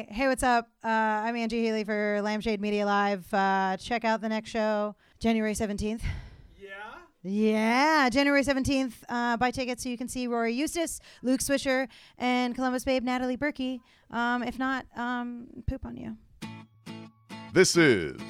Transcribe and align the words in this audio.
Hey, 0.00 0.26
what's 0.26 0.42
up? 0.42 0.68
Uh, 0.82 0.88
I'm 0.88 1.36
Angie 1.36 1.62
Healy 1.62 1.84
for 1.84 2.20
Lampshade 2.20 2.60
Media 2.60 2.84
Live. 2.84 3.32
Uh, 3.32 3.76
check 3.76 4.04
out 4.04 4.20
the 4.20 4.28
next 4.28 4.50
show, 4.50 4.96
January 5.20 5.52
17th. 5.52 6.00
Yeah. 6.60 6.68
Yeah, 7.22 8.08
January 8.10 8.42
17th. 8.42 8.92
Uh, 9.08 9.36
buy 9.36 9.52
tickets 9.52 9.84
so 9.84 9.88
you 9.88 9.96
can 9.96 10.08
see 10.08 10.26
Rory 10.26 10.52
Eustace, 10.52 10.98
Luke 11.22 11.38
Swisher, 11.38 11.86
and 12.18 12.56
Columbus 12.56 12.82
Babe 12.82 13.04
Natalie 13.04 13.36
Berkey. 13.36 13.78
Um, 14.10 14.42
if 14.42 14.58
not, 14.58 14.84
um, 14.96 15.46
poop 15.68 15.86
on 15.86 15.96
you. 15.96 16.16
This 17.52 17.76
is 17.76 18.20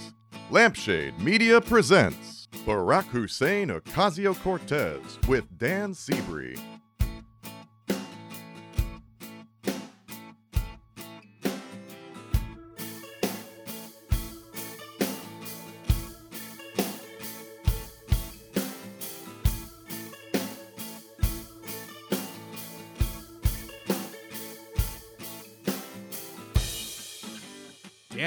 Lampshade 0.51 1.19
Media 1.19 1.62
presents 1.62 2.46
Barack 2.67 3.05
Hussein 3.05 3.71
Ocasio 3.71 4.39
Cortez 4.43 5.19
with 5.27 5.46
Dan 5.57 5.95
Seabury. 5.95 6.57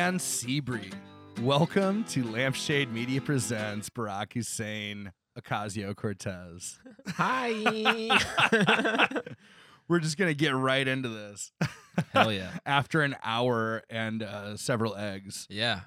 Dan 0.07 0.19
Seabury. 0.19 0.89
Welcome 1.41 2.05
to 2.05 2.23
Lampshade 2.23 2.93
Media 2.93 3.19
Presents 3.19 3.89
Barack 3.89 4.31
Hussein 4.31 5.11
Ocasio 5.37 5.93
Cortez. 5.97 6.79
Hi. 7.09 8.17
We're 9.89 9.99
just 9.99 10.17
going 10.17 10.29
to 10.29 10.33
get 10.33 10.55
right 10.55 10.87
into 10.87 11.09
this. 11.09 11.51
Hell 12.13 12.31
yeah. 12.31 12.51
After 12.65 13.01
an 13.01 13.17
hour 13.21 13.83
and 13.89 14.23
uh, 14.23 14.55
several 14.55 14.95
eggs. 14.95 15.45
Yeah. 15.49 15.81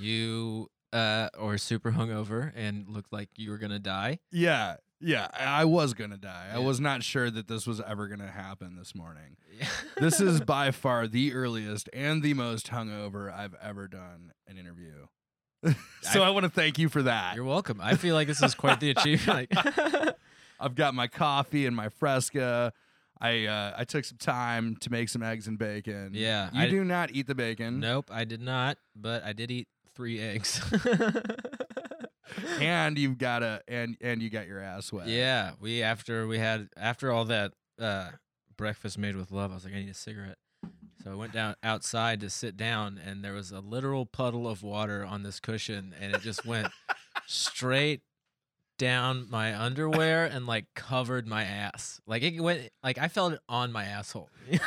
You 0.00 0.70
uh 0.94 1.28
or 1.36 1.58
super 1.58 1.92
hungover 1.92 2.52
and 2.54 2.88
looked 2.88 3.12
like 3.12 3.28
you 3.36 3.50
were 3.50 3.58
gonna 3.58 3.78
die. 3.80 4.20
Yeah. 4.32 4.76
Yeah. 5.00 5.28
I 5.32 5.62
I 5.62 5.64
was 5.64 5.94
going 5.94 6.10
to 6.10 6.16
die. 6.16 6.48
I 6.52 6.58
was 6.58 6.80
not 6.80 7.02
sure 7.02 7.30
that 7.30 7.48
this 7.48 7.66
was 7.66 7.80
ever 7.80 8.08
going 8.08 8.20
to 8.20 8.26
happen 8.26 8.76
this 8.76 8.94
morning. 8.94 9.36
This 9.98 10.20
is 10.20 10.42
by 10.42 10.72
far 10.72 11.06
the 11.06 11.32
earliest 11.32 11.88
and 11.94 12.22
the 12.22 12.34
most 12.34 12.70
hungover 12.70 13.32
I've 13.34 13.54
ever 13.62 13.88
done 13.88 14.32
an 14.46 14.58
interview. 14.58 15.06
so 16.02 16.22
I, 16.22 16.28
want 16.28 16.44
to 16.44 16.50
thank 16.50 16.78
you 16.78 16.90
for 16.90 17.02
that. 17.04 17.34
You're 17.34 17.44
welcome. 17.44 17.80
I 17.82 17.94
feel 17.94 18.14
like 18.14 18.28
this 18.28 18.42
is 18.42 18.54
quite 18.54 18.78
the 18.80 18.90
achievement. 18.90 19.50
I've 20.60 20.74
got 20.74 20.94
my 20.94 21.06
coffee 21.06 21.64
and 21.64 21.74
my 21.74 21.88
Fresca. 21.88 22.74
I 23.18 23.46
uh, 23.46 23.74
I 23.78 23.84
took 23.84 24.04
some 24.04 24.18
time 24.18 24.76
to 24.80 24.92
make 24.92 25.08
some 25.08 25.22
eggs 25.22 25.46
and 25.46 25.58
bacon. 25.58 26.10
Yeah, 26.12 26.50
you 26.52 26.60
I- 26.60 26.68
do 26.68 26.84
not 26.84 27.10
eat 27.12 27.26
the 27.26 27.34
bacon, 27.34 27.80
nope, 27.80 28.10
I 28.12 28.24
did 28.24 28.42
not, 28.42 28.76
but 28.94 29.24
I 29.24 29.32
did 29.32 29.50
eat 29.50 29.68
three 29.94 30.20
eggs. 30.20 30.60
and 32.60 32.98
you've 32.98 33.18
got 33.18 33.42
a 33.42 33.62
and 33.68 33.96
and 34.00 34.22
you 34.22 34.30
got 34.30 34.46
your 34.46 34.60
ass 34.60 34.92
wet. 34.92 35.08
yeah, 35.08 35.52
we 35.60 35.82
after 35.82 36.26
we 36.26 36.38
had 36.38 36.68
after 36.76 37.12
all 37.12 37.24
that 37.26 37.52
uh 37.78 38.10
breakfast 38.56 38.98
made 38.98 39.16
with 39.16 39.30
love, 39.30 39.50
I 39.50 39.54
was 39.54 39.64
like, 39.64 39.74
I 39.74 39.78
need 39.78 39.90
a 39.90 39.94
cigarette. 39.94 40.38
So 41.02 41.12
I 41.12 41.14
went 41.14 41.32
down 41.32 41.54
outside 41.62 42.20
to 42.20 42.30
sit 42.30 42.56
down, 42.56 42.98
and 43.04 43.22
there 43.24 43.32
was 43.34 43.52
a 43.52 43.60
literal 43.60 44.06
puddle 44.06 44.48
of 44.48 44.62
water 44.62 45.04
on 45.04 45.22
this 45.22 45.38
cushion, 45.38 45.94
and 46.00 46.14
it 46.14 46.22
just 46.22 46.44
went 46.44 46.68
straight 47.26 48.00
down 48.78 49.26
my 49.30 49.58
underwear 49.58 50.24
and 50.26 50.46
like 50.46 50.66
covered 50.74 51.26
my 51.26 51.44
ass. 51.44 52.00
Like 52.06 52.22
it 52.22 52.40
went, 52.40 52.70
like 52.82 52.98
I 52.98 53.08
felt 53.08 53.34
it 53.34 53.40
on 53.48 53.70
my 53.72 53.84
asshole. 53.84 54.30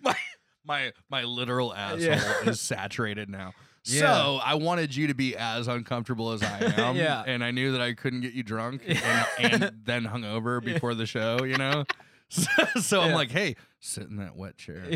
my 0.00 0.16
my 0.64 0.92
my 1.10 1.24
literal 1.24 1.74
asshole 1.74 2.00
Yeah. 2.00 2.48
is 2.50 2.60
saturated 2.60 3.28
now. 3.28 3.52
Yeah. 3.86 4.00
So 4.00 4.40
I 4.42 4.54
wanted 4.54 4.96
you 4.96 5.08
to 5.08 5.14
be 5.14 5.36
as 5.36 5.68
uncomfortable 5.68 6.32
as 6.32 6.42
I 6.42 6.58
am. 6.78 6.96
Yeah. 6.96 7.22
And 7.26 7.44
I 7.44 7.50
knew 7.50 7.72
that 7.72 7.82
I 7.82 7.92
couldn't 7.92 8.22
get 8.22 8.32
you 8.32 8.42
drunk 8.42 8.80
and, 8.86 9.26
and 9.38 9.72
then 9.84 10.04
hungover 10.06 10.64
before 10.64 10.94
the 10.94 11.04
show, 11.04 11.44
you 11.44 11.58
know? 11.58 11.84
So, 12.30 12.50
so 12.80 13.00
I'm 13.02 13.12
like, 13.12 13.30
hey, 13.30 13.56
sit 13.80 14.04
in 14.04 14.16
that 14.16 14.36
wet 14.36 14.56
chair. 14.56 14.86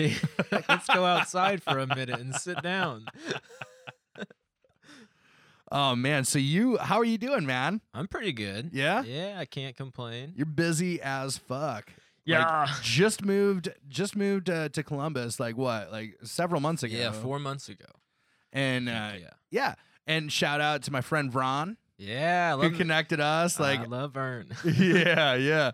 Let's 0.51 0.87
go 0.87 1.05
outside 1.05 1.63
for 1.63 1.79
a 1.79 1.87
minute 1.87 2.19
and 2.19 2.35
sit 2.35 2.63
down. 2.63 3.05
Oh 5.71 5.95
man, 5.95 6.25
so 6.25 6.39
you 6.39 6.79
how 6.79 6.97
are 6.99 7.05
you 7.05 7.19
doing, 7.19 7.45
man? 7.45 7.83
I'm 7.93 8.09
pretty 8.09 8.33
good. 8.33 8.71
Yeah? 8.73 9.03
Yeah, 9.03 9.37
I 9.39 9.45
can't 9.45 9.77
complain. 9.77 10.33
You're 10.35 10.47
busy 10.47 10.99
as 11.03 11.37
fuck. 11.37 11.91
Yeah. 12.29 12.67
Like, 12.67 12.83
just 12.83 13.25
moved 13.25 13.71
just 13.89 14.15
moved 14.15 14.51
uh, 14.51 14.69
to 14.71 14.83
Columbus 14.83 15.41
like 15.41 15.57
what? 15.57 15.91
Like 15.91 16.17
several 16.23 16.61
months 16.61 16.83
ago. 16.83 16.95
Yeah, 16.95 17.13
four 17.13 17.39
months 17.39 17.69
ago. 17.69 17.87
And 18.53 18.89
uh, 18.89 19.13
yeah. 19.19 19.31
yeah. 19.51 19.75
And 20.07 20.31
shout 20.31 20.61
out 20.61 20.83
to 20.85 20.93
my 20.93 21.01
friend 21.01 21.33
Vron 21.33 21.77
Yeah, 21.97 22.57
who 22.57 22.71
connected 22.71 23.21
us 23.21 23.59
like 23.59 23.81
I 23.81 23.85
love 23.85 24.13
Vern. 24.13 24.49
yeah, 24.65 25.35
yeah. 25.35 25.71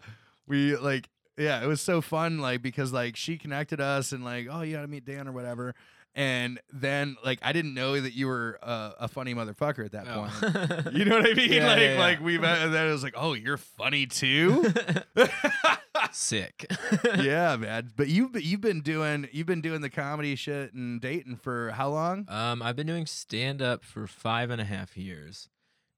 We 0.46 0.76
like 0.76 1.08
yeah, 1.36 1.62
it 1.62 1.66
was 1.66 1.80
so 1.80 2.00
fun 2.00 2.38
like 2.38 2.62
because 2.62 2.92
like 2.92 3.16
she 3.16 3.36
connected 3.36 3.80
us 3.80 4.12
and 4.12 4.24
like 4.24 4.46
oh 4.50 4.62
you 4.62 4.76
got 4.76 4.82
to 4.82 4.88
meet 4.88 5.04
Dan 5.04 5.26
or 5.26 5.32
whatever. 5.32 5.74
And 6.16 6.60
then 6.72 7.16
like 7.24 7.40
I 7.42 7.52
didn't 7.52 7.74
know 7.74 8.00
that 8.00 8.12
you 8.14 8.28
were 8.28 8.58
uh, 8.62 8.92
a 9.00 9.08
funny 9.08 9.34
motherfucker 9.34 9.84
at 9.84 9.92
that 9.92 10.06
Oh. 10.08 10.28
point. 10.30 10.94
You 10.96 11.04
know 11.04 11.16
what 11.16 11.28
I 11.30 11.34
mean? 11.34 11.52
Yeah, 11.52 11.66
like 11.66 11.80
yeah, 11.80 11.94
yeah. 11.94 11.98
like 11.98 12.20
we 12.20 12.38
met 12.38 12.58
and 12.62 12.72
then 12.72 12.86
it 12.86 12.92
was 12.92 13.02
like, 13.02 13.14
"Oh, 13.16 13.32
you're 13.32 13.56
funny 13.56 14.06
too?" 14.06 14.72
Sick. 16.12 16.70
yeah, 17.18 17.56
man. 17.56 17.90
But 17.96 18.06
you've 18.08 18.40
you've 18.40 18.60
been 18.60 18.80
doing 18.80 19.28
you've 19.32 19.46
been 19.48 19.60
doing 19.60 19.80
the 19.80 19.90
comedy 19.90 20.36
shit 20.36 20.72
and 20.72 21.00
dating 21.00 21.36
for 21.36 21.70
how 21.70 21.88
long? 21.88 22.26
Um, 22.28 22.62
I've 22.62 22.76
been 22.76 22.86
doing 22.86 23.06
stand 23.06 23.60
up 23.60 23.82
for 23.84 24.06
five 24.06 24.50
and 24.50 24.60
a 24.60 24.64
half 24.64 24.96
years, 24.96 25.48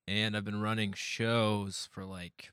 and 0.09 0.35
I've 0.35 0.45
been 0.47 0.63
running 0.63 0.95
shows 0.95 1.89
for 1.93 2.07
like, 2.07 2.53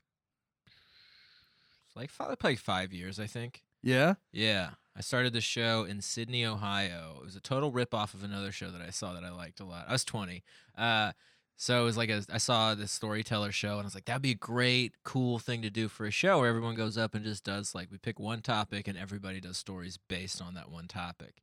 like 1.96 2.10
like 2.42 2.58
five 2.58 2.92
years, 2.92 3.18
I 3.18 3.26
think. 3.26 3.62
Yeah. 3.82 4.14
Yeah, 4.32 4.70
I 4.96 5.00
started 5.00 5.32
the 5.32 5.40
show 5.40 5.84
in 5.84 6.00
Sidney, 6.00 6.44
Ohio. 6.44 7.16
It 7.20 7.24
was 7.24 7.36
a 7.36 7.40
total 7.40 7.72
rip 7.72 7.92
off 7.94 8.14
of 8.14 8.22
another 8.22 8.52
show 8.52 8.70
that 8.70 8.80
I 8.80 8.90
saw 8.90 9.12
that 9.14 9.24
I 9.24 9.30
liked 9.30 9.60
a 9.60 9.64
lot. 9.64 9.86
I 9.88 9.92
was 9.92 10.04
20. 10.04 10.44
Uh, 10.78 11.12
so 11.56 11.82
it 11.82 11.84
was 11.84 11.96
like 11.96 12.10
a, 12.10 12.22
I 12.32 12.38
saw 12.38 12.74
this 12.74 12.92
storyteller 12.92 13.52
show 13.52 13.72
and 13.72 13.82
I 13.82 13.84
was 13.84 13.94
like, 13.94 14.04
that'd 14.04 14.22
be 14.22 14.32
a 14.32 14.36
great, 14.36 14.94
cool 15.04 15.38
thing 15.38 15.62
to 15.62 15.70
do 15.70 15.88
for 15.88 16.06
a 16.06 16.10
show 16.10 16.38
where 16.38 16.48
everyone 16.48 16.74
goes 16.74 16.98
up 16.98 17.14
and 17.14 17.24
just 17.24 17.44
does 17.44 17.74
like 17.74 17.90
we 17.90 17.98
pick 17.98 18.18
one 18.18 18.40
topic 18.40 18.88
and 18.88 18.98
everybody 18.98 19.40
does 19.40 19.56
stories 19.56 19.98
based 20.08 20.42
on 20.42 20.54
that 20.54 20.70
one 20.70 20.88
topic, 20.88 21.42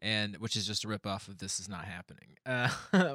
and 0.00 0.36
which 0.36 0.54
is 0.56 0.66
just 0.66 0.84
a 0.84 0.88
rip 0.88 1.06
off 1.06 1.26
of 1.28 1.38
This 1.38 1.58
Is 1.58 1.68
Not 1.68 1.84
Happening, 1.86 2.36
uh, 2.46 2.68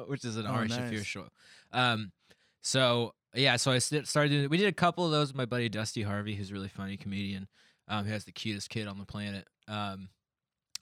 which 0.06 0.24
is 0.24 0.36
an 0.36 0.46
Oh, 0.46 0.50
Ari 0.50 0.68
Shaffir 0.68 1.04
show. 1.04 1.28
Um, 1.72 2.12
so 2.60 3.14
yeah, 3.34 3.56
so 3.56 3.72
I 3.72 3.78
started 3.78 4.28
doing. 4.28 4.48
We 4.48 4.58
did 4.58 4.68
a 4.68 4.72
couple 4.72 5.04
of 5.04 5.10
those 5.12 5.28
with 5.28 5.36
my 5.36 5.46
buddy 5.46 5.68
Dusty 5.68 6.02
Harvey, 6.02 6.34
who's 6.34 6.50
a 6.50 6.54
really 6.54 6.68
funny 6.68 6.96
comedian. 6.96 7.48
Um, 7.88 8.06
who 8.06 8.12
has 8.12 8.24
the 8.24 8.32
cutest 8.32 8.70
kid 8.70 8.86
on 8.88 8.98
the 8.98 9.04
planet. 9.04 9.46
Um, 9.68 10.08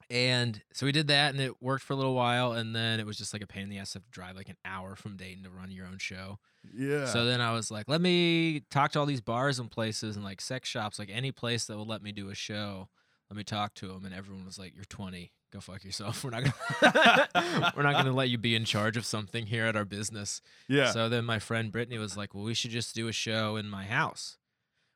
and 0.09 0.61
so 0.73 0.85
we 0.85 0.91
did 0.91 1.07
that, 1.07 1.33
and 1.33 1.41
it 1.41 1.61
worked 1.61 1.83
for 1.83 1.93
a 1.93 1.95
little 1.95 2.13
while, 2.13 2.51
and 2.51 2.75
then 2.75 2.99
it 2.99 3.05
was 3.05 3.17
just 3.17 3.33
like 3.33 3.41
a 3.41 3.47
pain 3.47 3.63
in 3.63 3.69
the 3.69 3.79
ass 3.79 3.93
to 3.93 4.01
drive 4.11 4.35
like 4.35 4.49
an 4.49 4.57
hour 4.63 4.95
from 4.95 5.17
Dayton 5.17 5.43
to 5.43 5.49
run 5.49 5.71
your 5.71 5.87
own 5.87 5.97
show. 5.97 6.39
Yeah. 6.73 7.05
So 7.05 7.25
then 7.25 7.41
I 7.41 7.51
was 7.51 7.71
like, 7.71 7.89
let 7.89 8.01
me 8.01 8.61
talk 8.69 8.91
to 8.91 8.99
all 8.99 9.05
these 9.05 9.21
bars 9.21 9.59
and 9.59 9.69
places 9.71 10.15
and 10.15 10.23
like 10.23 10.41
sex 10.41 10.69
shops, 10.69 10.99
like 10.99 11.09
any 11.11 11.31
place 11.31 11.65
that 11.65 11.77
will 11.77 11.87
let 11.87 12.01
me 12.03 12.11
do 12.11 12.29
a 12.29 12.35
show. 12.35 12.89
Let 13.29 13.37
me 13.37 13.43
talk 13.43 13.73
to 13.75 13.87
them, 13.87 14.05
and 14.05 14.13
everyone 14.13 14.45
was 14.45 14.59
like, 14.59 14.75
"You're 14.75 14.83
20, 14.83 15.31
go 15.51 15.59
fuck 15.59 15.83
yourself. 15.83 16.23
We're 16.23 16.29
not 16.29 16.43
gonna, 16.43 17.71
we're 17.75 17.81
not 17.83 17.93
gonna 17.93 18.11
let 18.11 18.29
you 18.29 18.37
be 18.37 18.53
in 18.53 18.63
charge 18.63 18.95
of 18.95 19.05
something 19.05 19.47
here 19.47 19.65
at 19.65 19.75
our 19.75 19.85
business." 19.85 20.41
yeah. 20.67 20.91
So 20.91 21.09
then 21.09 21.25
my 21.25 21.39
friend 21.39 21.71
Brittany 21.71 21.97
was 21.97 22.15
like, 22.15 22.35
"Well, 22.35 22.43
we 22.43 22.53
should 22.53 22.69
just 22.69 22.93
do 22.93 23.07
a 23.07 23.11
show 23.11 23.55
in 23.55 23.67
my 23.67 23.85
house, 23.85 24.37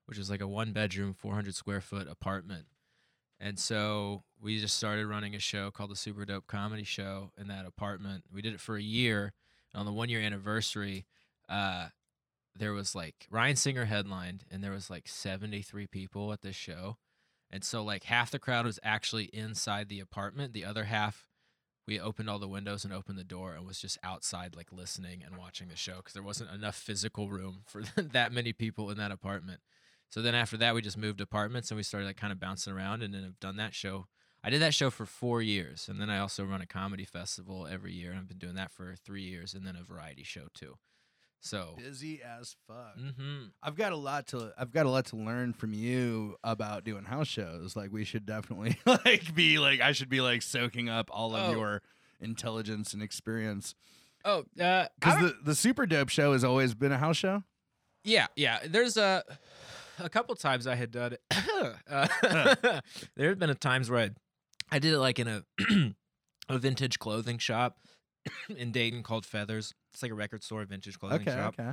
which 0.08 0.18
is 0.18 0.30
like 0.30 0.42
a 0.42 0.48
one 0.48 0.74
bedroom, 0.74 1.14
400 1.14 1.54
square 1.56 1.82
foot 1.82 2.08
apartment." 2.10 2.66
And 3.40 3.60
so 3.60 4.24
we 4.42 4.60
just 4.60 4.78
started 4.78 5.06
running 5.06 5.36
a 5.36 5.40
show 5.40 5.70
called 5.70 5.92
the 5.92 5.96
Super 5.96 6.26
Dope 6.26 6.48
Comedy 6.48 6.84
Show 6.84 7.32
in 7.38 7.48
that 7.48 7.66
apartment. 7.66 8.24
We 8.34 8.42
did 8.42 8.54
it 8.54 8.60
for 8.60 8.78
a 8.78 8.82
year. 8.82 9.34
And 9.74 9.80
on 9.80 9.86
the 9.86 9.92
one 9.92 10.10
year 10.10 10.22
anniversary, 10.22 11.06
uh, 11.48 11.90
there 12.56 12.74
was 12.74 12.96
like 12.96 13.28
Ryan 13.30 13.56
Singer 13.56 13.86
headlined, 13.86 14.44
and 14.50 14.64
there 14.64 14.72
was 14.72 14.90
like 14.90 15.08
73 15.08 15.88
people 15.88 16.34
at 16.34 16.42
this 16.42 16.56
show. 16.56 16.98
And 17.50 17.64
so 17.64 17.84
like 17.84 18.06
half 18.06 18.32
the 18.32 18.40
crowd 18.40 18.66
was 18.66 18.80
actually 18.84 19.26
inside 19.26 19.88
the 19.88 20.00
apartment. 20.00 20.54
The 20.54 20.66
other 20.66 20.86
half, 20.86 21.28
we 21.88 22.00
opened 22.00 22.30
all 22.30 22.40
the 22.40 22.48
windows 22.48 22.84
and 22.84 22.94
opened 22.94 23.18
the 23.18 23.24
door 23.24 23.54
and 23.54 23.66
was 23.66 23.80
just 23.80 23.98
outside 24.04 24.56
like 24.56 24.74
listening 24.74 25.24
and 25.26 25.38
watching 25.38 25.70
the 25.70 25.78
show 25.78 25.98
because 25.98 26.14
there 26.14 26.24
wasn't 26.24 26.52
enough 26.52 26.76
physical 26.76 27.30
room 27.30 27.62
for 27.66 27.84
that 27.96 28.34
many 28.34 28.52
people 28.52 28.90
in 28.90 28.98
that 28.98 29.12
apartment. 29.12 29.62
So 30.10 30.22
then 30.22 30.36
after 30.36 30.58
that, 30.58 30.74
we 30.74 30.82
just 30.82 30.98
moved 30.98 31.20
apartments 31.22 31.70
and 31.70 31.76
we 31.78 31.84
started 31.84 32.06
like 32.08 32.18
kind 32.18 32.32
of 32.32 32.40
bouncing 32.40 32.74
around 32.74 33.04
and 33.04 33.14
then 33.14 33.24
I've 33.26 33.40
done 33.40 33.58
that 33.58 33.74
show. 33.74 34.08
I 34.44 34.50
did 34.50 34.62
that 34.62 34.74
show 34.74 34.90
for 34.90 35.06
four 35.06 35.42
years, 35.42 35.90
and 35.90 36.00
then 36.00 36.10
I 36.10 36.20
also 36.20 36.46
run 36.46 36.62
a 36.62 36.66
comedy 36.68 37.04
festival 37.04 37.68
every 37.68 37.92
year, 37.92 38.12
and 38.12 38.20
I've 38.20 38.28
been 38.28 38.38
doing 38.38 38.54
that 38.56 38.72
for 38.72 38.96
three 38.96 39.24
years, 39.24 39.54
and 39.56 39.66
then 39.66 39.76
a 39.76 39.84
variety 39.84 40.24
show 40.24 40.48
too. 40.54 40.76
So, 41.42 41.74
Busy 41.78 42.22
as 42.24 42.56
fuck. 42.68 42.96
hmm 42.98 43.46
I've 43.62 43.76
got 43.76 43.92
a 43.92 43.98
lot 43.98 44.28
to 44.28 44.54
I've 44.58 44.72
got 44.72 44.86
a 44.86 44.90
lot 44.90 45.06
to 45.08 45.18
learn 45.18 45.54
from 45.54 45.74
you 45.74 46.36
about 46.44 46.84
doing 46.84 47.04
house 47.04 47.28
shows. 47.28 47.76
Like 47.76 47.92
we 47.92 48.06
should 48.06 48.26
definitely 48.26 48.78
like 48.86 49.34
be 49.36 49.58
like 49.60 49.82
I 49.82 49.92
should 49.92 50.08
be 50.10 50.22
like 50.22 50.42
soaking 50.44 50.88
up 50.88 51.10
all 51.12 51.36
of 51.36 51.50
Oh. 51.50 51.52
your 51.60 51.82
intelligence 52.22 52.94
and 52.94 53.02
experience. 53.04 53.76
oh, 54.24 54.46
uh, 54.62 54.88
Because 55.00 55.16
don't- 55.16 55.24
the, 55.24 55.36
the 55.44 55.56
super 55.56 55.86
dope 55.86 56.10
show 56.10 56.34
has 56.34 56.44
always 56.44 56.74
been 56.74 56.92
a 56.92 56.98
house 56.98 57.18
show. 57.18 57.44
Yeah, 58.04 58.28
yeah. 58.36 58.60
There's 58.66 58.96
a 58.98 59.24
a 60.00 60.10
couple 60.10 60.36
times 60.36 60.68
I 60.68 60.76
had 60.76 60.92
done 60.92 61.14
it. 61.14 61.22
uh, 61.90 62.08
there 63.16 63.30
had 63.30 63.40
been 63.40 63.50
a 63.50 63.56
times 63.56 63.90
where 63.90 64.00
I 64.00 64.10
I 64.72 64.80
did 64.80 64.94
it 64.94 65.00
like 65.00 65.20
in 65.20 65.28
a 65.28 65.44
a 66.50 66.58
vintage 66.58 67.00
clothing 67.00 67.38
shop 67.38 67.78
in 68.50 68.72
Dayton 68.72 69.04
called 69.04 69.26
Feathers. 69.26 69.74
It's 69.94 70.02
like 70.02 70.12
a 70.12 70.16
record 70.16 70.44
store, 70.44 70.64
vintage 70.66 71.00
clothing 71.00 71.22
Okay, 71.22 71.32
shop, 71.32 71.56
okay. 71.60 71.72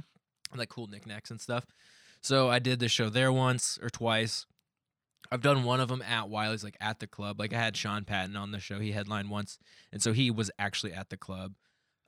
like 0.54 0.68
cool 0.68 0.86
knickknacks 0.86 1.30
and 1.30 1.40
stuff. 1.40 1.66
So 2.22 2.48
I 2.48 2.58
did 2.58 2.78
the 2.80 2.88
show 2.88 3.10
there 3.10 3.32
once 3.32 3.78
or 3.82 3.90
twice. 3.90 4.46
I've 5.30 5.42
done 5.42 5.64
one 5.64 5.80
of 5.80 5.88
them 5.88 6.02
at 6.02 6.28
Wiley's, 6.28 6.64
like 6.64 6.76
at 6.80 7.00
the 7.00 7.06
club. 7.06 7.40
Like 7.40 7.52
I 7.52 7.58
had 7.58 7.76
Sean 7.76 8.04
Patton 8.04 8.36
on 8.36 8.50
the 8.50 8.60
show. 8.60 8.78
He 8.78 8.92
headlined 8.92 9.30
once, 9.30 9.58
and 9.92 10.02
so 10.02 10.12
he 10.12 10.30
was 10.30 10.50
actually 10.58 10.92
at 10.92 11.10
the 11.10 11.16
club. 11.16 11.54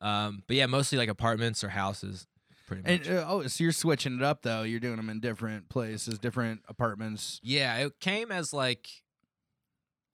Um, 0.01 0.43
but 0.47 0.57
yeah, 0.57 0.67
mostly 0.67 0.99
like 0.99 1.09
apartments 1.09 1.65
or 1.65 1.71
houses, 1.71 2.27
pretty 2.67 2.83
much. 2.83 3.07
And 3.07 3.19
uh, 3.19 3.25
oh, 3.29 3.47
so 3.47 3.65
you're 3.65 3.73
switching 3.73 4.17
it 4.17 4.23
up 4.23 4.43
though. 4.43 4.63
You're 4.63 4.81
doing 4.81 4.97
them 4.97 5.09
in 5.09 5.21
different 5.21 5.69
places, 5.69 6.19
different 6.19 6.63
apartments. 6.69 7.41
Yeah, 7.43 7.77
it 7.77 8.01
came 8.01 8.31
as 8.31 8.53
like 8.53 8.89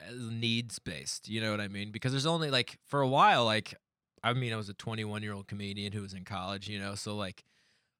as 0.00 0.30
needs 0.30 0.78
based. 0.78 1.28
You 1.28 1.40
know 1.40 1.50
what 1.50 1.60
I 1.60 1.68
mean? 1.68 1.90
Because 1.90 2.12
there's 2.12 2.26
only 2.26 2.50
like 2.50 2.78
for 2.86 3.00
a 3.00 3.08
while, 3.08 3.44
like 3.44 3.74
I 4.22 4.32
mean, 4.32 4.52
I 4.52 4.56
was 4.56 4.68
a 4.68 4.74
21 4.74 5.22
year 5.22 5.32
old 5.32 5.48
comedian 5.48 5.92
who 5.92 6.02
was 6.02 6.14
in 6.14 6.24
college. 6.24 6.68
You 6.68 6.78
know, 6.78 6.94
so 6.94 7.16
like 7.16 7.44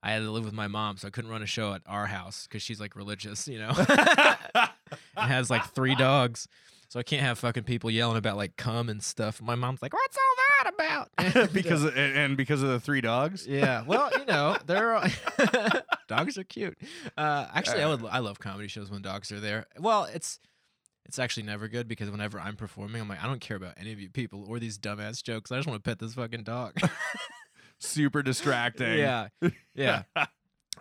I 0.03 0.13
had 0.13 0.21
to 0.21 0.31
live 0.31 0.45
with 0.45 0.55
my 0.55 0.69
mom, 0.69 0.97
so 0.97 1.09
I 1.09 1.11
couldn't 1.11 1.31
run 1.31 1.43
a 1.43 1.47
show 1.47 1.75
at 1.75 1.83
our 1.87 2.07
house 2.07 2.47
because 2.47 2.63
she's 2.63 2.81
like 2.81 2.97
religious. 2.97 3.49
You 3.49 3.59
know, 3.59 3.73
and 4.55 4.71
has 5.17 5.51
like 5.51 5.65
three 5.67 5.95
dogs. 5.95 6.49
So 6.93 7.01
I 7.01 7.05
can't 7.05 7.23
have 7.23 7.39
fucking 7.39 7.63
people 7.63 7.91
yelling 7.91 8.19
about 8.19 8.37
like 8.37 8.59
cum 8.59 8.91
and 8.91 9.03
stuff. 9.03 9.41
My 9.41 9.55
mom's 9.55 9.81
like, 9.81 9.95
"What's 9.95 10.15
all 10.15 10.37
that 10.37 10.75
about?" 10.75 11.53
because 11.55 11.85
of, 11.85 11.97
and 11.97 12.19
and 12.19 12.37
because 12.37 12.63
of 12.63 12.69
the 12.69 12.81
three 12.81 13.01
dogs. 13.01 13.47
Yeah, 13.47 13.83
well, 13.87 14.11
you 14.13 14.27
know, 14.27 14.59
they're 14.67 14.97
all, 14.97 15.09
dogs 16.07 16.37
are 16.37 16.45
cute. 16.45 16.77
Uh, 17.17 17.47
actually, 17.55 17.83
I 17.83 17.89
would 17.89 18.05
I 18.05 18.19
love 18.19 18.41
comedy 18.41 18.69
shows 18.69 18.91
when 18.91 19.01
dogs 19.01 19.33
are 19.33 19.41
there. 19.41 19.65
Well, 19.79 20.05
it's 20.05 20.39
it's 21.07 21.19
actually 21.19 21.45
never 21.45 21.67
good 21.67 21.89
because 21.89 22.11
whenever 22.11 22.39
I'm 22.39 22.57
performing, 22.57 23.01
I'm 23.01 23.09
like, 23.09 23.25
I 23.25 23.27
don't 23.27 23.41
care 23.41 23.57
about 23.57 23.73
any 23.79 23.95
of 23.95 23.99
you 23.99 24.11
people 24.11 24.45
or 24.47 24.59
these 24.59 24.77
dumbass 24.77 25.23
jokes. 25.23 25.51
I 25.51 25.57
just 25.57 25.67
want 25.67 25.83
to 25.83 25.89
pet 25.89 25.99
this 25.99 26.13
fucking 26.13 26.43
dog. 26.43 26.79
Super 27.79 28.23
distracting. 28.23 28.99
yeah, 28.99 29.29
yeah. 29.75 30.03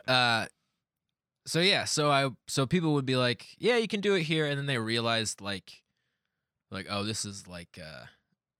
Uh, 0.05 0.47
so 1.45 1.61
yeah, 1.61 1.85
so 1.85 2.11
I 2.11 2.29
so 2.49 2.65
people 2.65 2.95
would 2.95 3.05
be 3.05 3.15
like, 3.15 3.47
yeah, 3.57 3.77
you 3.77 3.87
can 3.87 4.01
do 4.01 4.15
it 4.15 4.23
here, 4.23 4.45
and 4.45 4.57
then 4.57 4.65
they 4.65 4.77
realized 4.77 5.39
like, 5.39 5.80
like 6.71 6.87
oh, 6.89 7.03
this 7.03 7.25
is 7.25 7.47
like 7.47 7.79
uh. 7.81 8.05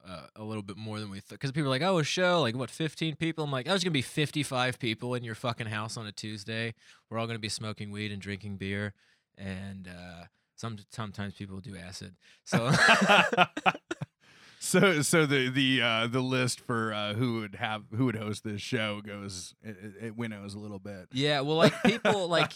Uh, 0.04 0.26
a 0.36 0.44
little 0.44 0.64
bit 0.64 0.78
more 0.78 1.00
than 1.00 1.12
we 1.12 1.20
thought 1.20 1.36
because 1.36 1.52
people 1.52 1.68
are 1.68 1.70
like, 1.70 1.84
"Oh, 1.84 2.00
a 2.00 2.04
show 2.04 2.42
like 2.42 2.56
what, 2.56 2.72
15 2.72 3.18
people?" 3.18 3.44
I'm 3.44 3.52
like, 3.52 3.68
"Oh, 3.68 3.70
there's 3.70 3.84
gonna 3.84 3.92
be 3.92 4.02
55 4.02 4.80
people 4.80 5.14
in 5.14 5.24
your 5.24 5.36
fucking 5.36 5.68
house 5.68 5.96
on 5.96 6.08
a 6.08 6.12
Tuesday. 6.12 6.74
We're 7.08 7.20
all 7.20 7.28
gonna 7.28 7.38
be 7.38 7.50
smoking 7.50 7.92
weed 7.92 8.12
and 8.12 8.20
drinking 8.20 8.58
beer, 8.58 8.96
and 9.38 9.88
uh, 9.88 10.24
some 10.56 10.80
sometimes 10.90 11.36
people 11.36 11.60
do 11.60 11.78
acid. 11.78 12.16
So 12.46 12.72
so 14.60 15.02
so 15.02 15.26
the 15.26 15.50
the 15.50 15.82
uh, 15.82 16.08
the 16.08 16.22
list 16.22 16.60
for 16.60 16.94
uh, 16.94 17.14
who 17.14 17.42
would 17.42 17.56
have 17.56 17.84
who 17.96 18.06
would 18.06 18.16
host 18.16 18.44
this 18.44 18.60
show 18.62 19.02
goes 19.02 19.54
it, 19.64 19.78
it- 19.82 20.06
it 20.08 20.18
winnows 20.18 20.54
a 20.54 20.60
little 20.60 20.80
bit. 20.80 21.10
Yeah, 21.14 21.42
well, 21.42 21.58
like 21.58 21.74
people 21.84 22.28
like 22.28 22.54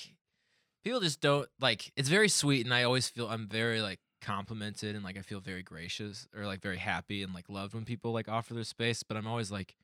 people 0.84 1.00
just 1.00 1.22
don't 1.22 1.48
like. 1.60 1.92
It's 1.96 2.10
very 2.10 2.30
sweet, 2.30 2.66
and 2.66 2.74
I 2.74 2.84
always 2.84 3.08
feel 3.08 3.28
I'm 3.28 3.48
very 3.48 3.82
like 3.82 4.00
complimented, 4.22 4.96
and 4.96 5.04
like 5.04 5.18
I 5.18 5.22
feel 5.22 5.40
very 5.40 5.64
gracious 5.64 6.28
or 6.36 6.46
like 6.46 6.62
very 6.62 6.78
happy 6.78 7.24
and 7.24 7.34
like 7.34 7.50
loved 7.50 7.74
when 7.74 7.86
people 7.86 8.12
like 8.12 8.30
offer 8.30 8.54
their 8.54 8.64
space. 8.64 9.04
But 9.04 9.18
I'm 9.18 9.28
always 9.28 9.52
like, 9.52 9.76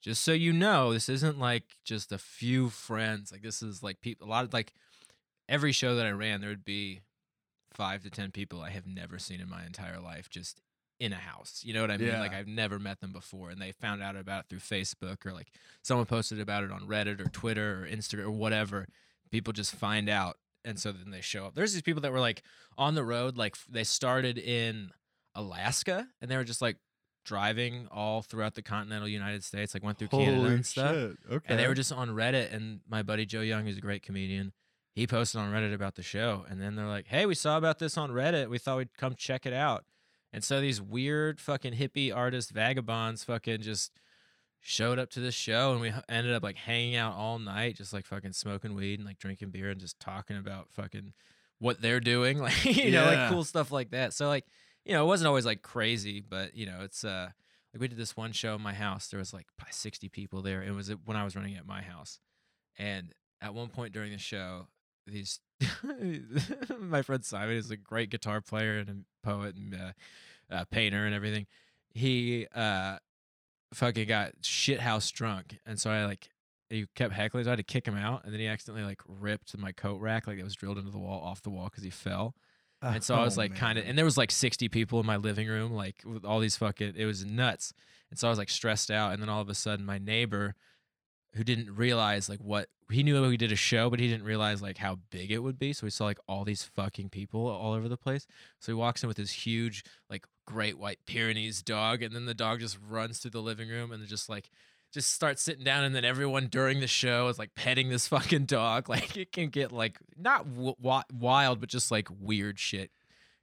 just 0.00 0.24
so 0.24 0.32
you 0.32 0.52
know, 0.52 0.92
this 0.92 1.08
isn't 1.08 1.38
like 1.38 1.64
just 1.84 2.12
a 2.12 2.18
few 2.18 2.68
friends. 2.68 3.32
Like 3.32 3.42
this 3.42 3.62
is 3.62 3.82
like 3.82 4.00
people. 4.00 4.26
A 4.26 4.30
lot 4.30 4.44
of 4.44 4.52
like 4.52 4.72
every 5.48 5.72
show 5.72 5.94
that 5.96 6.06
I 6.06 6.10
ran, 6.10 6.40
there 6.40 6.50
would 6.50 6.64
be 6.64 7.00
five 7.72 8.02
to 8.02 8.10
ten 8.10 8.30
people 8.30 8.60
I 8.60 8.70
have 8.70 8.86
never 8.86 9.18
seen 9.18 9.40
in 9.40 9.48
my 9.48 9.64
entire 9.64 10.00
life 10.00 10.28
just 10.28 10.60
in 11.02 11.12
a 11.12 11.16
house. 11.16 11.62
You 11.64 11.74
know 11.74 11.80
what 11.80 11.90
I 11.90 11.96
mean? 11.96 12.18
Like 12.20 12.32
I've 12.32 12.46
never 12.46 12.78
met 12.78 13.00
them 13.00 13.12
before 13.12 13.50
and 13.50 13.60
they 13.60 13.72
found 13.72 14.02
out 14.02 14.14
about 14.14 14.44
it 14.44 14.46
through 14.48 14.60
Facebook 14.60 15.26
or 15.26 15.32
like 15.32 15.48
someone 15.82 16.06
posted 16.06 16.38
about 16.38 16.62
it 16.62 16.70
on 16.70 16.82
Reddit 16.82 17.20
or 17.20 17.28
Twitter 17.28 17.82
or 17.82 17.86
Instagram 17.88 18.26
or 18.26 18.30
whatever. 18.30 18.86
People 19.32 19.52
just 19.52 19.74
find 19.74 20.08
out 20.08 20.36
and 20.64 20.78
so 20.78 20.92
then 20.92 21.10
they 21.10 21.20
show 21.20 21.46
up. 21.46 21.54
There's 21.54 21.72
these 21.72 21.82
people 21.82 22.02
that 22.02 22.12
were 22.12 22.20
like 22.20 22.42
on 22.78 22.94
the 22.94 23.04
road 23.04 23.36
like 23.36 23.56
they 23.68 23.84
started 23.84 24.38
in 24.38 24.90
Alaska 25.34 26.06
and 26.20 26.30
they 26.30 26.36
were 26.36 26.44
just 26.44 26.62
like 26.62 26.76
driving 27.24 27.86
all 27.90 28.22
throughout 28.22 28.54
the 28.54 28.62
continental 28.62 29.08
United 29.08 29.44
States, 29.44 29.74
like 29.74 29.82
went 29.82 29.98
through 29.98 30.08
Canada 30.08 30.46
and 30.48 30.66
stuff. 30.66 30.96
Okay. 31.30 31.46
And 31.48 31.58
they 31.58 31.68
were 31.68 31.74
just 31.74 31.92
on 31.92 32.10
Reddit, 32.10 32.52
and 32.52 32.80
my 32.88 33.02
buddy 33.02 33.24
Joe 33.26 33.40
Young, 33.40 33.64
who's 33.64 33.78
a 33.78 33.82
great 33.82 34.02
comedian, 34.02 34.52
he 34.94 35.06
posted 35.06 35.40
on 35.40 35.52
Reddit 35.52 35.72
about 35.74 35.94
the 35.94 36.02
show. 36.02 36.44
And 36.48 36.60
then 36.60 36.74
they're 36.74 36.86
like, 36.86 37.06
hey, 37.06 37.26
we 37.26 37.34
saw 37.34 37.56
about 37.56 37.78
this 37.78 37.96
on 37.96 38.10
Reddit. 38.10 38.50
We 38.50 38.58
thought 38.58 38.78
we'd 38.78 38.96
come 38.96 39.14
check 39.14 39.46
it 39.46 39.52
out. 39.52 39.84
And 40.32 40.42
so 40.42 40.60
these 40.60 40.80
weird 40.80 41.40
fucking 41.40 41.74
hippie 41.74 42.14
artist 42.14 42.50
vagabonds 42.50 43.24
fucking 43.24 43.62
just 43.62 43.92
showed 44.64 44.98
up 44.98 45.10
to 45.10 45.20
this 45.20 45.34
show 45.34 45.72
and 45.72 45.80
we 45.80 45.92
ended 46.08 46.32
up 46.32 46.42
like 46.42 46.56
hanging 46.56 46.94
out 46.94 47.14
all 47.14 47.38
night, 47.38 47.76
just 47.76 47.92
like 47.92 48.06
fucking 48.06 48.32
smoking 48.32 48.74
weed 48.74 49.00
and 49.00 49.06
like 49.06 49.18
drinking 49.18 49.50
beer 49.50 49.70
and 49.70 49.80
just 49.80 49.98
talking 49.98 50.36
about 50.38 50.70
fucking 50.70 51.12
what 51.58 51.82
they're 51.82 52.00
doing. 52.00 52.38
Like, 52.42 52.64
you 52.64 52.92
know, 52.92 53.04
like 53.04 53.28
cool 53.30 53.44
stuff 53.44 53.72
like 53.72 53.90
that. 53.90 54.12
So 54.12 54.28
like, 54.28 54.44
you 54.84 54.92
know, 54.92 55.02
it 55.04 55.06
wasn't 55.08 55.28
always 55.28 55.44
like 55.44 55.62
crazy, 55.62 56.20
but 56.20 56.56
you 56.56 56.66
know, 56.66 56.78
it's 56.82 57.04
uh 57.04 57.30
like 57.74 57.80
we 57.80 57.88
did 57.88 57.98
this 57.98 58.16
one 58.16 58.32
show 58.32 58.54
in 58.54 58.62
my 58.62 58.72
house. 58.72 59.08
There 59.08 59.18
was 59.18 59.34
like 59.34 59.46
probably 59.58 59.72
60 59.72 60.08
people 60.08 60.42
there. 60.42 60.62
It 60.62 60.72
was 60.72 60.92
when 61.04 61.16
I 61.16 61.24
was 61.24 61.34
running 61.34 61.56
at 61.56 61.66
my 61.66 61.82
house. 61.82 62.20
And 62.78 63.12
at 63.40 63.54
one 63.54 63.68
point 63.68 63.92
during 63.92 64.12
the 64.12 64.18
show, 64.18 64.68
these 65.08 65.40
my 66.78 67.02
friend 67.02 67.24
Simon 67.24 67.56
is 67.56 67.70
a 67.72 67.76
great 67.76 68.10
guitar 68.10 68.40
player 68.40 68.78
and 68.78 68.88
a 68.88 69.26
poet 69.26 69.56
and 69.56 69.74
uh, 69.74 70.54
uh, 70.54 70.64
painter 70.66 71.04
and 71.04 71.14
everything. 71.14 71.46
He 71.94 72.46
uh 72.54 72.98
fucking 73.74 74.08
got 74.08 74.32
shit 74.42 74.80
house 74.80 75.10
drunk, 75.10 75.58
and 75.66 75.78
so 75.78 75.90
I 75.90 76.04
like 76.04 76.28
he 76.70 76.86
kept 76.94 77.12
heckling. 77.12 77.44
So 77.44 77.50
I 77.50 77.52
had 77.52 77.56
to 77.56 77.62
kick 77.62 77.86
him 77.86 77.96
out, 77.96 78.24
and 78.24 78.32
then 78.32 78.40
he 78.40 78.46
accidentally 78.46 78.86
like 78.86 79.00
ripped 79.06 79.56
my 79.58 79.72
coat 79.72 80.00
rack 80.00 80.26
like 80.26 80.38
it 80.38 80.44
was 80.44 80.54
drilled 80.54 80.78
into 80.78 80.90
the 80.90 80.98
wall 80.98 81.20
off 81.20 81.42
the 81.42 81.50
wall 81.50 81.64
because 81.64 81.84
he 81.84 81.90
fell. 81.90 82.34
Uh, 82.82 82.92
and 82.94 83.04
so 83.04 83.14
I 83.14 83.20
oh, 83.20 83.24
was 83.24 83.38
Oh, 83.38 83.42
like 83.42 83.54
kind 83.54 83.78
of, 83.78 83.86
and 83.86 83.96
there 83.96 84.04
was 84.04 84.18
like 84.18 84.32
60 84.32 84.68
people 84.68 84.98
in 84.98 85.06
my 85.06 85.16
living 85.16 85.46
room, 85.46 85.72
like 85.72 86.02
with 86.04 86.24
all 86.24 86.40
these 86.40 86.56
fucking, 86.56 86.94
it 86.96 87.06
was 87.06 87.24
nuts. 87.24 87.72
And 88.10 88.18
so 88.18 88.26
I 88.26 88.30
was 88.30 88.38
like 88.38 88.50
stressed 88.50 88.90
out. 88.90 89.12
And 89.12 89.22
then 89.22 89.28
all 89.28 89.40
of 89.40 89.48
a 89.48 89.54
sudden, 89.54 89.86
my 89.86 89.98
neighbor, 89.98 90.56
who 91.34 91.44
didn't 91.44 91.74
realize 91.74 92.28
like 92.28 92.40
what 92.40 92.68
he 92.90 93.02
knew 93.02 93.26
we 93.26 93.36
did 93.36 93.52
a 93.52 93.56
show, 93.56 93.88
but 93.88 94.00
he 94.00 94.08
didn't 94.08 94.26
realize 94.26 94.60
like 94.60 94.78
how 94.78 94.98
big 95.10 95.30
it 95.30 95.38
would 95.38 95.58
be. 95.58 95.72
So 95.72 95.86
he 95.86 95.90
saw 95.90 96.04
like 96.04 96.18
all 96.28 96.44
these 96.44 96.64
fucking 96.64 97.08
people 97.10 97.46
all 97.46 97.72
over 97.72 97.88
the 97.88 97.96
place. 97.96 98.26
So 98.58 98.72
he 98.72 98.74
walks 98.74 99.02
in 99.02 99.08
with 99.08 99.16
his 99.16 99.30
huge, 99.30 99.84
like 100.10 100.26
great 100.46 100.78
white 100.78 100.98
Pyrenees 101.06 101.62
dog. 101.62 102.02
And 102.02 102.14
then 102.14 102.26
the 102.26 102.34
dog 102.34 102.60
just 102.60 102.78
runs 102.88 103.18
through 103.18 103.30
the 103.32 103.42
living 103.42 103.68
room 103.68 103.92
and 103.92 104.06
just 104.06 104.28
like, 104.28 104.50
just 104.92 105.12
starts 105.12 105.42
sitting 105.42 105.64
down 105.64 105.84
and 105.84 105.94
then 105.94 106.04
everyone 106.04 106.48
during 106.48 106.80
the 106.80 106.86
show 106.86 107.28
is 107.28 107.38
like 107.38 107.54
petting 107.54 107.88
this 107.88 108.06
fucking 108.08 108.44
dog 108.44 108.90
like 108.90 109.16
it 109.16 109.32
can 109.32 109.48
get 109.48 109.72
like 109.72 109.98
not 110.18 110.44
w- 110.54 110.74
wi- 110.82 111.02
wild 111.10 111.60
but 111.60 111.70
just 111.70 111.90
like 111.90 112.08
weird 112.20 112.58
shit 112.58 112.90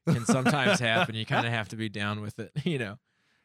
can 0.07 0.25
sometimes 0.25 0.79
happen 0.79 1.15
you 1.15 1.25
kind 1.25 1.47
of 1.47 1.51
have 1.51 1.67
to 1.69 1.75
be 1.75 1.89
down 1.89 2.21
with 2.21 2.37
it 2.37 2.51
you 2.65 2.77
know 2.77 2.99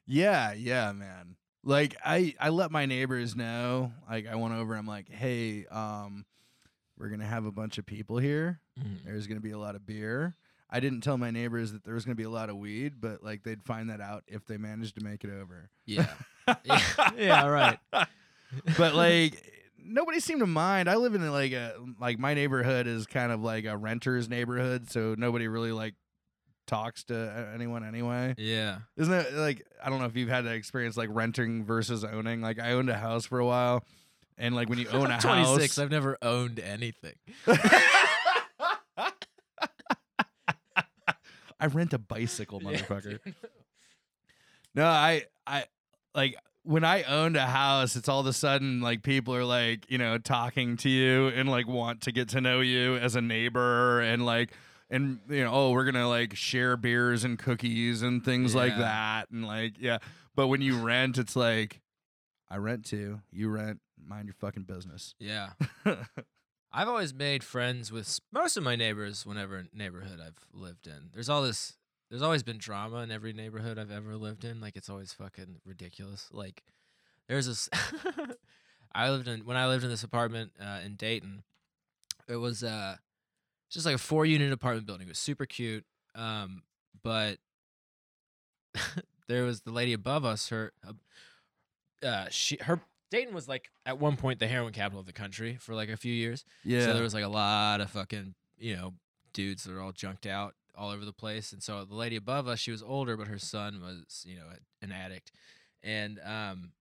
Yeah, 0.07 0.53
yeah, 0.53 0.93
man. 0.93 1.37
Like 1.63 1.97
I 2.05 2.35
I 2.39 2.51
let 2.51 2.71
my 2.71 2.85
neighbors 2.85 3.35
know. 3.35 3.91
Like 4.07 4.27
I 4.27 4.35
went 4.35 4.53
over. 4.53 4.75
I'm 4.75 4.87
like, 4.87 5.09
hey, 5.09 5.65
um, 5.71 6.27
we're 6.99 7.09
gonna 7.09 7.25
have 7.25 7.47
a 7.47 7.53
bunch 7.53 7.79
of 7.79 7.87
people 7.87 8.19
here. 8.19 8.61
There's 9.07 9.27
gonna 9.27 9.41
be 9.41 9.53
a 9.53 9.59
lot 9.59 9.77
of 9.77 9.87
beer. 9.87 10.37
I 10.75 10.81
didn't 10.81 11.03
tell 11.03 11.17
my 11.17 11.31
neighbors 11.31 11.71
that 11.71 11.85
there 11.85 11.95
was 11.95 12.05
gonna 12.05 12.17
be 12.17 12.25
a 12.25 12.31
lot 12.31 12.51
of 12.51 12.57
weed, 12.57 12.95
but 13.01 13.23
like 13.23 13.45
they'd 13.45 13.63
find 13.63 13.91
that 13.91 14.01
out 14.01 14.25
if 14.27 14.45
they 14.45 14.57
managed 14.57 14.99
to 14.99 15.05
make 15.05 15.23
it 15.23 15.31
over. 15.31 15.71
yeah 15.87 16.09
yeah, 16.65 16.81
yeah 17.17 17.47
right 17.47 17.79
but 18.77 18.95
like 18.95 19.53
nobody 19.79 20.19
seemed 20.19 20.41
to 20.41 20.47
mind. 20.47 20.91
I 20.91 20.97
live 20.97 21.15
in 21.15 21.31
like 21.31 21.53
a 21.53 21.75
like 22.01 22.19
my 22.19 22.35
neighborhood 22.35 22.89
is 22.89 23.07
kind 23.07 23.31
of 23.31 23.41
like 23.41 23.65
a 23.67 23.77
renter's 23.77 24.29
neighborhood, 24.29 24.91
so 24.91 25.15
nobody 25.17 25.47
really 25.47 25.71
like 25.73 25.95
talks 26.67 27.05
to 27.05 27.17
uh, 27.17 27.55
anyone 27.55 27.85
anyway. 27.85 28.35
yeah 28.39 28.79
Isn't 28.97 29.13
it 29.15 29.35
like 29.35 29.65
I 29.85 29.91
don't 29.91 30.01
know 30.01 30.07
if 30.07 30.17
you've 30.17 30.29
had 30.29 30.47
that 30.47 30.55
experience 30.55 30.97
like 30.97 31.11
renting 31.13 31.65
versus 31.65 32.05
owning. 32.05 32.41
Like 32.41 32.59
I 32.59 32.73
owned 32.73 32.91
a 32.91 32.97
house 32.97 33.27
for 33.27 33.39
a 33.39 33.47
while, 33.47 33.85
and 34.39 34.57
like 34.57 34.69
when 34.69 34.79
you 34.81 34.89
own 34.89 35.11
a 35.11 35.21
26 35.21 35.77
house, 35.77 35.79
i've 35.79 35.91
never 35.91 36.19
owned 36.21 36.59
anything 36.59 37.15
I 41.61 41.67
rent 41.67 41.93
a 41.93 41.99
bicycle, 41.99 42.61
motherfucker. 42.63 43.21
No, 44.75 44.87
I 44.87 45.25
I 45.47 45.65
like 46.15 46.37
when 46.65 46.85
I 46.85 47.03
owned 47.03 47.37
a 47.37 47.47
house, 47.47 47.95
it's 47.95 48.09
all 48.09 48.21
of 48.21 48.27
a 48.27 48.33
sudden 48.33 48.81
like 48.81 49.03
people 49.03 49.35
are 49.35 49.45
like, 49.45 49.91
you 49.91 49.99
know, 49.99 50.19
talking 50.19 50.77
to 50.79 50.89
you 50.89 51.29
and 51.29 51.49
like 51.49 51.69
want 51.69 52.03
to 52.03 52.13
get 52.13 52.31
to 52.31 52.41
know 52.41 52.61
you 52.61 52.97
as 52.97 53.17
a 53.17 53.21
neighbor 53.21 54.01
and 54.01 54.25
like 54.25 54.51
and 54.91 55.21
you 55.29 55.45
know, 55.45 55.51
oh, 55.53 55.71
we're 55.73 55.85
gonna 55.85 56.09
like 56.09 56.35
share 56.37 56.77
beers 56.77 57.25
and 57.25 57.39
cookies 57.39 58.03
and 58.03 58.25
things 58.25 58.55
like 58.55 58.77
that. 58.77 59.31
And 59.31 59.47
like, 59.47 59.75
yeah. 59.79 59.99
But 60.35 60.49
when 60.49 60.63
you 60.63 60.79
rent, 60.79 61.19
it's 61.19 61.37
like 61.37 61.81
I 62.51 62.57
rent 62.57 62.85
too. 62.85 63.21
You 63.31 63.49
rent, 63.49 63.81
mind 64.03 64.27
your 64.27 64.35
fucking 64.35 64.65
business. 64.65 65.15
Yeah. 65.19 65.51
I've 66.77 66.89
always 66.89 67.15
made 67.15 67.45
friends 67.45 67.93
with 67.93 68.19
most 68.33 68.57
of 68.57 68.65
my 68.65 68.75
neighbors 68.75 69.25
whenever 69.25 69.65
neighborhood 69.73 70.19
I've 70.21 70.45
lived 70.53 70.89
in. 70.89 71.11
There's 71.13 71.29
all 71.29 71.43
this 71.43 71.75
there's 72.11 72.21
always 72.21 72.43
been 72.43 72.59
drama 72.59 72.99
in 72.99 73.13
every 73.13 73.33
neighborhood 73.33 73.79
I've 73.79 73.93
ever 73.93 74.17
lived 74.17 74.45
in. 74.45 74.61
Like 74.61 74.75
it's 74.75 74.91
always 74.91 75.13
fucking 75.13 75.61
ridiculous. 75.65 76.29
Like 76.33 76.65
there's 77.29 77.47
this 77.47 77.69
I 78.95 79.09
lived 79.11 79.29
in 79.29 79.45
when 79.45 79.57
I 79.57 79.69
lived 79.69 79.85
in 79.85 79.91
this 79.91 80.03
apartment 80.03 80.51
uh, 80.61 80.81
in 80.85 80.97
Dayton. 80.97 81.45
It 82.29 82.37
was 82.37 82.65
uh 82.65 82.97
just 83.71 83.87
like 83.87 83.95
a 83.95 83.99
four 83.99 84.27
unit 84.27 84.53
apartment 84.53 84.89
building. 84.89 85.07
It 85.07 85.11
was 85.11 85.19
super 85.19 85.47
cute. 85.47 85.85
Um 86.17 86.65
but 87.05 87.39
there 89.29 89.45
was 89.45 89.61
the 89.61 89.73
lady 89.73 89.93
above 89.93 90.25
us 90.25 90.49
her 90.49 90.73
uh 92.03 92.27
she 92.31 92.59
her 92.63 92.81
Dayton 93.15 93.33
was 93.33 93.47
like 93.47 93.71
at 93.87 94.01
one 94.01 94.17
point 94.17 94.41
the 94.41 94.49
heroin 94.49 94.73
capital 94.73 94.99
of 94.99 95.07
the 95.07 95.13
country 95.13 95.57
for 95.61 95.73
like 95.73 95.89
a 95.89 95.97
few 95.97 96.13
years. 96.13 96.45
yeah. 96.65 96.85
So 96.85 96.95
there 96.95 97.03
was 97.03 97.15
like 97.15 97.23
a 97.23 97.29
lot 97.29 97.81
of 97.81 97.91
fucking, 97.91 98.35
you 98.59 98.75
know, 98.75 98.95
dudes 99.33 99.63
that 99.65 99.73
were 99.73 99.81
all 99.81 99.93
junked 99.93 100.27
out 100.27 100.55
all 100.77 100.91
over 100.91 101.05
the 101.05 101.13
place. 101.13 101.53
And 101.53 101.63
so 101.63 101.85
the 101.85 101.95
lady 101.95 102.17
above 102.17 102.49
us, 102.49 102.59
she 102.59 102.73
was 102.73 102.83
older, 102.83 103.17
but 103.17 103.29
her 103.29 103.39
son 103.39 103.81
was, 103.81 104.25
you 104.27 104.35
know, 104.35 104.47
an 104.83 104.91
addict. 104.91 105.31
And 105.83 106.19
um, 106.25 106.73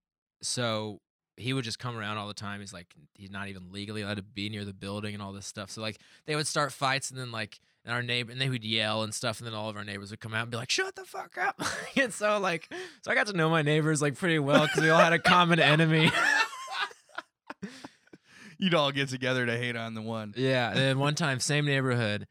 so 0.41 1.01
he 1.37 1.53
would 1.53 1.65
just 1.65 1.77
come 1.77 1.95
around 1.95 2.17
all 2.17 2.27
the 2.27 2.33
time. 2.33 2.61
He's 2.61 2.73
like, 2.73 2.87
he's 3.13 3.29
not 3.29 3.47
even 3.47 3.71
legally 3.71 4.01
allowed 4.01 4.17
to 4.17 4.23
be 4.23 4.49
near 4.49 4.65
the 4.65 4.73
building 4.73 5.13
and 5.13 5.21
all 5.21 5.33
this 5.33 5.45
stuff. 5.45 5.69
So 5.69 5.81
like 5.81 5.99
they 6.25 6.35
would 6.35 6.47
start 6.47 6.71
fights 6.71 7.11
and 7.11 7.19
then 7.19 7.31
like, 7.31 7.59
and 7.85 7.93
our 7.93 8.01
neighbor, 8.01 8.31
and 8.31 8.39
they 8.39 8.49
would 8.49 8.63
yell 8.63 9.03
and 9.03 9.13
stuff, 9.13 9.39
and 9.39 9.47
then 9.47 9.53
all 9.53 9.69
of 9.69 9.75
our 9.75 9.83
neighbors 9.83 10.11
would 10.11 10.19
come 10.19 10.33
out 10.33 10.43
and 10.43 10.51
be 10.51 10.57
like, 10.57 10.69
"Shut 10.69 10.95
the 10.95 11.05
fuck 11.05 11.37
up!" 11.37 11.61
and 11.95 12.13
so 12.13 12.39
like, 12.39 12.71
so 13.01 13.11
I 13.11 13.15
got 13.15 13.27
to 13.27 13.33
know 13.33 13.49
my 13.49 13.61
neighbors 13.61 14.01
like 14.01 14.17
pretty 14.17 14.39
well 14.39 14.63
because 14.63 14.81
we 14.81 14.89
all 14.89 14.99
had 14.99 15.13
a 15.13 15.19
common 15.19 15.59
enemy. 15.59 16.11
You'd 18.57 18.73
all 18.73 18.91
get 18.91 19.09
together 19.09 19.45
to 19.45 19.57
hate 19.57 19.75
on 19.75 19.93
the 19.93 20.01
one. 20.01 20.33
Yeah, 20.37 20.69
and 20.69 20.77
then 20.79 20.99
one 20.99 21.15
time, 21.15 21.39
same 21.39 21.65
neighborhood. 21.65 22.27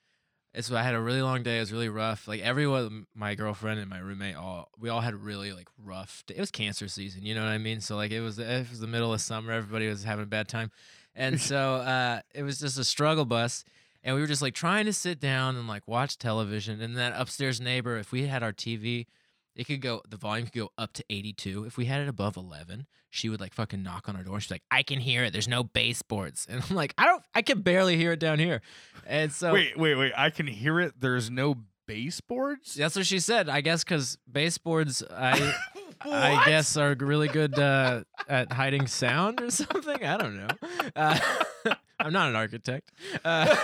It's 0.54 0.70
I 0.70 0.82
had 0.82 0.94
a 0.94 1.00
really 1.00 1.22
long 1.22 1.42
day. 1.42 1.58
It 1.58 1.60
was 1.60 1.72
really 1.72 1.88
rough. 1.88 2.28
Like 2.28 2.40
everyone, 2.40 3.06
my 3.14 3.34
girlfriend 3.34 3.80
and 3.80 3.88
my 3.88 3.98
roommate, 3.98 4.36
all 4.36 4.68
we 4.78 4.90
all 4.90 5.00
had 5.00 5.14
really 5.14 5.52
like 5.52 5.68
rough. 5.82 6.22
Day. 6.26 6.34
It 6.36 6.40
was 6.40 6.50
cancer 6.50 6.88
season, 6.88 7.24
you 7.24 7.34
know 7.34 7.42
what 7.42 7.50
I 7.50 7.58
mean. 7.58 7.80
So 7.80 7.96
like 7.96 8.10
it 8.12 8.20
was 8.20 8.38
it 8.38 8.68
was 8.68 8.80
the 8.80 8.86
middle 8.86 9.12
of 9.12 9.20
summer. 9.20 9.52
Everybody 9.52 9.88
was 9.88 10.04
having 10.04 10.24
a 10.24 10.26
bad 10.26 10.48
time, 10.48 10.70
and 11.14 11.40
so 11.40 11.76
uh, 11.76 12.20
it 12.34 12.42
was 12.42 12.58
just 12.58 12.78
a 12.78 12.84
struggle 12.84 13.24
bus. 13.24 13.64
And 14.04 14.14
we 14.14 14.20
were 14.20 14.26
just 14.26 14.42
like 14.42 14.54
trying 14.54 14.86
to 14.86 14.92
sit 14.92 15.20
down 15.20 15.56
and 15.56 15.68
like 15.68 15.86
watch 15.86 16.18
television. 16.18 16.80
And 16.80 16.96
that 16.96 17.12
upstairs 17.16 17.60
neighbor, 17.60 17.96
if 17.96 18.10
we 18.12 18.26
had 18.26 18.42
our 18.42 18.52
TV, 18.52 19.06
it 19.54 19.66
could 19.66 19.80
go 19.80 20.02
the 20.08 20.16
volume 20.16 20.46
could 20.46 20.58
go 20.58 20.70
up 20.78 20.92
to 20.94 21.04
82. 21.10 21.64
If 21.64 21.76
we 21.76 21.84
had 21.84 22.00
it 22.00 22.08
above 22.08 22.36
11, 22.36 22.86
she 23.10 23.28
would 23.28 23.40
like 23.40 23.52
fucking 23.54 23.82
knock 23.82 24.08
on 24.08 24.16
our 24.16 24.22
door. 24.24 24.40
She's 24.40 24.50
like, 24.50 24.62
"I 24.70 24.82
can 24.82 24.98
hear 24.98 25.24
it. 25.24 25.32
There's 25.32 25.48
no 25.48 25.62
baseboards." 25.62 26.46
And 26.50 26.62
I'm 26.68 26.74
like, 26.74 26.94
"I 26.96 27.04
don't. 27.04 27.22
I 27.34 27.42
can 27.42 27.60
barely 27.60 27.96
hear 27.96 28.12
it 28.12 28.18
down 28.18 28.38
here." 28.38 28.62
And 29.06 29.30
so 29.30 29.52
wait, 29.52 29.78
wait, 29.78 29.94
wait. 29.94 30.12
I 30.16 30.30
can 30.30 30.46
hear 30.46 30.80
it. 30.80 30.94
There's 30.98 31.30
no 31.30 31.56
baseboards. 31.86 32.74
that's 32.74 32.96
what 32.96 33.06
she 33.06 33.18
said. 33.18 33.48
I 33.48 33.60
guess 33.60 33.84
because 33.84 34.16
baseboards, 34.30 35.02
I 35.10 35.54
I 36.04 36.44
guess 36.46 36.76
are 36.76 36.94
really 36.98 37.28
good 37.28 37.58
uh, 37.58 38.04
at 38.28 38.52
hiding 38.52 38.86
sound 38.86 39.40
or 39.40 39.50
something. 39.50 40.04
I 40.04 40.16
don't 40.16 40.36
know. 40.36 40.48
Uh, 40.94 41.18
I'm 42.00 42.12
not 42.12 42.28
an 42.28 42.36
architect. 42.36 42.90
Uh, 43.24 43.54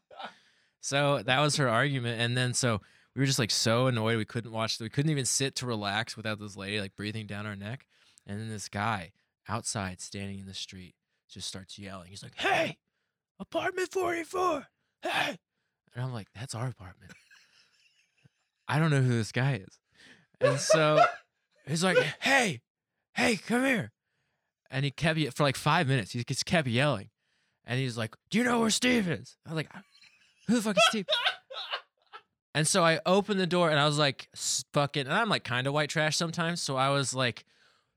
so 0.80 1.22
that 1.22 1.40
was 1.40 1.56
her 1.56 1.68
argument, 1.68 2.20
and 2.20 2.36
then 2.36 2.54
so 2.54 2.80
we 3.14 3.20
were 3.20 3.26
just 3.26 3.38
like 3.38 3.50
so 3.50 3.86
annoyed 3.86 4.16
we 4.16 4.24
couldn't 4.24 4.52
watch. 4.52 4.78
We 4.80 4.88
couldn't 4.88 5.10
even 5.10 5.24
sit 5.24 5.56
to 5.56 5.66
relax 5.66 6.16
without 6.16 6.38
this 6.38 6.56
lady 6.56 6.80
like 6.80 6.94
breathing 6.96 7.26
down 7.26 7.46
our 7.46 7.56
neck, 7.56 7.86
and 8.26 8.40
then 8.40 8.48
this 8.48 8.68
guy 8.68 9.12
outside 9.48 10.00
standing 10.00 10.38
in 10.38 10.46
the 10.46 10.54
street 10.54 10.94
just 11.28 11.48
starts 11.48 11.78
yelling. 11.78 12.08
He's 12.08 12.22
like, 12.22 12.36
"Hey, 12.36 12.78
apartment 13.40 13.90
44, 13.92 14.66
hey!" 15.02 15.38
And 15.94 16.04
I'm 16.04 16.12
like, 16.12 16.28
"That's 16.34 16.54
our 16.54 16.68
apartment." 16.68 17.12
I 18.68 18.78
don't 18.78 18.90
know 18.90 19.02
who 19.02 19.16
this 19.16 19.32
guy 19.32 19.62
is, 19.66 19.78
and 20.40 20.58
so 20.58 21.04
he's 21.66 21.84
like, 21.84 21.98
"Hey, 22.20 22.60
hey, 23.14 23.36
come 23.36 23.64
here!" 23.64 23.92
And 24.70 24.84
he 24.84 24.90
kept 24.90 25.18
for 25.36 25.42
like 25.44 25.56
five 25.56 25.86
minutes. 25.88 26.12
He 26.12 26.22
just 26.24 26.46
kept 26.46 26.68
yelling, 26.68 27.10
and 27.64 27.78
he's 27.78 27.96
like, 27.96 28.14
"Do 28.30 28.38
you 28.38 28.44
know 28.44 28.60
where 28.60 28.70
Steve 28.70 29.08
is?" 29.08 29.36
I 29.46 29.50
was 29.50 29.56
like, 29.56 29.70
"Who 30.48 30.54
the 30.56 30.62
fuck 30.62 30.76
is 30.76 30.82
Steve?" 30.88 31.06
And 32.54 32.66
so 32.66 32.82
I 32.82 33.00
opened 33.04 33.38
the 33.38 33.46
door 33.46 33.68
and 33.68 33.78
I 33.78 33.84
was 33.84 33.98
like, 33.98 34.30
s- 34.32 34.64
fucking, 34.72 35.02
and 35.04 35.12
I'm 35.12 35.28
like 35.28 35.44
kind 35.44 35.66
of 35.66 35.74
white 35.74 35.90
trash 35.90 36.16
sometimes. 36.16 36.62
So 36.62 36.74
I 36.76 36.88
was 36.88 37.12
like, 37.12 37.44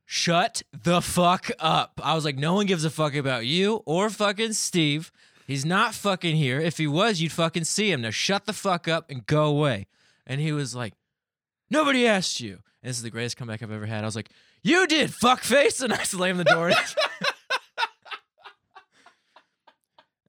shut 0.06 0.62
the 0.84 1.00
fuck 1.02 1.50
up. 1.60 2.02
I 2.04 2.14
was 2.14 2.26
like, 2.26 2.36
no 2.36 2.56
one 2.56 2.66
gives 2.66 2.84
a 2.84 2.90
fuck 2.90 3.16
about 3.16 3.46
you 3.46 3.82
or 3.86 4.10
fucking 4.10 4.52
Steve. 4.52 5.14
He's 5.48 5.64
not 5.66 5.94
fucking 5.94 6.36
here. 6.36 6.60
If 6.60 6.78
he 6.78 6.88
was, 6.88 7.22
you'd 7.22 7.32
fucking 7.32 7.64
see 7.64 7.90
him. 7.90 8.02
Now 8.02 8.10
shut 8.10 8.48
the 8.48 8.52
fuck 8.52 8.90
up 8.90 9.10
and 9.10 9.26
go 9.26 9.46
away. 9.46 9.88
And 10.28 10.42
he 10.42 10.52
was 10.52 10.76
like, 10.76 10.94
nobody 11.72 12.06
asked 12.06 12.42
you. 12.42 12.60
This 12.84 12.96
is 12.98 13.04
the 13.04 13.10
greatest 13.10 13.38
comeback 13.38 13.62
I've 13.62 13.72
ever 13.72 13.86
had. 13.86 14.04
I 14.04 14.08
was 14.08 14.16
like, 14.16 14.30
you 14.64 14.88
did, 14.88 15.12
fuckface. 15.12 15.82
And 15.84 15.94
I 15.94 16.04
slammed 16.04 16.40
the 16.40 16.46
door. 16.46 16.72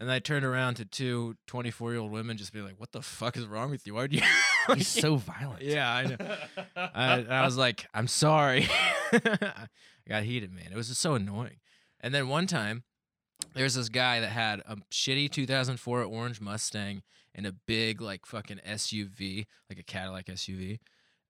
And 0.00 0.11
I 0.11 0.19
turned 0.19 0.47
around 0.47 0.76
to 0.76 0.87
two 0.87 1.37
24 1.47 1.92
year 1.92 2.00
old 2.00 2.11
women 2.11 2.38
just 2.38 2.54
being 2.54 2.64
like, 2.64 2.80
what 2.80 2.90
the 2.92 3.02
fuck 3.02 3.37
is 3.37 3.47
wrong 3.47 3.71
with 3.71 3.87
you? 3.87 3.92
Why'd 3.95 4.14
you? 4.14 4.23
He's 4.75 4.88
so 4.88 5.16
violent. 5.16 5.61
yeah, 5.61 5.92
I 5.95 6.04
know. 6.07 6.37
I, 6.75 7.25
I 7.25 7.45
was 7.45 7.59
like, 7.59 7.87
I'm 7.92 8.09
sorry. 8.09 8.66
I 9.12 9.66
got 10.09 10.23
heated, 10.23 10.52
man. 10.52 10.69
It 10.73 10.76
was 10.76 10.88
just 10.88 11.02
so 11.02 11.16
annoying. 11.16 11.59
And 12.00 12.14
then 12.14 12.28
one 12.28 12.47
time, 12.47 12.85
there's 13.54 13.75
this 13.75 13.90
guy 13.90 14.21
that 14.21 14.30
had 14.30 14.61
a 14.61 14.76
shitty 14.90 15.30
2004 15.30 16.02
orange 16.02 16.40
Mustang 16.40 17.02
and 17.35 17.47
a 17.47 17.52
big, 17.52 18.00
like, 18.00 18.25
fucking 18.25 18.61
SUV, 18.66 19.45
like 19.69 19.78
a 19.78 19.83
Cadillac 19.83 20.26
SUV. 20.26 20.78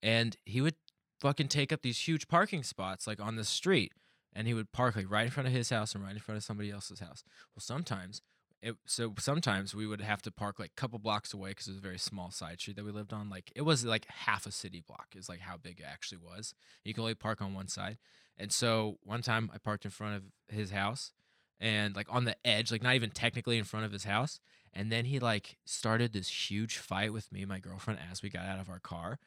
And 0.01 0.37
he 0.45 0.61
would 0.61 0.77
fucking 1.21 1.49
take 1.49 1.73
up 1.73 1.83
these 1.83 1.99
huge 1.99 2.29
parking 2.29 2.63
spots, 2.63 3.07
like, 3.07 3.21
on 3.21 3.37
the 3.37 3.45
street. 3.45 3.93
And 4.33 4.47
he 4.47 4.55
would 4.55 4.73
park, 4.73 4.97
like, 4.97 5.11
right 5.11 5.25
in 5.27 5.31
front 5.31 5.49
of 5.49 5.53
his 5.53 5.71
house 5.71 5.95
and 5.95 6.05
right 6.05 6.13
in 6.13 6.19
front 6.19 6.37
of 6.37 6.45
somebody 6.45 6.71
else's 6.71 7.01
house. 7.01 7.25
Well, 7.55 7.61
sometimes 7.61 8.23
it, 8.63 8.77
so 8.87 9.15
sometimes 9.19 9.75
we 9.75 9.87
would 9.87 10.01
have 10.01 10.21
to 10.23 10.31
park 10.31 10.59
like 10.59 10.73
a 10.77 10.81
couple 10.81 10.99
blocks 10.99 11.33
away 11.33 11.51
because 11.51 11.67
it 11.67 11.71
was 11.71 11.79
a 11.79 11.83
very 11.83 11.99
small 11.99 12.31
side 12.31 12.61
street 12.61 12.77
that 12.77 12.85
we 12.85 12.93
lived 12.93 13.13
on. 13.13 13.31
Like 13.31 13.51
it 13.57 13.63
was 13.63 13.85
like 13.85 14.07
half 14.07 14.47
a 14.47 14.53
city 14.53 14.83
block 14.87 15.15
is 15.17 15.29
like 15.29 15.41
how 15.41 15.57
big 15.57 15.81
it 15.81 15.87
actually 15.91 16.19
was. 16.19 16.55
You 16.85 16.93
could 16.93 17.01
only 17.01 17.15
park 17.15 17.41
on 17.41 17.55
one 17.55 17.69
side. 17.69 17.99
And 18.37 18.53
so 18.53 18.99
one 19.03 19.23
time 19.23 19.51
I 19.55 19.59
parked 19.59 19.85
in 19.85 19.91
front 19.91 20.17
of 20.17 20.55
his 20.55 20.71
house 20.71 21.13
and 21.59 21.97
like 21.97 22.07
on 22.11 22.25
the 22.25 22.37
edge, 22.47 22.71
like 22.71 22.83
not 22.83 22.95
even 22.95 23.11
technically 23.11 23.57
in 23.57 23.65
front 23.65 23.87
of 23.87 23.93
his 23.93 24.05
house. 24.05 24.41
And 24.75 24.93
then 24.93 25.07
he 25.07 25.19
like 25.19 25.57
started 25.65 26.13
this 26.13 26.51
huge 26.51 26.77
fight 26.77 27.13
with 27.13 27.33
me 27.33 27.41
and 27.41 27.49
my 27.49 27.59
girlfriend 27.59 28.01
as 28.11 28.23
we 28.23 28.29
got 28.29 28.45
out 28.45 28.61
of 28.61 28.69
our 28.69 28.79
car. 28.79 29.19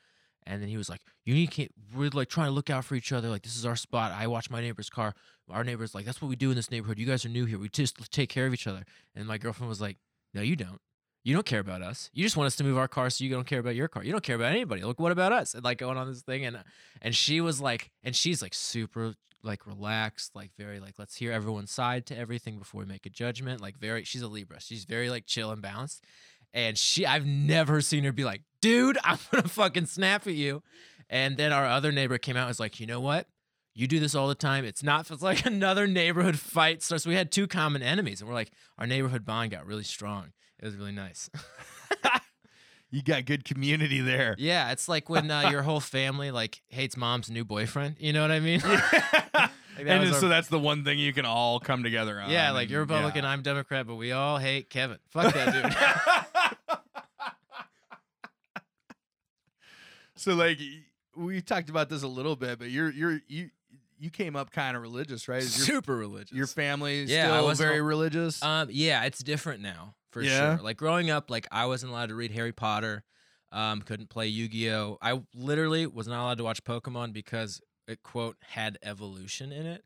And 0.46 0.62
then 0.62 0.70
he 0.70 0.78
was 0.78 0.90
like, 0.90 1.02
"You 1.26 1.34
need 1.34 1.52
to, 1.52 1.68
we're 1.96 2.10
like 2.10 2.30
trying 2.30 2.48
to 2.48 2.54
look 2.54 2.70
out 2.70 2.86
for 2.86 2.96
each 2.96 3.12
other. 3.12 3.30
Like 3.30 3.44
this 3.44 3.56
is 3.56 3.66
our 3.66 3.76
spot. 3.76 4.12
I 4.12 4.28
watch 4.28 4.50
my 4.50 4.62
neighbor's 4.62 4.90
car. 4.90 5.14
Our 5.50 5.64
neighbor's 5.64 5.94
like, 5.94 6.06
that's 6.06 6.22
what 6.22 6.30
we 6.30 6.36
do 6.36 6.50
in 6.50 6.56
this 6.56 6.72
neighborhood. 6.72 6.98
You 6.98 7.06
guys 7.06 7.26
are 7.26 7.30
new 7.30 7.46
here. 7.46 7.60
We 7.60 7.70
just 7.70 8.12
take 8.12 8.30
care 8.30 8.48
of 8.48 8.54
each 8.54 8.68
other." 8.68 8.84
And 9.16 9.28
my 9.28 9.38
girlfriend 9.38 9.70
was 9.70 9.82
like, 9.82 9.98
"No, 10.34 10.42
you 10.42 10.56
don't. 10.56 10.80
You 11.24 11.34
don't 11.34 11.46
care 11.46 11.62
about 11.62 11.82
us. 11.82 12.10
You 12.14 12.24
just 12.24 12.36
want 12.36 12.48
us 12.48 12.58
to 12.58 12.66
move 12.66 12.78
our 12.78 12.90
car 12.90 13.10
so 13.10 13.24
you 13.24 13.30
don't 13.30 13.48
care 13.48 13.60
about 13.60 13.76
your 13.76 13.88
car. 13.88 14.04
You 14.04 14.12
don't 14.12 14.24
care 14.24 14.36
about 14.36 14.52
anybody. 14.52 14.84
Look, 14.84 15.00
what 15.00 15.12
about 15.12 15.32
us?" 15.32 15.54
And 15.54 15.64
like 15.64 15.78
going 15.78 15.98
on 15.98 16.08
this 16.08 16.22
thing, 16.22 16.46
and 16.46 16.64
and 17.02 17.16
she 17.16 17.42
was 17.42 17.62
like, 17.62 17.92
and 18.04 18.16
she's 18.16 18.42
like 18.42 18.54
super 18.54 19.16
like 19.44 19.68
relaxed, 19.68 20.36
like 20.36 20.52
very 20.58 20.80
like 20.80 20.96
let's 20.98 21.16
hear 21.16 21.32
everyone's 21.32 21.72
side 21.72 22.06
to 22.08 22.18
everything 22.18 22.58
before 22.58 22.80
we 22.80 22.86
make 22.86 23.06
a 23.06 23.10
judgment. 23.10 23.62
Like 23.62 23.78
very, 23.78 24.04
she's 24.04 24.22
a 24.22 24.28
Libra. 24.28 24.60
She's 24.60 24.86
very 24.86 25.10
like 25.10 25.26
chill 25.26 25.52
and 25.52 25.62
balanced. 25.62 26.04
And 26.54 26.78
she, 26.78 27.06
I've 27.06 27.26
never 27.26 27.82
seen 27.82 28.04
her 28.04 28.12
be 28.12 28.24
like, 28.24 28.42
dude, 28.62 28.98
I'm 29.04 29.18
gonna 29.32 29.48
fucking 29.48 29.88
snap 29.88 30.28
at 30.28 30.34
you. 30.34 30.62
And 31.10 31.38
then 31.38 31.52
our 31.52 31.66
other 31.66 31.92
neighbor 31.92 32.18
came 32.18 32.36
out 32.38 32.42
and 32.44 32.48
was 32.50 32.60
like, 32.60 32.80
you 32.80 32.88
know 32.88 33.00
what? 33.00 33.28
You 33.76 33.88
do 33.88 34.00
this 34.00 34.14
all 34.14 34.28
the 34.28 34.36
time. 34.36 34.66
It's 34.66 34.84
not, 34.84 35.10
it's 35.12 35.22
like 35.24 35.46
another 35.46 35.88
neighborhood 35.88 36.38
fight 36.40 36.84
starts. 36.84 37.06
We 37.06 37.16
had 37.16 37.32
two 37.32 37.48
common 37.48 37.82
enemies, 37.82 38.22
and 38.22 38.28
we're 38.30 38.36
like, 38.36 38.52
our 38.78 38.86
neighborhood 38.88 39.26
bond 39.26 39.52
got 39.52 39.66
really 39.66 39.84
strong. 39.84 40.32
It 40.60 40.66
was 40.66 40.76
really 40.76 40.92
nice. 40.92 41.30
You 42.92 43.02
got 43.02 43.26
good 43.26 43.44
community 43.44 44.02
there. 44.02 44.36
yeah, 44.38 44.72
it's 44.72 44.88
like 44.88 45.10
when 45.10 45.32
uh, 45.32 45.50
your 45.50 45.64
whole 45.64 45.80
family 45.80 46.30
like 46.30 46.62
hates 46.68 46.96
mom's 46.96 47.28
new 47.28 47.44
boyfriend. 47.44 47.96
You 47.98 48.14
know 48.14 48.22
what 48.22 48.30
I 48.30 48.40
mean? 48.40 48.62
Like, 49.76 49.88
and 49.88 50.10
was 50.10 50.20
so 50.20 50.28
that's 50.30 50.50
the 50.50 50.60
one 50.60 50.84
thing 50.84 51.00
you 51.00 51.12
can 51.12 51.26
all 51.26 51.60
come 51.60 51.82
together 51.82 52.22
on. 52.22 52.30
yeah, 52.30 52.52
like 52.52 52.70
you're 52.70 52.82
Republican, 52.82 53.24
yeah. 53.24 53.32
I'm 53.32 53.42
Democrat, 53.42 53.88
but 53.88 53.96
we 53.96 54.12
all 54.12 54.38
hate 54.38 54.70
Kevin. 54.70 55.00
Fuck 55.10 55.34
that 55.34 55.54
dude. 56.24 56.30
So 60.16 60.34
like 60.36 60.60
we 61.16 61.42
talked 61.42 61.70
about 61.70 61.90
this 61.90 62.04
a 62.04 62.08
little 62.08 62.36
bit, 62.36 62.60
but 62.60 62.70
you're 62.70 62.92
you're 62.92 63.20
you 63.28 63.50
you 64.00 64.10
came 64.10 64.36
up 64.36 64.52
kind 64.52 64.76
of 64.76 64.82
religious, 64.82 65.28
right? 65.28 65.42
Your, 65.42 65.50
super 65.50 65.96
religious. 65.96 66.32
your 66.36 66.48
family 66.48 67.04
Yeah, 67.04 67.34
I 67.38 67.42
wasn't 67.42 67.70
very 67.70 67.82
religious? 67.82 68.42
Um, 68.44 68.68
yeah, 68.72 69.04
it's 69.06 69.24
different 69.24 69.62
now 69.62 69.96
for 70.12 70.22
Yeah? 70.22 70.58
sure. 70.58 70.64
Like 70.64 70.78
growing 70.78 71.10
up, 71.10 71.30
like 71.30 71.48
I 71.52 71.66
wasn't 71.68 71.92
allowed 71.92 72.10
to 72.10 72.16
read 72.16 72.32
Harry 72.32 72.52
Potter, 72.52 73.04
um, 73.52 73.82
couldn't 73.82 74.10
play 74.10 74.28
Yu 74.28 74.48
Gi 74.50 74.72
Oh. 74.72 74.98
I 75.02 75.22
literally 75.34 75.88
was 75.88 76.08
not 76.08 76.22
allowed 76.24 76.38
to 76.40 76.44
watch 76.44 76.64
Pokemon 76.64 77.14
because 77.14 77.62
it 77.88 78.04
quote 78.04 78.36
had 78.42 78.78
evolution 78.84 79.52
in 79.52 79.66
it. 79.66 79.84